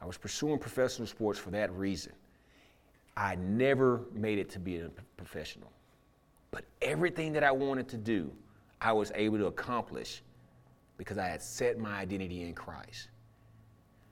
I 0.00 0.06
was 0.06 0.16
pursuing 0.16 0.58
professional 0.58 1.06
sports 1.06 1.38
for 1.38 1.50
that 1.50 1.70
reason. 1.72 2.12
I 3.16 3.36
never 3.36 4.00
made 4.12 4.38
it 4.38 4.50
to 4.50 4.58
be 4.58 4.78
a 4.78 4.88
professional. 5.16 5.70
But 6.50 6.64
everything 6.80 7.32
that 7.34 7.44
I 7.44 7.52
wanted 7.52 7.86
to 7.88 7.96
do, 7.96 8.32
I 8.80 8.92
was 8.92 9.12
able 9.14 9.38
to 9.38 9.46
accomplish 9.46 10.22
because 11.02 11.18
I 11.18 11.26
had 11.26 11.42
set 11.42 11.78
my 11.78 11.98
identity 11.98 12.42
in 12.42 12.54
Christ. 12.54 13.08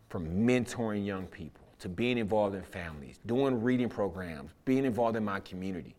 From 0.08 0.26
mentoring 0.44 1.06
young 1.06 1.26
people 1.26 1.64
to 1.78 1.88
being 1.88 2.18
involved 2.18 2.56
in 2.56 2.64
families, 2.64 3.20
doing 3.26 3.62
reading 3.62 3.88
programs, 3.88 4.50
being 4.64 4.84
involved 4.84 5.16
in 5.16 5.24
my 5.24 5.38
community. 5.38 5.94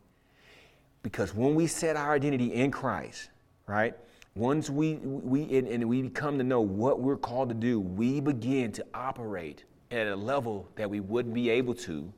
Because 1.01 1.33
when 1.33 1.55
we 1.55 1.65
set 1.65 1.95
our 1.95 2.11
identity 2.11 2.53
in 2.53 2.71
Christ, 2.71 3.29
right? 3.67 3.95
Once 4.35 4.69
we, 4.69 4.95
we 4.95 5.57
and 5.59 5.87
we 5.87 6.09
come 6.09 6.37
to 6.37 6.43
know 6.43 6.59
what 6.59 6.99
we're 6.99 7.15
called 7.15 7.47
to 7.47 7.55
do, 7.55 7.79
we 7.79 8.19
begin 8.19 8.73
to 8.73 8.85
operate 8.93 9.63
at 9.91 10.07
a 10.07 10.15
level 10.15 10.67
that 10.75 10.89
we 10.89 10.99
wouldn't 10.99 11.33
be 11.33 11.49
able 11.49 11.73
to 11.73 12.11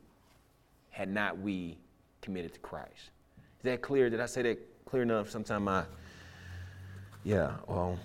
had 0.90 1.10
not 1.10 1.38
we 1.38 1.78
committed 2.22 2.54
to 2.54 2.60
Christ. 2.60 3.12
Is 3.60 3.66
that 3.66 3.84
clear? 3.84 4.10
Did 4.10 4.20
I 4.20 4.26
say 4.26 4.42
that 4.42 4.86
clear 4.86 5.04
enough? 5.04 5.30
Sometime 5.30 5.68
I, 5.68 5.84
yeah, 7.24 7.52
well. 7.68 8.00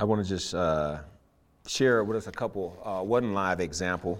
I 0.00 0.04
want 0.04 0.24
to 0.24 0.26
just 0.26 0.54
uh, 0.54 1.00
share 1.66 2.02
with 2.04 2.16
us 2.16 2.26
a 2.26 2.32
couple, 2.32 2.80
uh, 2.82 3.04
one 3.04 3.34
live 3.34 3.60
example. 3.60 4.18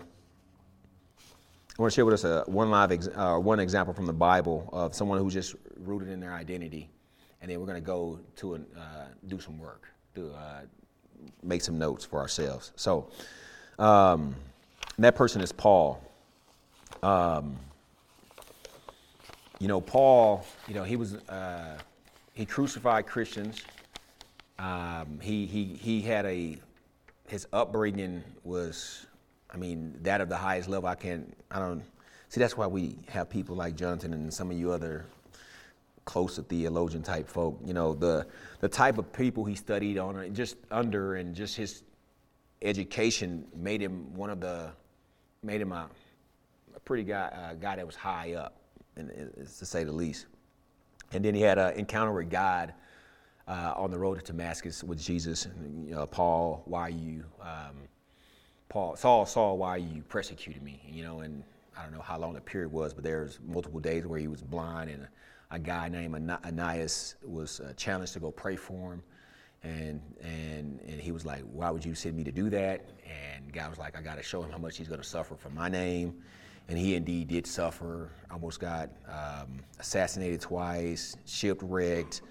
I 1.78 1.80
want 1.80 1.90
to 1.90 1.94
share 1.94 2.04
with 2.04 2.12
us 2.12 2.24
a, 2.24 2.44
one 2.44 2.70
live, 2.70 2.92
ex- 2.92 3.08
uh, 3.14 3.38
one 3.38 3.58
example 3.58 3.94
from 3.94 4.04
the 4.04 4.12
Bible 4.12 4.68
of 4.74 4.94
someone 4.94 5.16
who's 5.16 5.32
just 5.32 5.54
rooted 5.78 6.10
in 6.10 6.20
their 6.20 6.34
identity, 6.34 6.90
and 7.40 7.50
then 7.50 7.58
we're 7.58 7.64
going 7.64 7.80
to 7.80 7.86
go 7.86 8.20
to 8.36 8.56
an, 8.56 8.66
uh, 8.76 9.06
do 9.26 9.40
some 9.40 9.58
work, 9.58 9.88
to 10.16 10.30
uh, 10.34 10.60
make 11.42 11.62
some 11.62 11.78
notes 11.78 12.04
for 12.04 12.20
ourselves. 12.20 12.72
So, 12.76 13.08
um, 13.78 14.36
that 14.98 15.16
person 15.16 15.40
is 15.40 15.50
Paul. 15.50 15.98
Um, 17.02 17.56
you 19.58 19.68
know, 19.68 19.80
Paul. 19.80 20.44
You 20.68 20.74
know, 20.74 20.84
he 20.84 20.96
was 20.96 21.14
uh, 21.14 21.78
he 22.34 22.44
crucified 22.44 23.06
Christians. 23.06 23.62
Um, 24.60 25.20
he, 25.22 25.46
he, 25.46 25.64
he 25.64 26.02
had 26.02 26.26
a, 26.26 26.58
his 27.28 27.46
upbringing 27.50 28.22
was, 28.44 29.06
I 29.50 29.56
mean, 29.56 29.96
that 30.02 30.20
of 30.20 30.28
the 30.28 30.36
highest 30.36 30.68
level. 30.68 30.86
I 30.86 30.96
can't, 30.96 31.34
I 31.50 31.58
don't, 31.58 31.82
see, 32.28 32.40
that's 32.40 32.58
why 32.58 32.66
we 32.66 32.98
have 33.08 33.30
people 33.30 33.56
like 33.56 33.74
Jonathan 33.74 34.12
and 34.12 34.32
some 34.32 34.50
of 34.50 34.58
you 34.58 34.70
other 34.70 35.06
close 36.04 36.34
to 36.34 36.42
theologian 36.42 37.02
type 37.02 37.26
folk. 37.26 37.58
You 37.64 37.72
know, 37.72 37.94
the, 37.94 38.26
the 38.60 38.68
type 38.68 38.98
of 38.98 39.10
people 39.14 39.46
he 39.46 39.54
studied 39.54 39.96
on, 39.96 40.34
just 40.34 40.56
under, 40.70 41.14
and 41.14 41.34
just 41.34 41.56
his 41.56 41.82
education 42.60 43.46
made 43.56 43.80
him 43.80 44.14
one 44.14 44.28
of 44.28 44.42
the, 44.42 44.72
made 45.42 45.62
him 45.62 45.72
a, 45.72 45.88
a 46.76 46.80
pretty 46.80 47.04
guy, 47.04 47.30
uh, 47.32 47.54
guy 47.54 47.76
that 47.76 47.86
was 47.86 47.96
high 47.96 48.34
up, 48.34 48.56
and, 48.96 49.08
to 49.58 49.64
say 49.64 49.84
the 49.84 49.92
least. 49.92 50.26
And 51.12 51.24
then 51.24 51.34
he 51.34 51.40
had 51.40 51.56
an 51.56 51.72
encounter 51.78 52.12
with 52.12 52.28
God 52.28 52.74
uh, 53.50 53.74
on 53.76 53.90
the 53.90 53.98
road 53.98 54.18
to 54.18 54.24
Damascus 54.24 54.84
with 54.84 55.02
Jesus. 55.02 55.48
You 55.84 55.94
know, 55.94 56.06
Paul, 56.06 56.62
why 56.66 56.88
you, 56.88 57.24
um, 57.42 57.76
Paul, 58.68 58.94
Saul, 58.94 59.26
Saul, 59.26 59.58
why 59.58 59.76
you 59.76 60.02
persecuted 60.08 60.62
me? 60.62 60.80
You 60.88 61.02
know, 61.02 61.20
and 61.20 61.42
I 61.76 61.82
don't 61.82 61.92
know 61.92 62.00
how 62.00 62.16
long 62.16 62.34
the 62.34 62.40
period 62.40 62.70
was, 62.70 62.94
but 62.94 63.02
there's 63.02 63.40
multiple 63.44 63.80
days 63.80 64.06
where 64.06 64.20
he 64.20 64.28
was 64.28 64.40
blind, 64.40 64.88
and 64.90 65.02
a, 65.02 65.56
a 65.56 65.58
guy 65.58 65.88
named 65.88 66.14
Ananias 66.14 67.16
was 67.24 67.58
uh, 67.58 67.72
challenged 67.76 68.12
to 68.12 68.20
go 68.20 68.30
pray 68.30 68.54
for 68.54 68.92
him. 68.92 69.02
And, 69.62 70.00
and, 70.22 70.80
and 70.86 71.00
he 71.00 71.10
was 71.10 71.26
like, 71.26 71.42
Why 71.52 71.70
would 71.70 71.84
you 71.84 71.94
send 71.94 72.16
me 72.16 72.24
to 72.24 72.32
do 72.32 72.48
that? 72.50 72.88
And 73.04 73.52
God 73.52 73.68
was 73.68 73.78
like, 73.78 73.98
I 73.98 74.00
got 74.00 74.16
to 74.16 74.22
show 74.22 74.42
him 74.42 74.50
how 74.50 74.58
much 74.58 74.78
he's 74.78 74.88
going 74.88 75.02
to 75.02 75.06
suffer 75.06 75.34
for 75.34 75.50
my 75.50 75.68
name. 75.68 76.14
And 76.68 76.78
he 76.78 76.94
indeed 76.94 77.28
did 77.28 77.48
suffer, 77.48 78.10
almost 78.30 78.60
got 78.60 78.90
um, 79.08 79.58
assassinated 79.80 80.40
twice, 80.40 81.16
shipwrecked, 81.26 82.22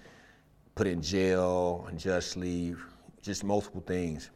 put 0.80 0.86
in 0.86 1.02
jail, 1.02 1.84
unjustly, 1.90 2.74
just 3.20 3.44
multiple 3.44 3.82
things. 3.82 4.30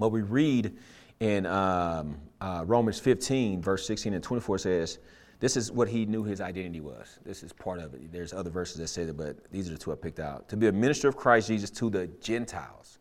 But 0.00 0.08
we 0.08 0.20
read 0.20 0.76
in 1.20 1.46
um, 1.46 2.16
uh, 2.40 2.64
Romans 2.66 2.98
15, 2.98 3.62
verse 3.62 3.86
16 3.86 4.14
and 4.14 4.24
24 4.24 4.58
says, 4.58 4.98
this 5.38 5.56
is 5.56 5.70
what 5.70 5.88
he 5.88 6.06
knew 6.06 6.24
his 6.24 6.40
identity 6.40 6.80
was. 6.80 7.20
This 7.24 7.44
is 7.44 7.52
part 7.52 7.78
of 7.78 7.94
it. 7.94 8.10
There's 8.10 8.32
other 8.32 8.50
verses 8.50 8.78
that 8.78 8.88
say 8.88 9.04
that, 9.04 9.16
but 9.16 9.48
these 9.52 9.68
are 9.68 9.74
the 9.74 9.78
two 9.78 9.92
I 9.92 9.94
picked 9.94 10.18
out. 10.18 10.48
To 10.48 10.56
be 10.56 10.66
a 10.66 10.72
minister 10.72 11.06
of 11.06 11.16
Christ 11.16 11.46
Jesus 11.46 11.70
to 11.70 11.88
the 11.88 12.08
Gentiles 12.20 12.98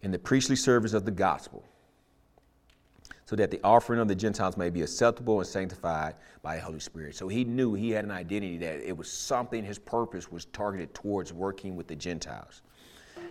in 0.00 0.12
the 0.12 0.18
priestly 0.18 0.56
service 0.56 0.94
of 0.94 1.04
the 1.04 1.10
gospel 1.10 1.68
so 3.30 3.36
that 3.36 3.48
the 3.48 3.60
offering 3.62 4.00
of 4.00 4.08
the 4.08 4.14
Gentiles 4.16 4.56
may 4.56 4.70
be 4.70 4.82
acceptable 4.82 5.38
and 5.38 5.46
sanctified 5.46 6.16
by 6.42 6.56
the 6.56 6.62
Holy 6.62 6.80
Spirit. 6.80 7.14
So 7.14 7.28
he 7.28 7.44
knew 7.44 7.74
he 7.74 7.92
had 7.92 8.04
an 8.04 8.10
identity 8.10 8.58
that 8.58 8.80
it 8.80 8.96
was 8.96 9.08
something, 9.08 9.62
his 9.62 9.78
purpose 9.78 10.32
was 10.32 10.46
targeted 10.46 10.92
towards 10.94 11.32
working 11.32 11.76
with 11.76 11.86
the 11.86 11.94
Gentiles. 11.94 12.62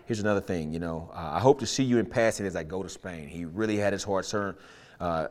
Here's 0.05 0.21
another 0.21 0.39
thing, 0.39 0.71
you 0.71 0.79
know, 0.79 1.11
uh, 1.13 1.31
I 1.33 1.41
hope 1.41 1.59
to 1.59 1.65
see 1.65 1.83
you 1.83 1.97
in 1.97 2.05
passing 2.05 2.45
as 2.45 2.55
I 2.55 2.63
go 2.63 2.81
to 2.81 2.87
Spain. 2.87 3.27
He 3.27 3.43
really 3.43 3.75
had 3.75 3.91
his 3.91 4.05
heart 4.05 4.25
turned 4.25 4.55
uh, 5.01 5.27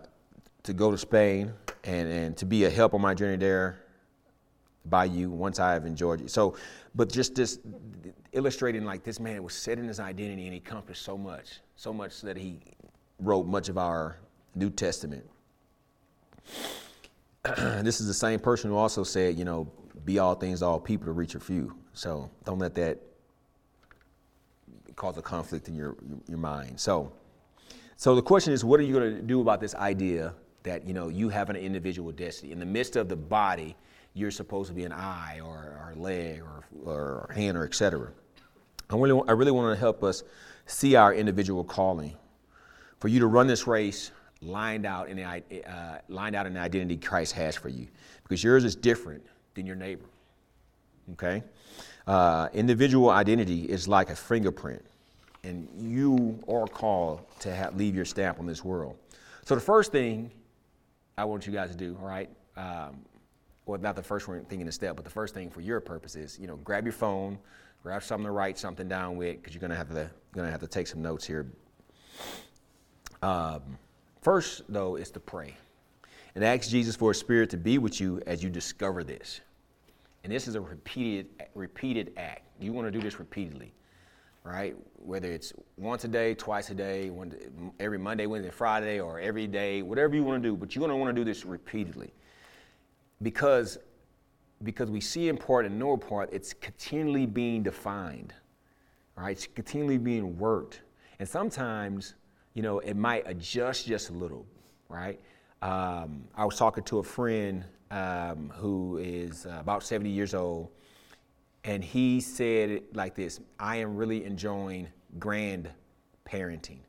to 0.65 0.75
go 0.75 0.91
to 0.91 0.99
Spain 0.99 1.51
and, 1.85 2.07
and 2.07 2.37
to 2.37 2.45
be 2.45 2.65
a 2.65 2.71
help 2.71 2.93
on 2.93 3.01
my 3.01 3.15
journey 3.15 3.39
there 3.39 3.87
by 4.85 5.07
you 5.07 5.31
once 5.31 5.59
I 5.59 5.73
have 5.73 5.87
enjoyed 5.87 6.21
you. 6.21 6.29
So, 6.29 6.57
but 6.95 7.11
just 7.11 7.35
this 7.35 7.59
illustrating 8.33 8.85
like 8.85 9.03
this 9.03 9.19
man 9.19 9.43
was 9.43 9.55
setting 9.55 9.89
his 9.89 9.99
identity 9.99 10.45
and 10.45 10.53
he 10.53 10.59
accomplished 10.59 11.01
so 11.01 11.17
much, 11.17 11.61
so 11.77 11.91
much 11.91 12.21
that 12.21 12.37
he 12.37 12.61
wrote 13.19 13.47
much 13.47 13.71
of 13.71 13.79
our 13.79 14.19
New 14.59 14.71
Testament. 14.71 15.25
this 17.83 18.01
is 18.01 18.07
the 18.07 18.15
same 18.15 18.41
person 18.41 18.71
who 18.71 18.77
also 18.77 19.05
said, 19.05 19.39
you 19.39 19.45
know, 19.45 19.71
be 20.05 20.19
all 20.19 20.35
things 20.35 20.63
all 20.63 20.81
people 20.81 21.07
to 21.07 21.13
reach 21.13 21.35
a 21.35 21.41
few. 21.41 21.75
So 21.93 22.31
don't 22.45 22.59
let 22.59 22.75
that 22.77 22.99
cause 24.97 25.17
a 25.17 25.23
conflict 25.23 25.69
in 25.69 25.75
your 25.75 25.97
your 26.29 26.39
mind. 26.39 26.79
So, 26.79 27.13
so 27.97 28.15
the 28.15 28.23
question 28.23 28.53
is, 28.53 28.65
what 28.65 28.81
are 28.81 28.83
you 28.83 28.93
going 28.93 29.17
to 29.17 29.23
do 29.23 29.41
about 29.41 29.61
this 29.61 29.75
idea 29.75 30.35
that 30.65 30.87
you 30.87 30.95
know 30.95 31.09
you 31.09 31.29
have 31.29 31.51
an 31.51 31.57
individual 31.57 32.13
destiny 32.13 32.53
in 32.53 32.59
the 32.59 32.67
midst 32.67 32.97
of 32.97 33.09
the 33.09 33.17
body? 33.17 33.77
You're 34.15 34.31
supposed 34.31 34.69
to 34.69 34.75
be 34.75 34.85
an 34.85 34.93
eye 34.93 35.41
or, 35.43 35.79
or 35.81 35.95
leg 35.95 36.43
or, 36.43 36.65
or 36.85 37.33
hand 37.35 37.57
or 37.57 37.65
etc. 37.65 38.11
I 38.91 38.97
really, 38.97 39.23
I 39.29 39.33
really 39.33 39.53
want 39.53 39.75
to 39.75 39.79
help 39.79 40.03
us 40.03 40.25
see 40.67 40.97
our 40.97 41.15
individual 41.15 41.63
calling. 41.63 42.17
For 43.01 43.09
you 43.09 43.21
to 43.21 43.27
run 43.27 43.47
this 43.47 43.67
race 43.67 44.11
lined 44.41 44.87
out 44.87 45.09
in 45.09 45.17
the, 45.17 45.25
uh, 45.25 45.99
lined 46.09 46.37
out 46.37 46.47
in 46.47 46.55
the 46.55 46.61
identity 46.61 46.97
Christ 46.97 47.33
has 47.33 47.57
for 47.57 47.69
you, 47.69 47.89
because 48.23 48.43
yours 48.43 48.65
is 48.65 48.77
different 48.77 49.25
than 49.55 49.67
your 49.67 49.77
neighbor. 49.77 50.05
Okay, 51.13 51.43
uh, 52.07 52.49
individual 52.53 53.11
identity 53.11 53.65
is 53.65 53.89
like 53.89 54.11
a 54.11 54.17
fingerprint, 54.17 54.85
and 55.43 55.69
you 55.77 56.39
are 56.49 56.67
called 56.67 57.23
to 57.41 57.55
have, 57.55 57.75
leave 57.77 57.95
your 57.95 58.05
stamp 58.05 58.39
on 58.39 58.47
this 58.47 58.63
world. 58.63 58.97
So 59.45 59.55
the 59.55 59.61
first 59.61 59.91
thing 59.91 60.31
I 61.17 61.25
want 61.25 61.47
you 61.47 61.53
guys 61.53 61.71
to 61.71 61.77
do, 61.77 61.97
all 62.01 62.07
right, 62.07 62.29
um, 62.57 62.99
well, 63.65 63.81
not 63.81 63.97
the 63.97 64.03
first 64.03 64.29
one 64.29 64.45
thing 64.45 64.61
in 64.61 64.67
the 64.67 64.73
step, 64.73 64.97
but 64.97 65.05
the 65.05 65.11
first 65.11 65.35
thing 65.35 65.51
for 65.51 65.63
your 65.63 65.81
purpose 65.81 66.15
is, 66.15 66.39
you 66.39 66.47
know, 66.47 66.57
grab 66.57 66.85
your 66.85 66.93
phone, 66.93 67.39
grab 67.83 68.03
something 68.03 68.27
to 68.27 68.31
write 68.31 68.59
something 68.59 68.87
down 68.87 69.17
with, 69.17 69.37
because 69.37 69.55
you're 69.55 69.61
gonna 69.61 69.75
have 69.75 69.89
to 69.89 70.11
gonna 70.33 70.51
have 70.51 70.61
to 70.61 70.67
take 70.67 70.87
some 70.87 71.03
notes 71.03 71.27
here. 71.27 71.47
Um, 73.23 73.79
First, 74.21 74.63
though, 74.69 74.97
is 74.97 75.11
to 75.13 75.21
pray. 75.21 75.55
and 76.39 76.45
ask 76.45 76.71
Jesus 76.71 76.95
for 76.95 77.11
a 77.11 77.15
spirit 77.15 77.51
to 77.51 77.57
be 77.57 77.79
with 77.79 78.01
you 78.01 78.21
as 78.25 78.45
you 78.45 78.49
discover 78.49 79.03
this. 79.03 79.41
And 80.23 80.33
this 80.33 80.47
is 80.47 80.55
a 80.55 80.61
repeated, 80.61 81.27
repeated 81.55 82.13
act. 82.17 82.43
You 82.61 82.73
want 82.73 82.87
to 82.87 82.93
do 82.93 83.01
this 83.01 83.19
repeatedly, 83.19 83.73
right? 84.45 84.77
Whether 85.05 85.33
it's 85.33 85.53
once 85.77 86.05
a 86.05 86.09
day, 86.09 86.35
twice 86.35 86.71
a 86.71 86.75
day, 86.75 87.11
one, 87.11 87.35
every 87.81 87.99
Monday, 87.99 88.27
Wednesday, 88.27 88.53
Friday, 88.53 89.01
or 89.01 89.19
every 89.19 89.49
day, 89.49 89.83
whatever 89.83 90.15
you 90.15 90.23
want 90.23 90.41
to 90.41 90.49
do. 90.49 90.57
But 90.57 90.77
you're 90.77 90.81
going 90.81 90.91
to 90.91 90.97
want 90.97 91.13
to 91.13 91.21
do 91.21 91.25
this 91.25 91.45
repeatedly, 91.45 92.13
because 93.21 93.79
because 94.63 94.91
we 94.91 95.01
see 95.01 95.29
in 95.29 95.37
part 95.37 95.67
and 95.67 95.77
know 95.77 95.95
in 95.95 96.01
part, 96.01 96.33
it's 96.33 96.53
continually 96.53 97.27
being 97.27 97.65
defined, 97.65 98.33
right? 99.17 99.31
It's 99.31 99.47
continually 99.47 99.99
being 99.99 100.39
worked, 100.39 100.83
and 101.19 101.29
sometimes, 101.29 102.15
you 102.59 102.63
know, 102.63 102.81
it 102.81 102.97
might 102.97 103.23
adjust 103.25 103.87
just 103.87 104.11
a 104.11 104.13
little, 104.13 104.45
right? 104.89 105.21
Um, 105.63 106.25
I 106.35 106.45
was 106.45 106.57
talking 106.57 106.83
to 106.85 106.99
a 106.99 107.05
friend 107.05 107.65
um, 107.93 108.51
who 108.57 108.99
is 108.99 109.47
about 109.49 109.85
70 109.85 110.11
years 110.11 110.35
old, 110.35 110.69
and 111.63 111.85
he 111.85 112.21
said 112.21 112.71
it 112.71 112.97
like 112.97 113.15
this 113.15 113.39
I 113.61 113.77
am 113.77 113.95
really 113.95 114.25
enjoying 114.25 114.89
grandparenting. 115.21 116.81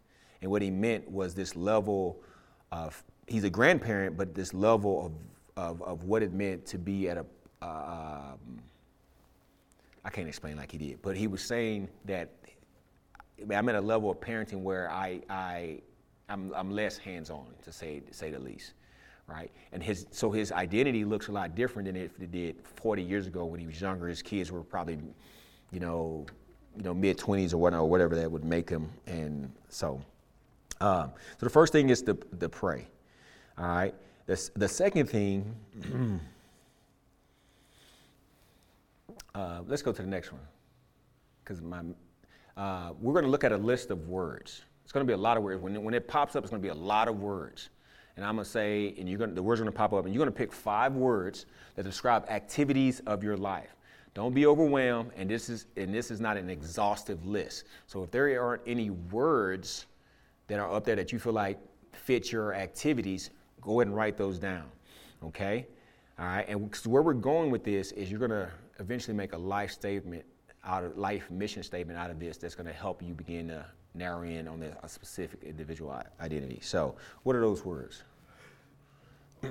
And 0.41 0.49
what 0.49 0.63
he 0.63 0.71
meant 0.71 1.08
was 1.08 1.36
this 1.36 1.55
level 1.55 2.19
of, 2.71 3.03
he's 3.27 3.43
a 3.43 3.49
grandparent, 3.51 4.17
but 4.17 4.34
this 4.34 4.55
level 4.55 5.05
of, 5.05 5.12
of, 5.63 5.84
of 5.84 6.03
what 6.05 6.23
it 6.23 6.34
meant 6.34 6.65
to 6.65 6.79
be 6.79 7.10
at 7.10 7.17
a, 7.17 7.25
uh, 7.62 7.65
um, 8.34 8.60
I 10.03 10.10
can't 10.10 10.27
explain 10.27 10.58
like 10.58 10.71
he 10.71 10.79
did, 10.79 11.03
but 11.03 11.15
he 11.15 11.27
was 11.27 11.43
saying 11.43 11.89
that 12.05 12.32
I'm 13.54 13.69
at 13.69 13.75
a 13.75 13.82
level 13.82 14.12
of 14.12 14.19
parenting 14.19 14.62
where 14.62 14.89
I, 14.89 15.21
I, 15.30 15.82
I'm, 16.28 16.54
I'm 16.54 16.71
less 16.71 16.97
hands-on, 16.97 17.45
to 17.63 17.71
say, 17.71 17.99
to 17.99 18.13
say 18.13 18.32
the 18.32 18.39
least 18.39 18.73
right? 19.30 19.52
And 19.71 19.84
his 19.84 20.08
so 20.12 20.32
his 20.32 20.52
identity 20.52 21.06
looks 21.06 21.28
a 21.28 21.32
lot 21.32 21.56
different 21.56 21.86
than 21.86 21.95
it 21.95 22.32
did 22.32 22.56
40 22.78 23.04
years 23.04 23.28
ago 23.28 23.45
when 23.45 23.60
he 23.60 23.67
was 23.67 23.80
younger. 23.80 24.08
His 24.08 24.21
kids 24.21 24.52
were 24.52 24.63
probably, 24.63 24.97
you 25.71 25.80
know, 25.80 26.25
you 26.75 26.84
know, 26.84 26.93
mid 26.93 27.17
20s 27.17 27.54
or 27.54 27.58
whatnot, 27.58 27.82
or 27.82 27.89
whatever 27.89 28.15
that 28.15 28.32
would 28.32 28.43
make 28.43 28.69
him. 28.69 28.89
And 29.06 29.52
so, 29.69 30.02
um, 30.82 31.12
so 31.38 31.45
the 31.45 31.49
first 31.49 31.73
thing 31.73 31.89
is 31.89 32.02
to, 32.04 32.15
to 32.39 32.49
pray. 32.49 32.88
All 33.58 33.67
right. 33.67 33.93
The, 34.25 34.49
the 34.56 34.67
second 34.67 35.10
thing, 35.10 35.56
uh, 39.36 39.62
let's 39.67 39.82
go 39.82 39.91
to 39.91 40.02
the 40.02 40.08
next 40.08 40.32
one, 40.32 40.41
because 41.43 41.62
my 41.62 41.82
uh, 42.60 42.93
we're 43.00 43.13
going 43.13 43.26
to 43.26 43.32
look 43.32 43.43
at 43.43 43.52
a 43.52 43.58
list 43.58 43.89
of 43.89 44.08
words. 44.08 44.62
It's 44.84 44.91
going 44.91 45.06
to 45.06 45.10
be 45.10 45.13
a 45.13 45.22
lot 45.22 45.38
of 45.38 45.43
words. 45.43 45.62
When, 45.62 45.84
when 45.84 45.93
it 45.93 46.08
pops 46.08 46.36
up, 46.36 46.43
it's 46.43 46.52
going 46.52 46.62
to 46.62 46.65
be 46.65 46.72
a 46.72 46.82
lot 46.82 47.08
of 47.08 47.19
words 47.19 47.69
and 48.19 48.28
I'm 48.28 48.36
going 48.36 48.43
to 48.43 48.52
say, 48.52 48.93
and 49.00 49.08
you're 49.08 49.17
going 49.17 49.34
the 49.34 49.41
words 49.41 49.62
are 49.62 49.63
going 49.63 49.72
to 49.72 49.78
pop 49.78 49.93
up, 49.93 50.04
and 50.04 50.13
you're 50.13 50.19
going 50.19 50.34
to 50.34 50.38
pick 50.38 50.52
five 50.52 50.93
words 50.93 51.45
that 51.76 51.84
describe 51.84 52.26
activities 52.28 53.00
of 53.08 53.24
your 53.24 53.38
life. 53.38 53.78
Don't 54.13 54.34
be 54.34 54.45
overwhelmed, 54.45 55.12
and 55.15 55.30
this 55.30 55.48
is 55.48 55.67
and 55.78 55.93
this 55.93 56.12
is 56.12 56.19
not 56.19 56.36
an 56.36 56.50
exhaustive 56.50 57.26
list. 57.26 57.63
So 57.88 58.04
if 58.04 58.12
there 58.12 58.43
aren't 58.43 58.63
any 58.67 58.89
words 58.89 59.86
that 60.48 60.60
are 60.60 60.69
up 60.69 60.84
there 60.84 60.98
that 60.98 61.13
you 61.13 61.19
feel 61.19 61.32
like 61.32 61.60
fit 61.93 62.30
your 62.30 62.54
activities, 62.54 63.30
go 63.62 63.80
ahead 63.80 63.88
and 63.88 63.95
write 63.95 64.17
those 64.17 64.38
down. 64.38 64.65
Okay? 65.24 65.65
All 66.19 66.26
right. 66.26 66.45
And 66.50 66.76
where 66.88 67.02
we're 67.02 67.13
going 67.13 67.52
with 67.52 67.63
this 67.63 67.93
is 67.93 68.12
you're 68.12 68.19
going 68.19 68.32
to 68.32 68.50
eventually 68.80 69.15
make 69.15 69.32
a 69.32 69.38
life 69.38 69.72
statement 69.72 70.26
out 70.69 70.84
of 70.84 70.97
life 70.97 71.29
mission 71.32 71.63
statement 71.63 71.97
out 71.97 72.12
of 72.12 72.19
this 72.19 72.38
that's 72.38 72.53
going 72.53 72.67
to 72.67 72.73
help 72.73 73.01
you 73.01 73.13
begin 73.13 73.47
to 73.47 73.65
narrow 73.95 74.21
in 74.21 74.47
on 74.47 74.62
a 74.84 74.88
specific 74.88 75.43
individual 75.43 75.99
identity. 76.21 76.60
So, 76.62 76.95
what 77.23 77.36
are 77.36 77.41
those 77.41 77.65
words? 77.65 78.03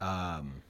Um, 0.00 0.62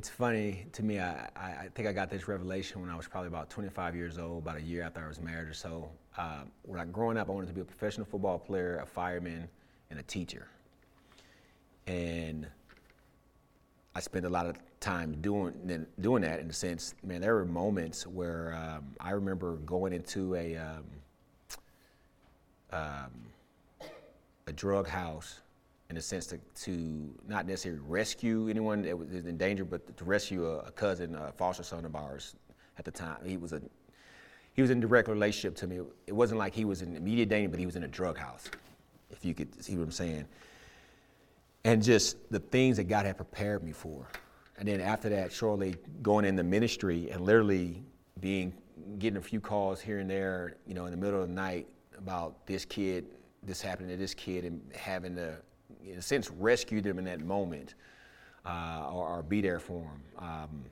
it's 0.00 0.08
funny 0.08 0.64
to 0.72 0.82
me. 0.82 0.98
I, 0.98 1.28
I, 1.36 1.68
think 1.74 1.86
I 1.86 1.92
got 1.92 2.08
this 2.08 2.26
revelation 2.26 2.80
when 2.80 2.88
I 2.88 2.96
was 2.96 3.06
probably 3.06 3.28
about 3.28 3.50
25 3.50 3.94
years 3.94 4.16
old, 4.16 4.38
about 4.38 4.56
a 4.56 4.62
year 4.62 4.82
after 4.82 5.04
I 5.04 5.06
was 5.06 5.20
married 5.20 5.46
or 5.46 5.52
so. 5.52 5.90
Uh, 6.16 6.44
when 6.62 6.80
I 6.80 6.86
growing 6.86 7.18
up, 7.18 7.28
I 7.28 7.32
wanted 7.32 7.48
to 7.48 7.52
be 7.52 7.60
a 7.60 7.66
professional 7.66 8.06
football 8.06 8.38
player, 8.38 8.78
a 8.78 8.86
fireman, 8.86 9.46
and 9.90 10.00
a 10.00 10.02
teacher. 10.04 10.48
And 11.86 12.46
I 13.94 14.00
spent 14.00 14.24
a 14.24 14.30
lot 14.30 14.46
of 14.46 14.56
time 14.80 15.18
doing 15.20 15.84
doing 16.00 16.22
that 16.22 16.40
in 16.40 16.48
the 16.48 16.54
sense, 16.54 16.94
man, 17.04 17.20
there 17.20 17.34
were 17.34 17.44
moments 17.44 18.06
where 18.06 18.54
um, 18.54 18.94
I 19.00 19.10
remember 19.10 19.56
going 19.56 19.92
into 19.92 20.34
a 20.34 20.56
um, 20.56 20.84
um, 22.72 23.10
a 24.46 24.52
drug 24.54 24.88
house 24.88 25.40
in 25.90 25.96
a 25.96 26.00
sense 26.00 26.26
to, 26.26 26.38
to 26.54 27.12
not 27.28 27.46
necessarily 27.46 27.80
rescue 27.86 28.48
anyone 28.48 28.82
that 28.82 28.96
was 28.96 29.10
in 29.10 29.36
danger, 29.36 29.64
but 29.64 29.96
to 29.96 30.04
rescue 30.04 30.46
a, 30.46 30.58
a 30.60 30.70
cousin, 30.70 31.16
a 31.16 31.32
foster 31.32 31.64
son 31.64 31.84
of 31.84 31.96
ours 31.96 32.36
at 32.78 32.84
the 32.84 32.90
time. 32.92 33.18
He 33.24 33.36
was 33.36 33.52
a 33.52 33.60
he 34.52 34.62
was 34.62 34.70
in 34.70 34.80
direct 34.80 35.08
relationship 35.08 35.56
to 35.56 35.66
me. 35.66 35.80
It 36.06 36.12
wasn't 36.12 36.38
like 36.38 36.54
he 36.54 36.64
was 36.64 36.82
in 36.82 36.96
immediate 36.96 37.28
danger, 37.28 37.48
but 37.48 37.58
he 37.58 37.66
was 37.66 37.76
in 37.76 37.84
a 37.84 37.88
drug 37.88 38.18
house, 38.18 38.50
if 39.10 39.24
you 39.24 39.32
could 39.32 39.62
see 39.62 39.76
what 39.76 39.84
I'm 39.84 39.92
saying. 39.92 40.26
And 41.64 41.82
just 41.82 42.16
the 42.32 42.40
things 42.40 42.76
that 42.76 42.84
God 42.84 43.06
had 43.06 43.16
prepared 43.16 43.62
me 43.62 43.72
for. 43.72 44.08
And 44.58 44.66
then 44.66 44.80
after 44.80 45.08
that, 45.10 45.32
shortly 45.32 45.76
going 46.02 46.24
in 46.24 46.36
the 46.36 46.42
ministry 46.42 47.10
and 47.10 47.20
literally 47.20 47.82
being 48.20 48.52
getting 48.98 49.18
a 49.18 49.22
few 49.22 49.40
calls 49.40 49.80
here 49.80 49.98
and 49.98 50.10
there, 50.10 50.56
you 50.66 50.74
know, 50.74 50.86
in 50.86 50.90
the 50.90 50.96
middle 50.96 51.22
of 51.22 51.28
the 51.28 51.34
night 51.34 51.68
about 51.96 52.46
this 52.46 52.64
kid, 52.64 53.06
this 53.42 53.62
happening 53.62 53.90
to 53.90 53.96
this 53.96 54.14
kid, 54.14 54.44
and 54.44 54.60
having 54.74 55.14
to 55.14 55.36
in 55.86 55.98
a 55.98 56.02
sense, 56.02 56.30
rescue 56.30 56.80
them 56.80 56.98
in 56.98 57.04
that 57.04 57.20
moment 57.20 57.74
uh, 58.44 58.88
or, 58.90 59.06
or, 59.06 59.22
be 59.22 59.40
there 59.40 59.58
for 59.58 59.82
them. 59.82 60.02
Um, 60.18 60.64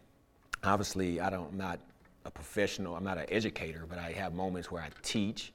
obviously, 0.65 1.21
I 1.21 1.31
don't, 1.31 1.53
I'm 1.53 1.59
not 1.59 1.81
a 2.25 2.31
professional, 2.31 2.97
I'm 2.97 3.05
not 3.05 3.19
an 3.19 3.27
educator, 3.29 3.85
but 3.89 3.99
I 3.99 4.13
have 4.13 4.33
moments 4.35 4.71
where 4.71 4.83
I 4.83 4.89
teach. 5.03 5.53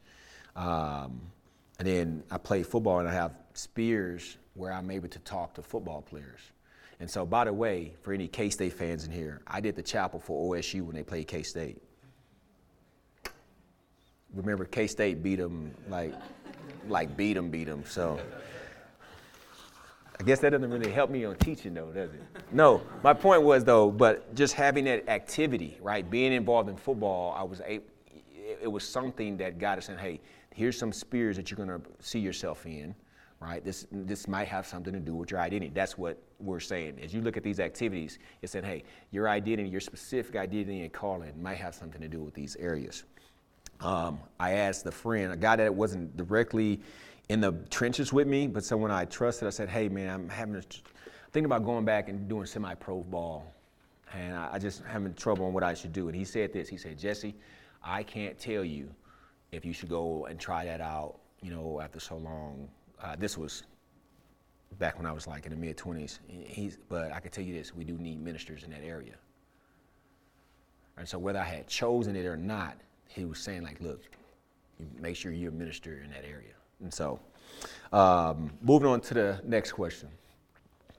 Um, 0.55 1.21
and 1.79 1.87
then 1.87 2.23
I 2.29 2.37
play 2.37 2.63
football 2.63 2.99
and 2.99 3.07
I 3.07 3.13
have 3.13 3.33
spears 3.53 4.37
where 4.53 4.71
I'm 4.71 4.91
able 4.91 5.09
to 5.09 5.19
talk 5.19 5.55
to 5.55 5.63
football 5.63 6.01
players. 6.01 6.39
And 6.99 7.09
so, 7.09 7.25
by 7.25 7.45
the 7.45 7.53
way, 7.53 7.93
for 8.01 8.13
any 8.13 8.27
K 8.27 8.49
State 8.49 8.73
fans 8.73 9.05
in 9.05 9.11
here, 9.11 9.41
I 9.47 9.59
did 9.59 9.75
the 9.75 9.81
chapel 9.81 10.19
for 10.19 10.55
OSU 10.55 10.83
when 10.83 10.95
they 10.95 11.03
played 11.03 11.27
K 11.27 11.43
State. 11.43 11.81
Remember, 14.33 14.65
K 14.65 14.87
State 14.87 15.21
beat 15.21 15.35
them 15.35 15.73
like, 15.89 16.13
like 16.87 17.17
beat 17.17 17.33
them, 17.33 17.49
beat 17.49 17.65
them. 17.65 17.83
So, 17.85 18.19
I 20.23 20.25
guess 20.25 20.39
that 20.39 20.51
doesn't 20.51 20.71
really 20.71 20.89
help 20.89 21.09
me 21.09 21.25
on 21.25 21.35
teaching, 21.35 21.73
though, 21.73 21.91
does 21.91 22.13
it? 22.13 22.21
No, 22.53 22.81
my 23.03 23.13
point 23.13 23.41
was 23.41 23.65
though, 23.65 23.91
but 23.91 24.33
just 24.35 24.53
having 24.53 24.85
that 24.85 25.09
activity, 25.09 25.77
right? 25.81 26.09
Being 26.09 26.31
involved 26.31 26.69
in 26.69 26.77
football, 26.77 27.35
I 27.37 27.43
was 27.43 27.61
able, 27.65 27.83
it 28.61 28.71
was 28.71 28.87
something 28.87 29.35
that 29.35 29.59
God 29.59 29.79
is 29.79 29.85
saying, 29.85 29.99
hey, 29.99 30.21
here's 30.55 30.77
some 30.77 30.93
spheres 30.93 31.35
that 31.35 31.51
you're 31.51 31.57
going 31.57 31.67
to 31.67 31.81
see 31.99 32.19
yourself 32.19 32.65
in, 32.65 32.95
right? 33.41 33.65
This 33.65 33.85
this 33.91 34.25
might 34.29 34.47
have 34.47 34.65
something 34.65 34.93
to 34.93 34.99
do 35.01 35.13
with 35.13 35.29
your 35.29 35.41
identity. 35.41 35.73
That's 35.75 35.97
what 35.97 36.17
we're 36.39 36.61
saying. 36.61 36.99
As 37.03 37.13
you 37.13 37.19
look 37.19 37.35
at 37.35 37.43
these 37.43 37.59
activities, 37.59 38.17
it's 38.41 38.53
saying, 38.53 38.63
hey, 38.63 38.83
your 39.11 39.27
identity, 39.27 39.67
your 39.67 39.81
specific 39.81 40.37
identity 40.37 40.83
and 40.83 40.93
calling 40.93 41.33
might 41.43 41.57
have 41.57 41.75
something 41.75 41.99
to 41.99 42.07
do 42.07 42.23
with 42.23 42.33
these 42.33 42.55
areas. 42.55 43.03
Um, 43.81 44.21
I 44.39 44.53
asked 44.53 44.85
a 44.85 44.91
friend, 44.91 45.33
a 45.33 45.37
guy 45.37 45.57
that 45.57 45.75
wasn't 45.75 46.15
directly 46.15 46.79
in 47.29 47.41
the 47.41 47.53
trenches 47.69 48.11
with 48.11 48.27
me, 48.27 48.47
but 48.47 48.63
someone 48.63 48.91
I 48.91 49.05
trusted. 49.05 49.47
I 49.47 49.51
said, 49.51 49.69
"Hey, 49.69 49.89
man, 49.89 50.09
I'm 50.09 50.29
having 50.29 50.55
a, 50.55 50.61
thinking 51.31 51.45
about 51.45 51.63
going 51.63 51.85
back 51.85 52.09
and 52.09 52.27
doing 52.27 52.45
semi-pro 52.45 53.01
ball, 53.03 53.53
and 54.13 54.35
I, 54.35 54.51
I 54.53 54.59
just 54.59 54.83
having 54.83 55.13
trouble 55.13 55.45
on 55.45 55.53
what 55.53 55.63
I 55.63 55.73
should 55.73 55.93
do." 55.93 56.07
And 56.07 56.15
he 56.15 56.25
said 56.25 56.53
this. 56.53 56.67
He 56.67 56.77
said, 56.77 56.97
"Jesse, 56.97 57.35
I 57.83 58.03
can't 58.03 58.37
tell 58.37 58.63
you 58.63 58.89
if 59.51 59.65
you 59.65 59.73
should 59.73 59.89
go 59.89 60.25
and 60.25 60.39
try 60.39 60.65
that 60.65 60.81
out. 60.81 61.19
You 61.41 61.51
know, 61.51 61.81
after 61.81 61.99
so 61.99 62.17
long. 62.17 62.69
Uh, 63.01 63.17
this 63.17 63.37
was 63.37 63.63
back 64.79 64.97
when 64.97 65.05
I 65.05 65.11
was 65.11 65.27
like 65.27 65.45
in 65.45 65.51
the 65.51 65.57
mid 65.57 65.75
20s. 65.75 66.19
He's, 66.29 66.77
but 66.87 67.11
I 67.11 67.19
can 67.19 67.31
tell 67.31 67.43
you 67.43 67.53
this: 67.53 67.75
we 67.75 67.83
do 67.83 67.97
need 67.97 68.21
ministers 68.21 68.63
in 68.63 68.71
that 68.71 68.83
area. 68.83 69.15
And 70.97 71.07
so 71.07 71.17
whether 71.17 71.39
I 71.39 71.43
had 71.43 71.67
chosen 71.67 72.15
it 72.15 72.25
or 72.25 72.37
not, 72.37 72.77
he 73.07 73.25
was 73.25 73.39
saying 73.39 73.63
like, 73.63 73.79
look, 73.81 74.01
make 74.99 75.15
sure 75.15 75.31
you're 75.31 75.51
a 75.51 75.53
minister 75.53 76.01
in 76.03 76.09
that 76.11 76.25
area. 76.25 76.53
And 76.83 76.93
so, 76.93 77.19
um, 77.91 78.51
moving 78.61 78.87
on 78.87 79.01
to 79.01 79.13
the 79.13 79.41
next 79.43 79.71
question. 79.71 80.09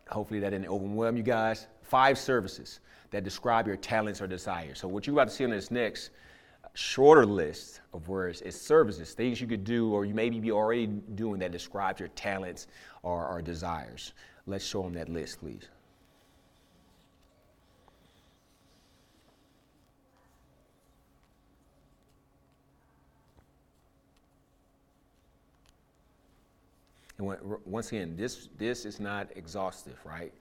Hopefully 0.09 0.41
that 0.41 0.51
didn't 0.51 0.69
overwhelm 0.69 1.17
you 1.17 1.23
guys. 1.23 1.67
Five 1.83 2.19
services 2.19 2.81
that 3.11 3.23
describe 3.23 3.67
your 3.67 3.77
talents 3.77 4.21
or 4.21 4.27
desires. 4.27 4.81
So 4.81 4.89
what 4.89 5.07
you're 5.07 5.15
about 5.15 5.29
to 5.29 5.35
see 5.35 5.45
on 5.45 5.51
this 5.51 5.71
next 5.71 6.11
shorter 6.73 7.25
list 7.25 7.81
of 7.93 8.09
words 8.09 8.41
is 8.43 8.61
services, 8.61 9.13
things 9.13 9.41
you 9.41 9.47
could 9.47 9.65
do 9.65 9.93
or 9.93 10.05
you 10.05 10.15
maybe 10.15 10.41
be 10.41 10.51
already 10.51 10.87
doing 10.87 11.39
that 11.41 11.53
describes 11.53 12.01
your 12.01 12.09
talents 12.11 12.67
or, 13.03 13.27
or 13.29 13.41
desires. 13.41 14.13
Let's 14.47 14.65
show 14.65 14.83
them 14.83 14.95
that 14.95 15.09
list, 15.09 15.41
please. 15.41 15.69
Once 27.65 27.93
again, 27.93 28.17
this, 28.17 28.49
this 28.57 28.85
is 28.85 29.01
not 29.01 29.29
exhaustive, 29.37 29.99
right? 30.05 30.33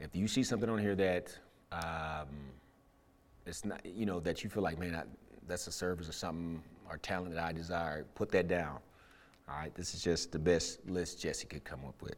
If 0.00 0.14
you 0.14 0.26
see 0.28 0.42
something 0.42 0.68
on 0.68 0.78
here 0.78 0.94
that 0.96 1.36
um, 1.72 2.28
it's 3.46 3.64
not, 3.64 3.84
you 3.84 4.06
know, 4.06 4.20
that 4.20 4.42
you 4.42 4.50
feel 4.50 4.62
like, 4.62 4.78
man, 4.78 4.94
I, 4.94 5.02
that's 5.46 5.66
a 5.66 5.72
service 5.72 6.08
or 6.08 6.12
something 6.12 6.62
or 6.88 6.98
talent 6.98 7.34
that 7.34 7.42
I 7.42 7.52
desire, 7.52 8.04
put 8.14 8.30
that 8.32 8.48
down. 8.48 8.78
All 9.48 9.56
right, 9.56 9.74
this 9.74 9.94
is 9.94 10.02
just 10.02 10.32
the 10.32 10.38
best 10.38 10.88
list 10.88 11.20
Jesse 11.20 11.46
could 11.46 11.64
come 11.64 11.80
up 11.86 12.00
with. 12.00 12.16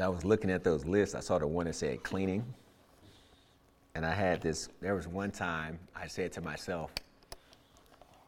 I 0.00 0.08
was 0.08 0.24
looking 0.24 0.50
at 0.50 0.64
those 0.64 0.84
lists, 0.84 1.14
I 1.14 1.20
saw 1.20 1.38
the 1.38 1.46
one 1.46 1.66
that 1.66 1.74
said 1.74 2.02
cleaning. 2.02 2.44
And 3.94 4.06
I 4.06 4.12
had 4.12 4.40
this, 4.40 4.68
there 4.80 4.94
was 4.94 5.08
one 5.08 5.30
time 5.30 5.78
I 5.94 6.06
said 6.06 6.32
to 6.32 6.40
myself, 6.40 6.92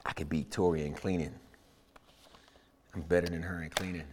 I 0.05 0.13
could 0.13 0.29
beat 0.29 0.51
Tori 0.51 0.85
in 0.85 0.95
cleaning. 0.95 1.33
I'm 2.95 3.03
better 3.03 3.27
than 3.27 3.43
her 3.43 3.63
in 3.63 3.71
cleaning. 3.71 4.07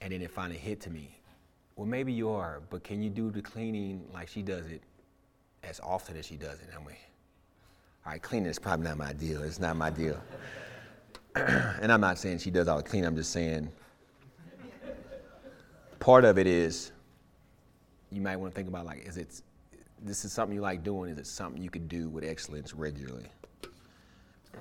And 0.00 0.12
then 0.12 0.22
it 0.22 0.30
finally 0.30 0.58
hit 0.58 0.80
to 0.82 0.90
me. 0.90 1.16
Well, 1.76 1.86
maybe 1.86 2.12
you 2.12 2.30
are, 2.30 2.62
but 2.70 2.82
can 2.82 3.02
you 3.02 3.10
do 3.10 3.30
the 3.30 3.42
cleaning 3.42 4.04
like 4.12 4.28
she 4.28 4.42
does 4.42 4.66
it 4.66 4.82
as 5.62 5.80
often 5.80 6.16
as 6.16 6.26
she 6.26 6.36
does 6.36 6.58
it? 6.60 6.68
I 6.74 6.78
mean, 6.78 6.96
all 8.04 8.12
right, 8.12 8.22
cleaning 8.22 8.48
is 8.48 8.58
probably 8.58 8.88
not 8.88 8.96
my 8.96 9.12
deal. 9.12 9.42
It's 9.42 9.60
not 9.60 9.76
my 9.76 9.90
deal. 9.90 10.20
and 11.36 11.92
I'm 11.92 12.00
not 12.00 12.18
saying 12.18 12.38
she 12.38 12.50
does 12.50 12.66
all 12.66 12.78
the 12.78 12.82
cleaning. 12.82 13.06
I'm 13.06 13.16
just 13.16 13.30
saying 13.30 13.70
part 16.02 16.24
of 16.24 16.36
it 16.36 16.48
is 16.48 16.90
you 18.10 18.20
might 18.20 18.34
want 18.34 18.52
to 18.52 18.56
think 18.56 18.68
about 18.68 18.84
like, 18.84 19.06
is 19.06 19.16
it 19.16 19.40
this 20.02 20.24
is 20.24 20.32
something 20.32 20.52
you 20.52 20.60
like 20.60 20.82
doing? 20.82 21.12
Is 21.12 21.18
it 21.18 21.28
something 21.28 21.62
you 21.62 21.70
could 21.70 21.88
do 21.88 22.08
with 22.08 22.24
excellence 22.24 22.74
regularly? 22.74 23.30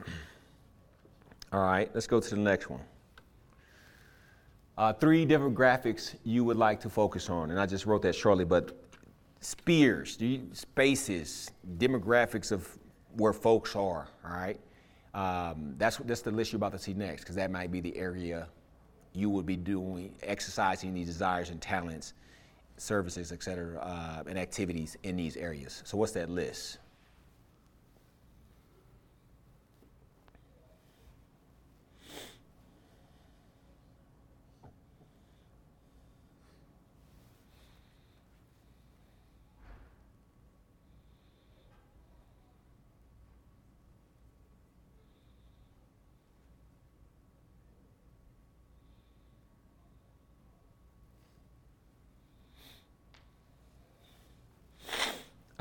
All 1.52 1.64
right, 1.64 1.90
let's 1.96 2.06
go 2.06 2.20
to 2.20 2.30
the 2.30 2.38
next 2.38 2.70
one. 2.70 2.82
Uh, 4.78 4.94
three 4.94 5.26
demographics 5.26 6.16
you 6.24 6.44
would 6.44 6.58
like 6.58 6.80
to 6.82 6.90
focus 6.90 7.28
on, 7.28 7.50
and 7.50 7.60
I 7.60 7.66
just 7.66 7.88
wrote 7.88 8.04
that 8.04 8.14
shortly, 8.14 8.46
but 8.46 8.80
spheres, 9.40 10.20
spaces, 10.54 11.50
demographics 11.78 12.52
of 12.52 12.70
where 13.18 13.34
folks 13.34 13.76
are. 13.76 14.08
All 14.24 14.32
right, 14.32 14.60
um, 15.16 15.74
that's 15.80 15.98
that's 15.98 16.22
the 16.22 16.30
list 16.30 16.52
you're 16.52 16.58
about 16.58 16.74
to 16.74 16.80
see 16.80 16.94
next, 16.94 17.24
because 17.24 17.36
that 17.36 17.50
might 17.50 17.72
be 17.72 17.82
the 17.82 17.98
area 17.98 18.48
you 19.14 19.30
would 19.30 19.46
be 19.46 19.56
doing, 19.56 20.14
exercising 20.24 20.94
these 20.94 21.08
desires 21.08 21.50
and 21.50 21.62
talents, 21.62 22.14
services, 22.78 23.32
et 23.32 23.44
cetera, 23.44 23.80
uh, 23.80 24.24
and 24.28 24.40
activities 24.40 24.98
in 25.04 25.16
these 25.16 25.38
areas. 25.38 25.82
So, 25.86 25.98
what's 25.98 26.14
that 26.14 26.30
list? 26.30 26.78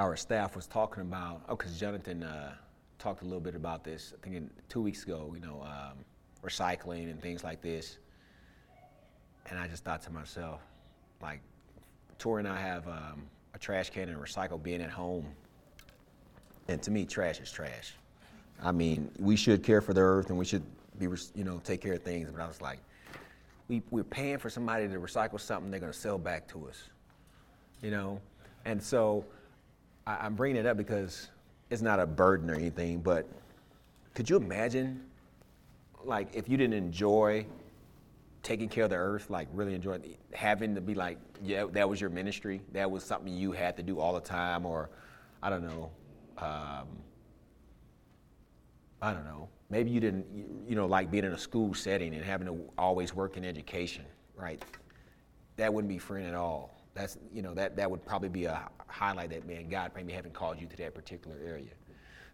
Our 0.01 0.17
staff 0.17 0.57
was 0.57 0.67
talking 0.67 1.03
about, 1.03 1.43
oh, 1.49 1.57
because 1.57 1.79
Jonathan 1.79 2.23
uh, 2.23 2.55
talked 2.99 3.21
a 3.21 3.25
little 3.25 3.41
bit 3.41 3.55
about 3.55 3.85
this, 3.85 4.15
I 4.17 4.25
think 4.25 4.35
in, 4.35 4.51
two 4.71 4.81
weeks 4.81 5.03
ago, 5.03 5.31
you 5.35 5.41
know, 5.41 5.63
um, 5.63 5.99
recycling 6.43 7.11
and 7.11 7.21
things 7.21 7.45
like 7.45 7.61
this. 7.61 7.99
And 9.51 9.59
I 9.59 9.69
just 9.69 9.85
thought 9.85 10.01
to 10.05 10.11
myself, 10.11 10.63
like, 11.21 11.43
Tori 12.19 12.41
and 12.41 12.49
I 12.49 12.59
have 12.59 12.89
um, 12.89 13.25
a 13.53 13.59
trash 13.59 13.91
can 13.91 14.09
and 14.09 14.17
a 14.17 14.21
recycle 14.21 14.63
bin 14.63 14.81
at 14.81 14.91
home. 14.91 15.27
And 16.69 16.83
to 16.83 16.91
me, 16.91 17.05
trash 17.05 17.39
is 17.39 17.53
trash. 17.53 17.93
I 18.63 18.73
mean, 18.73 19.11
we 19.19 19.37
should 19.37 19.63
care 19.63 19.83
for 19.83 19.93
the 19.93 20.01
earth 20.01 20.31
and 20.31 20.39
we 20.39 20.47
should 20.47 20.63
be, 20.99 21.09
you 21.35 21.45
know, 21.45 21.61
take 21.63 21.83
care 21.83 21.95
of 21.95 22.03
things. 22.03 22.31
But 22.31 22.41
I 22.41 22.47
was 22.47 22.63
like, 22.63 22.79
we, 23.69 23.83
we're 23.91 24.05
paying 24.05 24.39
for 24.39 24.49
somebody 24.49 24.89
to 24.89 24.99
recycle 24.99 25.39
something 25.39 25.71
they're 25.71 25.81
going 25.81 25.93
to 25.93 25.99
sell 25.99 26.17
back 26.17 26.49
to 26.49 26.69
us, 26.69 26.85
you 27.83 27.91
know? 27.91 28.19
And 28.65 28.83
so 28.83 29.27
I, 30.07 30.27
am 30.27 30.35
bringing 30.35 30.57
it 30.57 30.67
up 30.67 30.77
because 30.77 31.29
it's 31.71 31.83
not 31.83 32.01
a 32.01 32.07
burden 32.07 32.51
or 32.51 32.55
anything, 32.55 33.01
but 33.01 33.27
could 34.15 34.29
you 34.29 34.37
imagine, 34.37 35.05
like, 36.05 36.29
if 36.35 36.49
you 36.49 36.57
didn't 36.57 36.75
enjoy 36.75 37.47
taking 38.43 38.69
care 38.69 38.85
of 38.85 38.91
the 38.91 38.97
earth, 38.97 39.31
like, 39.31 39.49
really 39.53 39.75
enjoy 39.75 40.01
having 40.33 40.75
to 40.75 40.81
be 40.81 40.95
like, 40.95 41.19
yeah, 41.43 41.65
that 41.73 41.89
was 41.89 42.01
your 42.01 42.11
ministry, 42.11 42.61
that 42.73 42.91
was 42.91 43.05
something 43.05 43.33
you 43.33 43.53
had 43.53 43.77
to 43.77 43.83
do 43.83 44.01
all 44.01 44.15
the 44.15 44.21
time, 44.21 44.67
or 44.67 44.91
I 45.43 45.51
don't 45.51 45.63
know, 45.63 45.91
um, 46.39 46.89
I 49.03 49.13
don't 49.13 49.25
know. 49.25 49.49
Maybe 49.71 49.91
you 49.91 50.01
didn't, 50.01 50.27
you 50.69 50.75
know, 50.75 50.87
like 50.87 51.11
being 51.11 51.25
in 51.25 51.33
a 51.33 51.39
school 51.39 51.75
setting 51.75 52.15
and 52.15 52.25
having 52.25 52.47
to 52.49 52.59
always 52.77 53.15
work 53.15 53.37
in 53.37 53.45
education, 53.45 54.05
right? 54.35 54.63
That 55.57 55.73
wouldn't 55.73 55.89
be 55.89 55.99
friend 55.99 56.27
at 56.27 56.35
all 56.35 56.80
that's 57.01 57.19
you 57.33 57.43
know 57.43 57.55
that 57.55 57.77
that 57.77 57.91
would 57.91 58.05
probably 58.05 58.29
be 58.29 58.45
a 58.45 58.69
highlight 58.87 59.31
that 59.31 59.47
man 59.47 59.69
God 59.69 59.93
maybe 59.95 60.13
haven't 60.13 60.35
called 60.35 60.61
you 60.61 60.67
to 60.67 60.77
that 60.77 60.95
particular 60.95 61.37
area. 61.45 61.71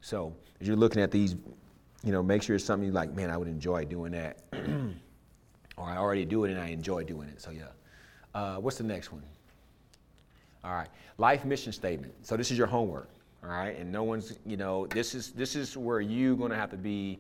So 0.01 0.35
as 0.61 0.67
you're 0.67 0.77
looking 0.77 1.03
at 1.03 1.11
these, 1.11 1.37
you 2.05 2.13
know, 2.13 2.23
make 2.23 2.43
sure 2.43 2.57
it's 2.57 2.65
something 2.65 2.87
you 2.87 2.93
like. 2.93 3.15
Man, 3.15 3.31
I 3.31 3.37
would 3.37 3.49
enjoy 3.49 3.85
doing 3.85 4.13
that, 4.13 4.43
or 5.77 5.85
I 5.85 5.97
already 5.97 6.25
do 6.25 6.45
it 6.45 6.51
and 6.51 6.61
I 6.61 6.69
enjoy 6.69 7.05
doing 7.05 7.29
it. 7.29 7.41
So 7.41 7.51
yeah. 7.51 7.65
Uh, 8.35 8.57
what's 8.57 8.77
the 8.77 8.85
next 8.85 9.13
one? 9.13 9.23
All 10.63 10.75
right, 10.75 10.89
life 11.17 11.45
mission 11.45 11.73
statement. 11.73 12.13
So 12.23 12.37
this 12.37 12.51
is 12.51 12.59
your 12.59 12.67
homework. 12.67 13.09
All 13.43 13.51
right, 13.51 13.79
and 13.79 13.91
no 13.91 14.03
one's 14.03 14.39
you 14.45 14.57
know 14.57 14.87
this 14.89 15.15
is 15.15 15.31
this 15.33 15.55
is 15.57 15.77
where 15.77 16.01
you're 16.01 16.37
gonna 16.37 16.57
have 16.57 16.71
to 16.71 16.77
be 16.77 17.19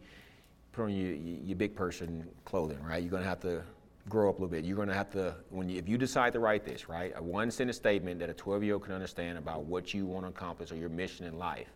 put 0.72 0.84
on 0.84 0.94
your 0.94 1.12
your 1.12 1.56
big 1.56 1.74
person 1.74 2.28
clothing. 2.44 2.82
Right, 2.82 3.02
you're 3.02 3.10
gonna 3.10 3.24
have 3.24 3.40
to 3.40 3.62
grow 4.08 4.28
up 4.28 4.38
a 4.38 4.42
little 4.42 4.48
bit. 4.48 4.64
You're 4.64 4.76
going 4.76 4.88
to 4.88 4.94
have 4.94 5.10
to, 5.10 5.34
when 5.50 5.68
you, 5.68 5.78
if 5.78 5.88
you 5.88 5.98
decide 5.98 6.32
to 6.34 6.38
write 6.38 6.64
this, 6.64 6.88
right, 6.88 7.12
a 7.16 7.22
one 7.22 7.50
sentence 7.50 7.76
statement 7.76 8.20
that 8.20 8.30
a 8.30 8.34
12 8.34 8.62
year 8.62 8.74
old 8.74 8.84
can 8.84 8.92
understand 8.92 9.38
about 9.38 9.64
what 9.64 9.92
you 9.92 10.06
want 10.06 10.24
to 10.24 10.28
accomplish 10.28 10.70
or 10.70 10.76
your 10.76 10.88
mission 10.88 11.26
in 11.26 11.38
life, 11.38 11.68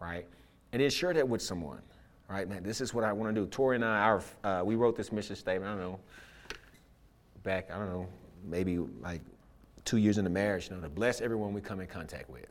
right, 0.00 0.26
and 0.72 0.82
then 0.82 0.90
share 0.90 1.12
that 1.12 1.28
with 1.28 1.40
someone, 1.40 1.80
right, 2.28 2.48
man, 2.48 2.62
this 2.62 2.80
is 2.80 2.92
what 2.92 3.04
I 3.04 3.12
want 3.12 3.34
to 3.34 3.40
do. 3.40 3.46
Tori 3.46 3.76
and 3.76 3.84
I, 3.84 4.00
our, 4.00 4.22
uh, 4.42 4.62
we 4.64 4.74
wrote 4.74 4.96
this 4.96 5.12
mission 5.12 5.36
statement, 5.36 5.70
I 5.70 5.74
don't 5.74 5.92
know, 5.92 6.00
back, 7.42 7.70
I 7.70 7.78
don't 7.78 7.88
know, 7.88 8.08
maybe 8.44 8.78
like 9.00 9.20
two 9.84 9.98
years 9.98 10.18
into 10.18 10.30
marriage, 10.30 10.68
you 10.68 10.76
know, 10.76 10.82
to 10.82 10.88
bless 10.88 11.20
everyone 11.20 11.52
we 11.52 11.60
come 11.60 11.80
in 11.80 11.86
contact 11.86 12.28
with. 12.28 12.46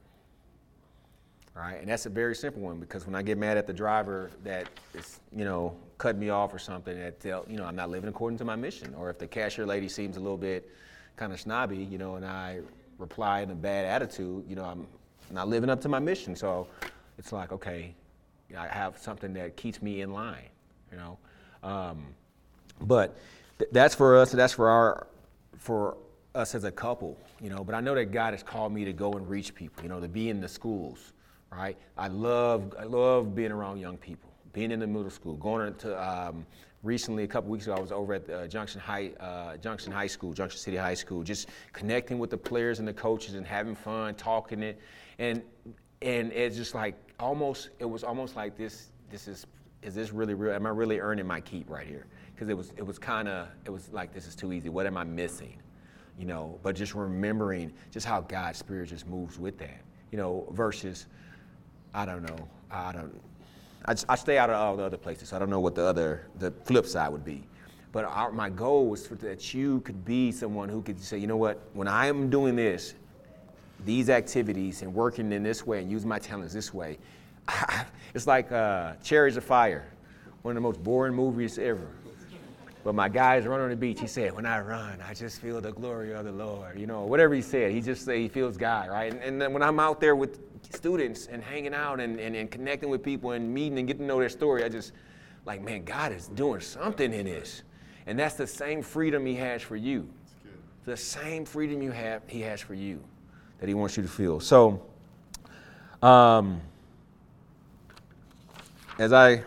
Right, 1.55 1.75
and 1.79 1.87
that's 1.87 2.07
a 2.07 2.09
very 2.09 2.33
simple 2.33 2.63
one 2.63 2.79
because 2.79 3.05
when 3.05 3.13
I 3.13 3.21
get 3.21 3.37
mad 3.37 3.57
at 3.57 3.67
the 3.67 3.73
driver 3.73 4.31
that 4.43 4.69
is, 4.95 5.19
you 5.35 5.45
know, 5.45 5.77
cut 6.03 6.17
me 6.17 6.29
off 6.29 6.53
or 6.53 6.59
something 6.59 6.99
that 6.99 7.21
tell 7.21 7.45
you 7.49 7.55
know 7.55 7.65
I'm 7.69 7.77
not 7.77 7.89
living 7.89 8.09
according 8.09 8.37
to 8.39 8.45
my 8.45 8.57
mission. 8.57 8.93
Or 8.93 9.09
if 9.09 9.17
the 9.17 9.27
cashier 9.27 9.65
lady 9.65 9.87
seems 9.87 10.17
a 10.17 10.19
little 10.19 10.37
bit 10.37 10.69
kind 11.15 11.31
of 11.31 11.39
snobby, 11.39 11.77
you 11.77 11.97
know, 11.97 12.15
and 12.15 12.25
I 12.25 12.59
reply 12.97 13.41
in 13.41 13.49
a 13.51 13.55
bad 13.55 13.85
attitude, 13.85 14.43
you 14.49 14.55
know, 14.57 14.65
I'm 14.65 14.85
not 15.31 15.47
living 15.47 15.69
up 15.69 15.79
to 15.81 15.89
my 15.89 15.99
mission. 15.99 16.35
So 16.35 16.67
it's 17.17 17.31
like, 17.31 17.53
okay, 17.53 17.95
I 18.57 18.67
have 18.67 18.97
something 18.97 19.33
that 19.35 19.55
keeps 19.55 19.81
me 19.81 20.01
in 20.01 20.11
line, 20.11 20.49
you 20.91 20.97
know. 20.97 21.17
Um, 21.63 21.97
But 22.81 23.15
th- 23.59 23.71
that's 23.71 23.95
for 23.95 24.17
us. 24.17 24.31
That's 24.33 24.53
for 24.53 24.67
our 24.69 25.07
for 25.57 25.95
us 26.35 26.53
as 26.53 26.65
a 26.65 26.71
couple, 26.71 27.17
you 27.39 27.49
know. 27.49 27.63
But 27.63 27.75
I 27.75 27.79
know 27.79 27.95
that 27.95 28.11
God 28.11 28.33
has 28.33 28.43
called 28.43 28.73
me 28.73 28.83
to 28.83 28.93
go 28.93 29.13
and 29.13 29.23
reach 29.29 29.55
people, 29.55 29.83
you 29.83 29.89
know, 29.89 30.01
to 30.01 30.09
be 30.09 30.27
in 30.29 30.41
the 30.41 30.49
schools, 30.49 31.13
right? 31.49 31.77
I 31.97 32.09
love 32.09 32.75
I 32.77 32.83
love 32.83 33.33
being 33.33 33.53
around 33.53 33.79
young 33.79 33.97
people, 33.97 34.31
being 34.53 34.71
in 34.71 34.79
the 34.79 34.87
middle 34.87 35.09
school, 35.09 35.35
going 35.35 35.73
to 35.75 36.01
um, 36.01 36.45
recently 36.83 37.23
a 37.23 37.27
couple 37.27 37.49
weeks 37.49 37.65
ago 37.65 37.75
I 37.75 37.79
was 37.79 37.91
over 37.91 38.13
at 38.13 38.29
uh, 38.29 38.47
Junction 38.47 38.79
High 38.79 39.11
uh, 39.19 39.57
Junction 39.57 39.91
High 39.91 40.07
School, 40.07 40.33
Junction 40.33 40.59
City 40.59 40.77
High 40.77 40.93
School, 40.93 41.23
just 41.23 41.49
connecting 41.73 42.19
with 42.19 42.29
the 42.29 42.37
players 42.37 42.79
and 42.79 42.87
the 42.87 42.93
coaches 42.93 43.33
and 43.33 43.45
having 43.45 43.75
fun, 43.75 44.15
talking 44.15 44.61
it, 44.61 44.79
and 45.17 45.41
and 46.01 46.31
it's 46.31 46.55
just 46.55 46.75
like 46.75 46.95
almost 47.19 47.69
it 47.79 47.85
was 47.85 48.03
almost 48.03 48.35
like 48.35 48.55
this 48.55 48.91
this 49.09 49.27
is 49.27 49.47
is 49.81 49.95
this 49.95 50.11
really 50.11 50.33
real? 50.33 50.53
Am 50.53 50.65
I 50.65 50.69
really 50.69 50.99
earning 50.99 51.27
my 51.27 51.41
keep 51.41 51.69
right 51.69 51.87
here? 51.87 52.05
Because 52.33 52.49
it 52.49 52.55
was 52.55 52.73
it 52.77 52.85
was 52.85 52.99
kind 52.99 53.27
of 53.27 53.47
it 53.65 53.69
was 53.69 53.89
like 53.91 54.13
this 54.13 54.27
is 54.27 54.35
too 54.35 54.53
easy. 54.53 54.69
What 54.69 54.85
am 54.85 54.97
I 54.97 55.03
missing? 55.03 55.57
You 56.17 56.25
know, 56.25 56.59
but 56.61 56.75
just 56.75 56.93
remembering 56.93 57.73
just 57.91 58.05
how 58.05 58.21
God's 58.21 58.59
spirit 58.59 58.89
just 58.89 59.07
moves 59.07 59.39
with 59.39 59.57
that. 59.57 59.81
You 60.11 60.17
know, 60.19 60.47
versus 60.51 61.07
I 61.93 62.05
don't 62.05 62.23
know, 62.23 62.47
I 62.71 62.91
don't. 62.91 63.19
I, 63.85 63.95
I 64.09 64.15
stay 64.15 64.37
out 64.37 64.49
of 64.49 64.55
all 64.55 64.77
the 64.77 64.83
other 64.83 64.97
places. 64.97 65.29
So 65.29 65.35
I 65.35 65.39
don't 65.39 65.49
know 65.49 65.59
what 65.59 65.75
the 65.75 65.83
other 65.83 66.27
the 66.39 66.51
flip 66.63 66.85
side 66.85 67.09
would 67.09 67.25
be. 67.25 67.43
But 67.91 68.05
our, 68.05 68.31
my 68.31 68.49
goal 68.49 68.87
was 68.87 69.05
for, 69.05 69.15
that 69.15 69.53
you 69.53 69.81
could 69.81 70.03
be 70.03 70.31
someone 70.31 70.67
who 70.67 70.81
could 70.81 70.99
say, 70.99 71.17
you 71.17 71.27
know 71.27 71.37
what, 71.37 71.61
when 71.73 71.87
I 71.87 72.07
am 72.07 72.29
doing 72.29 72.55
this, 72.55 72.95
these 73.85 74.09
activities 74.09 74.81
and 74.81 74.93
working 74.93 75.31
in 75.31 75.43
this 75.43 75.65
way 75.65 75.79
and 75.79 75.91
using 75.91 76.09
my 76.09 76.17
talents 76.17 76.53
this 76.53 76.73
way, 76.73 76.97
it's 78.15 78.25
like 78.25 78.51
uh, 78.51 78.93
of 79.11 79.43
Fire, 79.43 79.85
one 80.41 80.53
of 80.53 80.55
the 80.55 80.61
most 80.61 80.81
boring 80.81 81.13
movies 81.13 81.59
ever. 81.59 81.87
But 82.83 82.95
my 82.95 83.07
guys 83.07 83.45
run 83.45 83.61
on 83.61 83.69
the 83.69 83.75
beach. 83.77 83.99
He 84.01 84.07
said, 84.07 84.35
"When 84.35 84.45
I 84.45 84.59
run, 84.59 84.99
I 85.07 85.13
just 85.13 85.39
feel 85.39 85.61
the 85.61 85.71
glory 85.71 86.13
of 86.13 86.25
the 86.25 86.33
Lord." 86.33 86.77
You 86.77 86.85
know, 86.85 87.03
whatever 87.03 87.33
he 87.33 87.41
said, 87.41 87.71
he 87.71 87.79
just 87.79 88.03
say 88.03 88.21
he 88.21 88.27
feels 88.27 88.57
God, 88.57 88.89
right? 88.89 89.13
And, 89.13 89.21
and 89.21 89.41
then 89.41 89.53
when 89.53 89.63
I'm 89.63 89.79
out 89.79 90.01
there 90.01 90.17
with 90.17 90.39
students 90.73 91.27
and 91.27 91.43
hanging 91.43 91.73
out 91.73 91.99
and, 91.99 92.19
and, 92.19 92.35
and 92.35 92.49
connecting 92.49 92.89
with 92.89 93.03
people 93.03 93.31
and 93.31 93.53
meeting 93.53 93.79
and 93.79 93.87
getting 93.87 94.03
to 94.03 94.07
know 94.07 94.19
their 94.19 94.29
story, 94.29 94.63
I 94.63 94.69
just 94.69 94.93
like, 95.45 95.61
man, 95.61 95.83
God 95.83 96.11
is 96.11 96.27
doing 96.27 96.61
something 96.61 97.13
in 97.13 97.25
this, 97.25 97.63
and 98.05 98.17
that's 98.17 98.35
the 98.35 98.47
same 98.47 98.81
freedom 98.81 99.25
He 99.25 99.35
has 99.35 99.61
for 99.61 99.75
you. 99.75 100.09
The 100.85 100.97
same 100.97 101.45
freedom 101.45 101.81
you 101.81 101.91
have, 101.91 102.23
He 102.27 102.41
has 102.41 102.59
for 102.59 102.73
you, 102.73 103.01
that 103.59 103.67
He 103.67 103.73
wants 103.73 103.95
you 103.97 104.03
to 104.03 104.09
feel. 104.09 104.39
So, 104.39 104.81
um, 106.01 106.61
as 108.99 109.13
I 109.13 109.43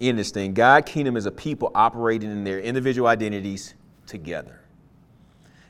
end 0.00 0.18
this 0.18 0.30
thing. 0.30 0.54
God 0.54 0.86
kingdom 0.86 1.16
is 1.16 1.26
a 1.26 1.30
people 1.30 1.70
operating 1.74 2.30
in 2.30 2.44
their 2.44 2.60
individual 2.60 3.08
identities 3.08 3.74
together, 4.06 4.60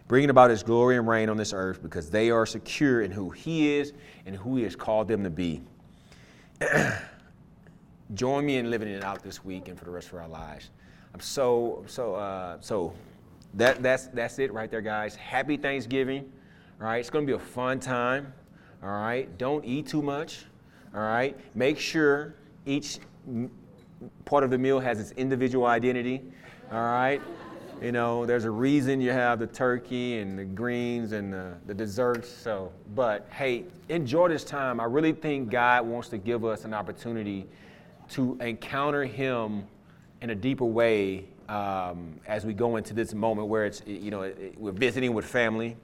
bringing 0.09 0.31
about 0.31 0.51
his 0.51 0.63
glory 0.63 0.97
and 0.97 1.09
reign 1.09 1.29
on 1.29 1.37
this 1.37 1.53
earth 1.53 1.83
because 1.83 2.11
they 2.11 2.31
are 2.31 2.47
secure 2.47 3.03
in 3.03 3.11
who 3.11 3.31
he 3.31 3.75
is 3.75 3.93
and 4.27 4.37
who 4.37 4.57
he 4.57 4.65
has 4.65 4.77
called 4.77 5.09
them 5.09 5.23
to 5.25 5.31
be. 5.31 5.63
Join 8.15 8.45
me 8.45 8.59
in 8.59 8.71
living 8.71 8.89
it 8.89 9.03
out 9.03 9.23
this 9.23 9.45
week 9.45 9.69
and 9.69 9.79
for 9.79 9.85
the 9.85 9.91
rest 9.91 10.09
of 10.09 10.15
our 10.15 10.29
lives. 10.29 10.71
I'm 11.15 11.21
so, 11.21 11.85
so, 11.87 12.15
uh, 12.15 12.59
so 12.61 12.93
that, 13.55 13.83
that's, 13.83 14.09
that's 14.09 14.39
it 14.39 14.53
right 14.53 14.71
there, 14.71 14.83
guys. 14.83 15.15
Happy 15.17 15.57
Thanksgiving. 15.57 16.31
All 16.81 16.89
right, 16.89 16.99
it's 16.99 17.11
going 17.11 17.27
to 17.27 17.31
be 17.31 17.37
a 17.37 17.47
fun 17.47 17.81
time. 17.81 18.33
All 18.83 18.91
right, 18.91 19.39
don't 19.39 19.65
eat 19.65 19.87
too 19.87 20.03
much. 20.03 20.45
All 20.95 21.01
right, 21.01 21.37
make 21.55 21.79
sure 21.79 22.35
each 22.67 22.99
part 24.25 24.45
of 24.45 24.51
the 24.51 24.59
meal 24.59 24.81
has 24.81 25.01
its 25.01 25.13
individual 25.13 25.67
identity. 25.67 26.23
All 26.71 26.81
right? 26.81 27.23
You 27.85 27.93
know, 27.93 28.25
there's 28.25 28.47
a 28.47 28.51
reason 28.51 29.03
you 29.03 29.11
have 29.11 29.39
the 29.39 29.47
turkey 29.47 30.17
and 30.17 30.39
the 30.39 30.45
greens 30.47 31.13
and 31.13 31.31
the, 31.31 31.53
the 31.67 31.75
desserts. 31.75 32.31
So, 32.31 32.73
but 32.95 33.29
hey, 33.31 33.65
enjoy 33.91 34.29
this 34.31 34.43
time. 34.43 34.81
I 34.81 34.85
really 34.85 35.13
think 35.13 35.51
God 35.51 35.85
wants 35.87 36.09
to 36.09 36.17
give 36.17 36.47
us 36.47 36.65
an 36.65 36.73
opportunity 36.73 37.47
to 38.13 38.39
encounter 38.41 39.05
Him 39.05 39.67
in 40.23 40.31
a 40.31 40.35
deeper 40.35 40.65
way 40.65 41.27
um, 41.51 42.19
as 42.27 42.47
we 42.47 42.55
go 42.55 42.77
into 42.77 42.95
this 42.95 43.13
moment 43.13 43.49
where 43.49 43.67
it's, 43.67 43.83
you 43.85 44.11
know, 44.11 44.33
we're 44.57 44.73
visiting 44.73 45.13
with 45.13 45.27
family 45.27 45.77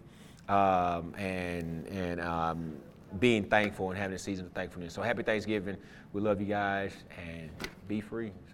um, 0.48 1.14
and, 1.18 1.86
and 1.88 2.18
um, 2.22 2.76
being 3.18 3.44
thankful 3.44 3.90
and 3.90 3.98
having 3.98 4.16
a 4.16 4.18
season 4.18 4.46
of 4.46 4.52
thankfulness. 4.52 4.94
So 4.94 5.02
happy 5.02 5.22
Thanksgiving. 5.22 5.76
We 6.14 6.22
love 6.22 6.40
you 6.40 6.46
guys 6.46 6.94
and 7.22 7.50
be 7.88 8.00
free. 8.00 8.32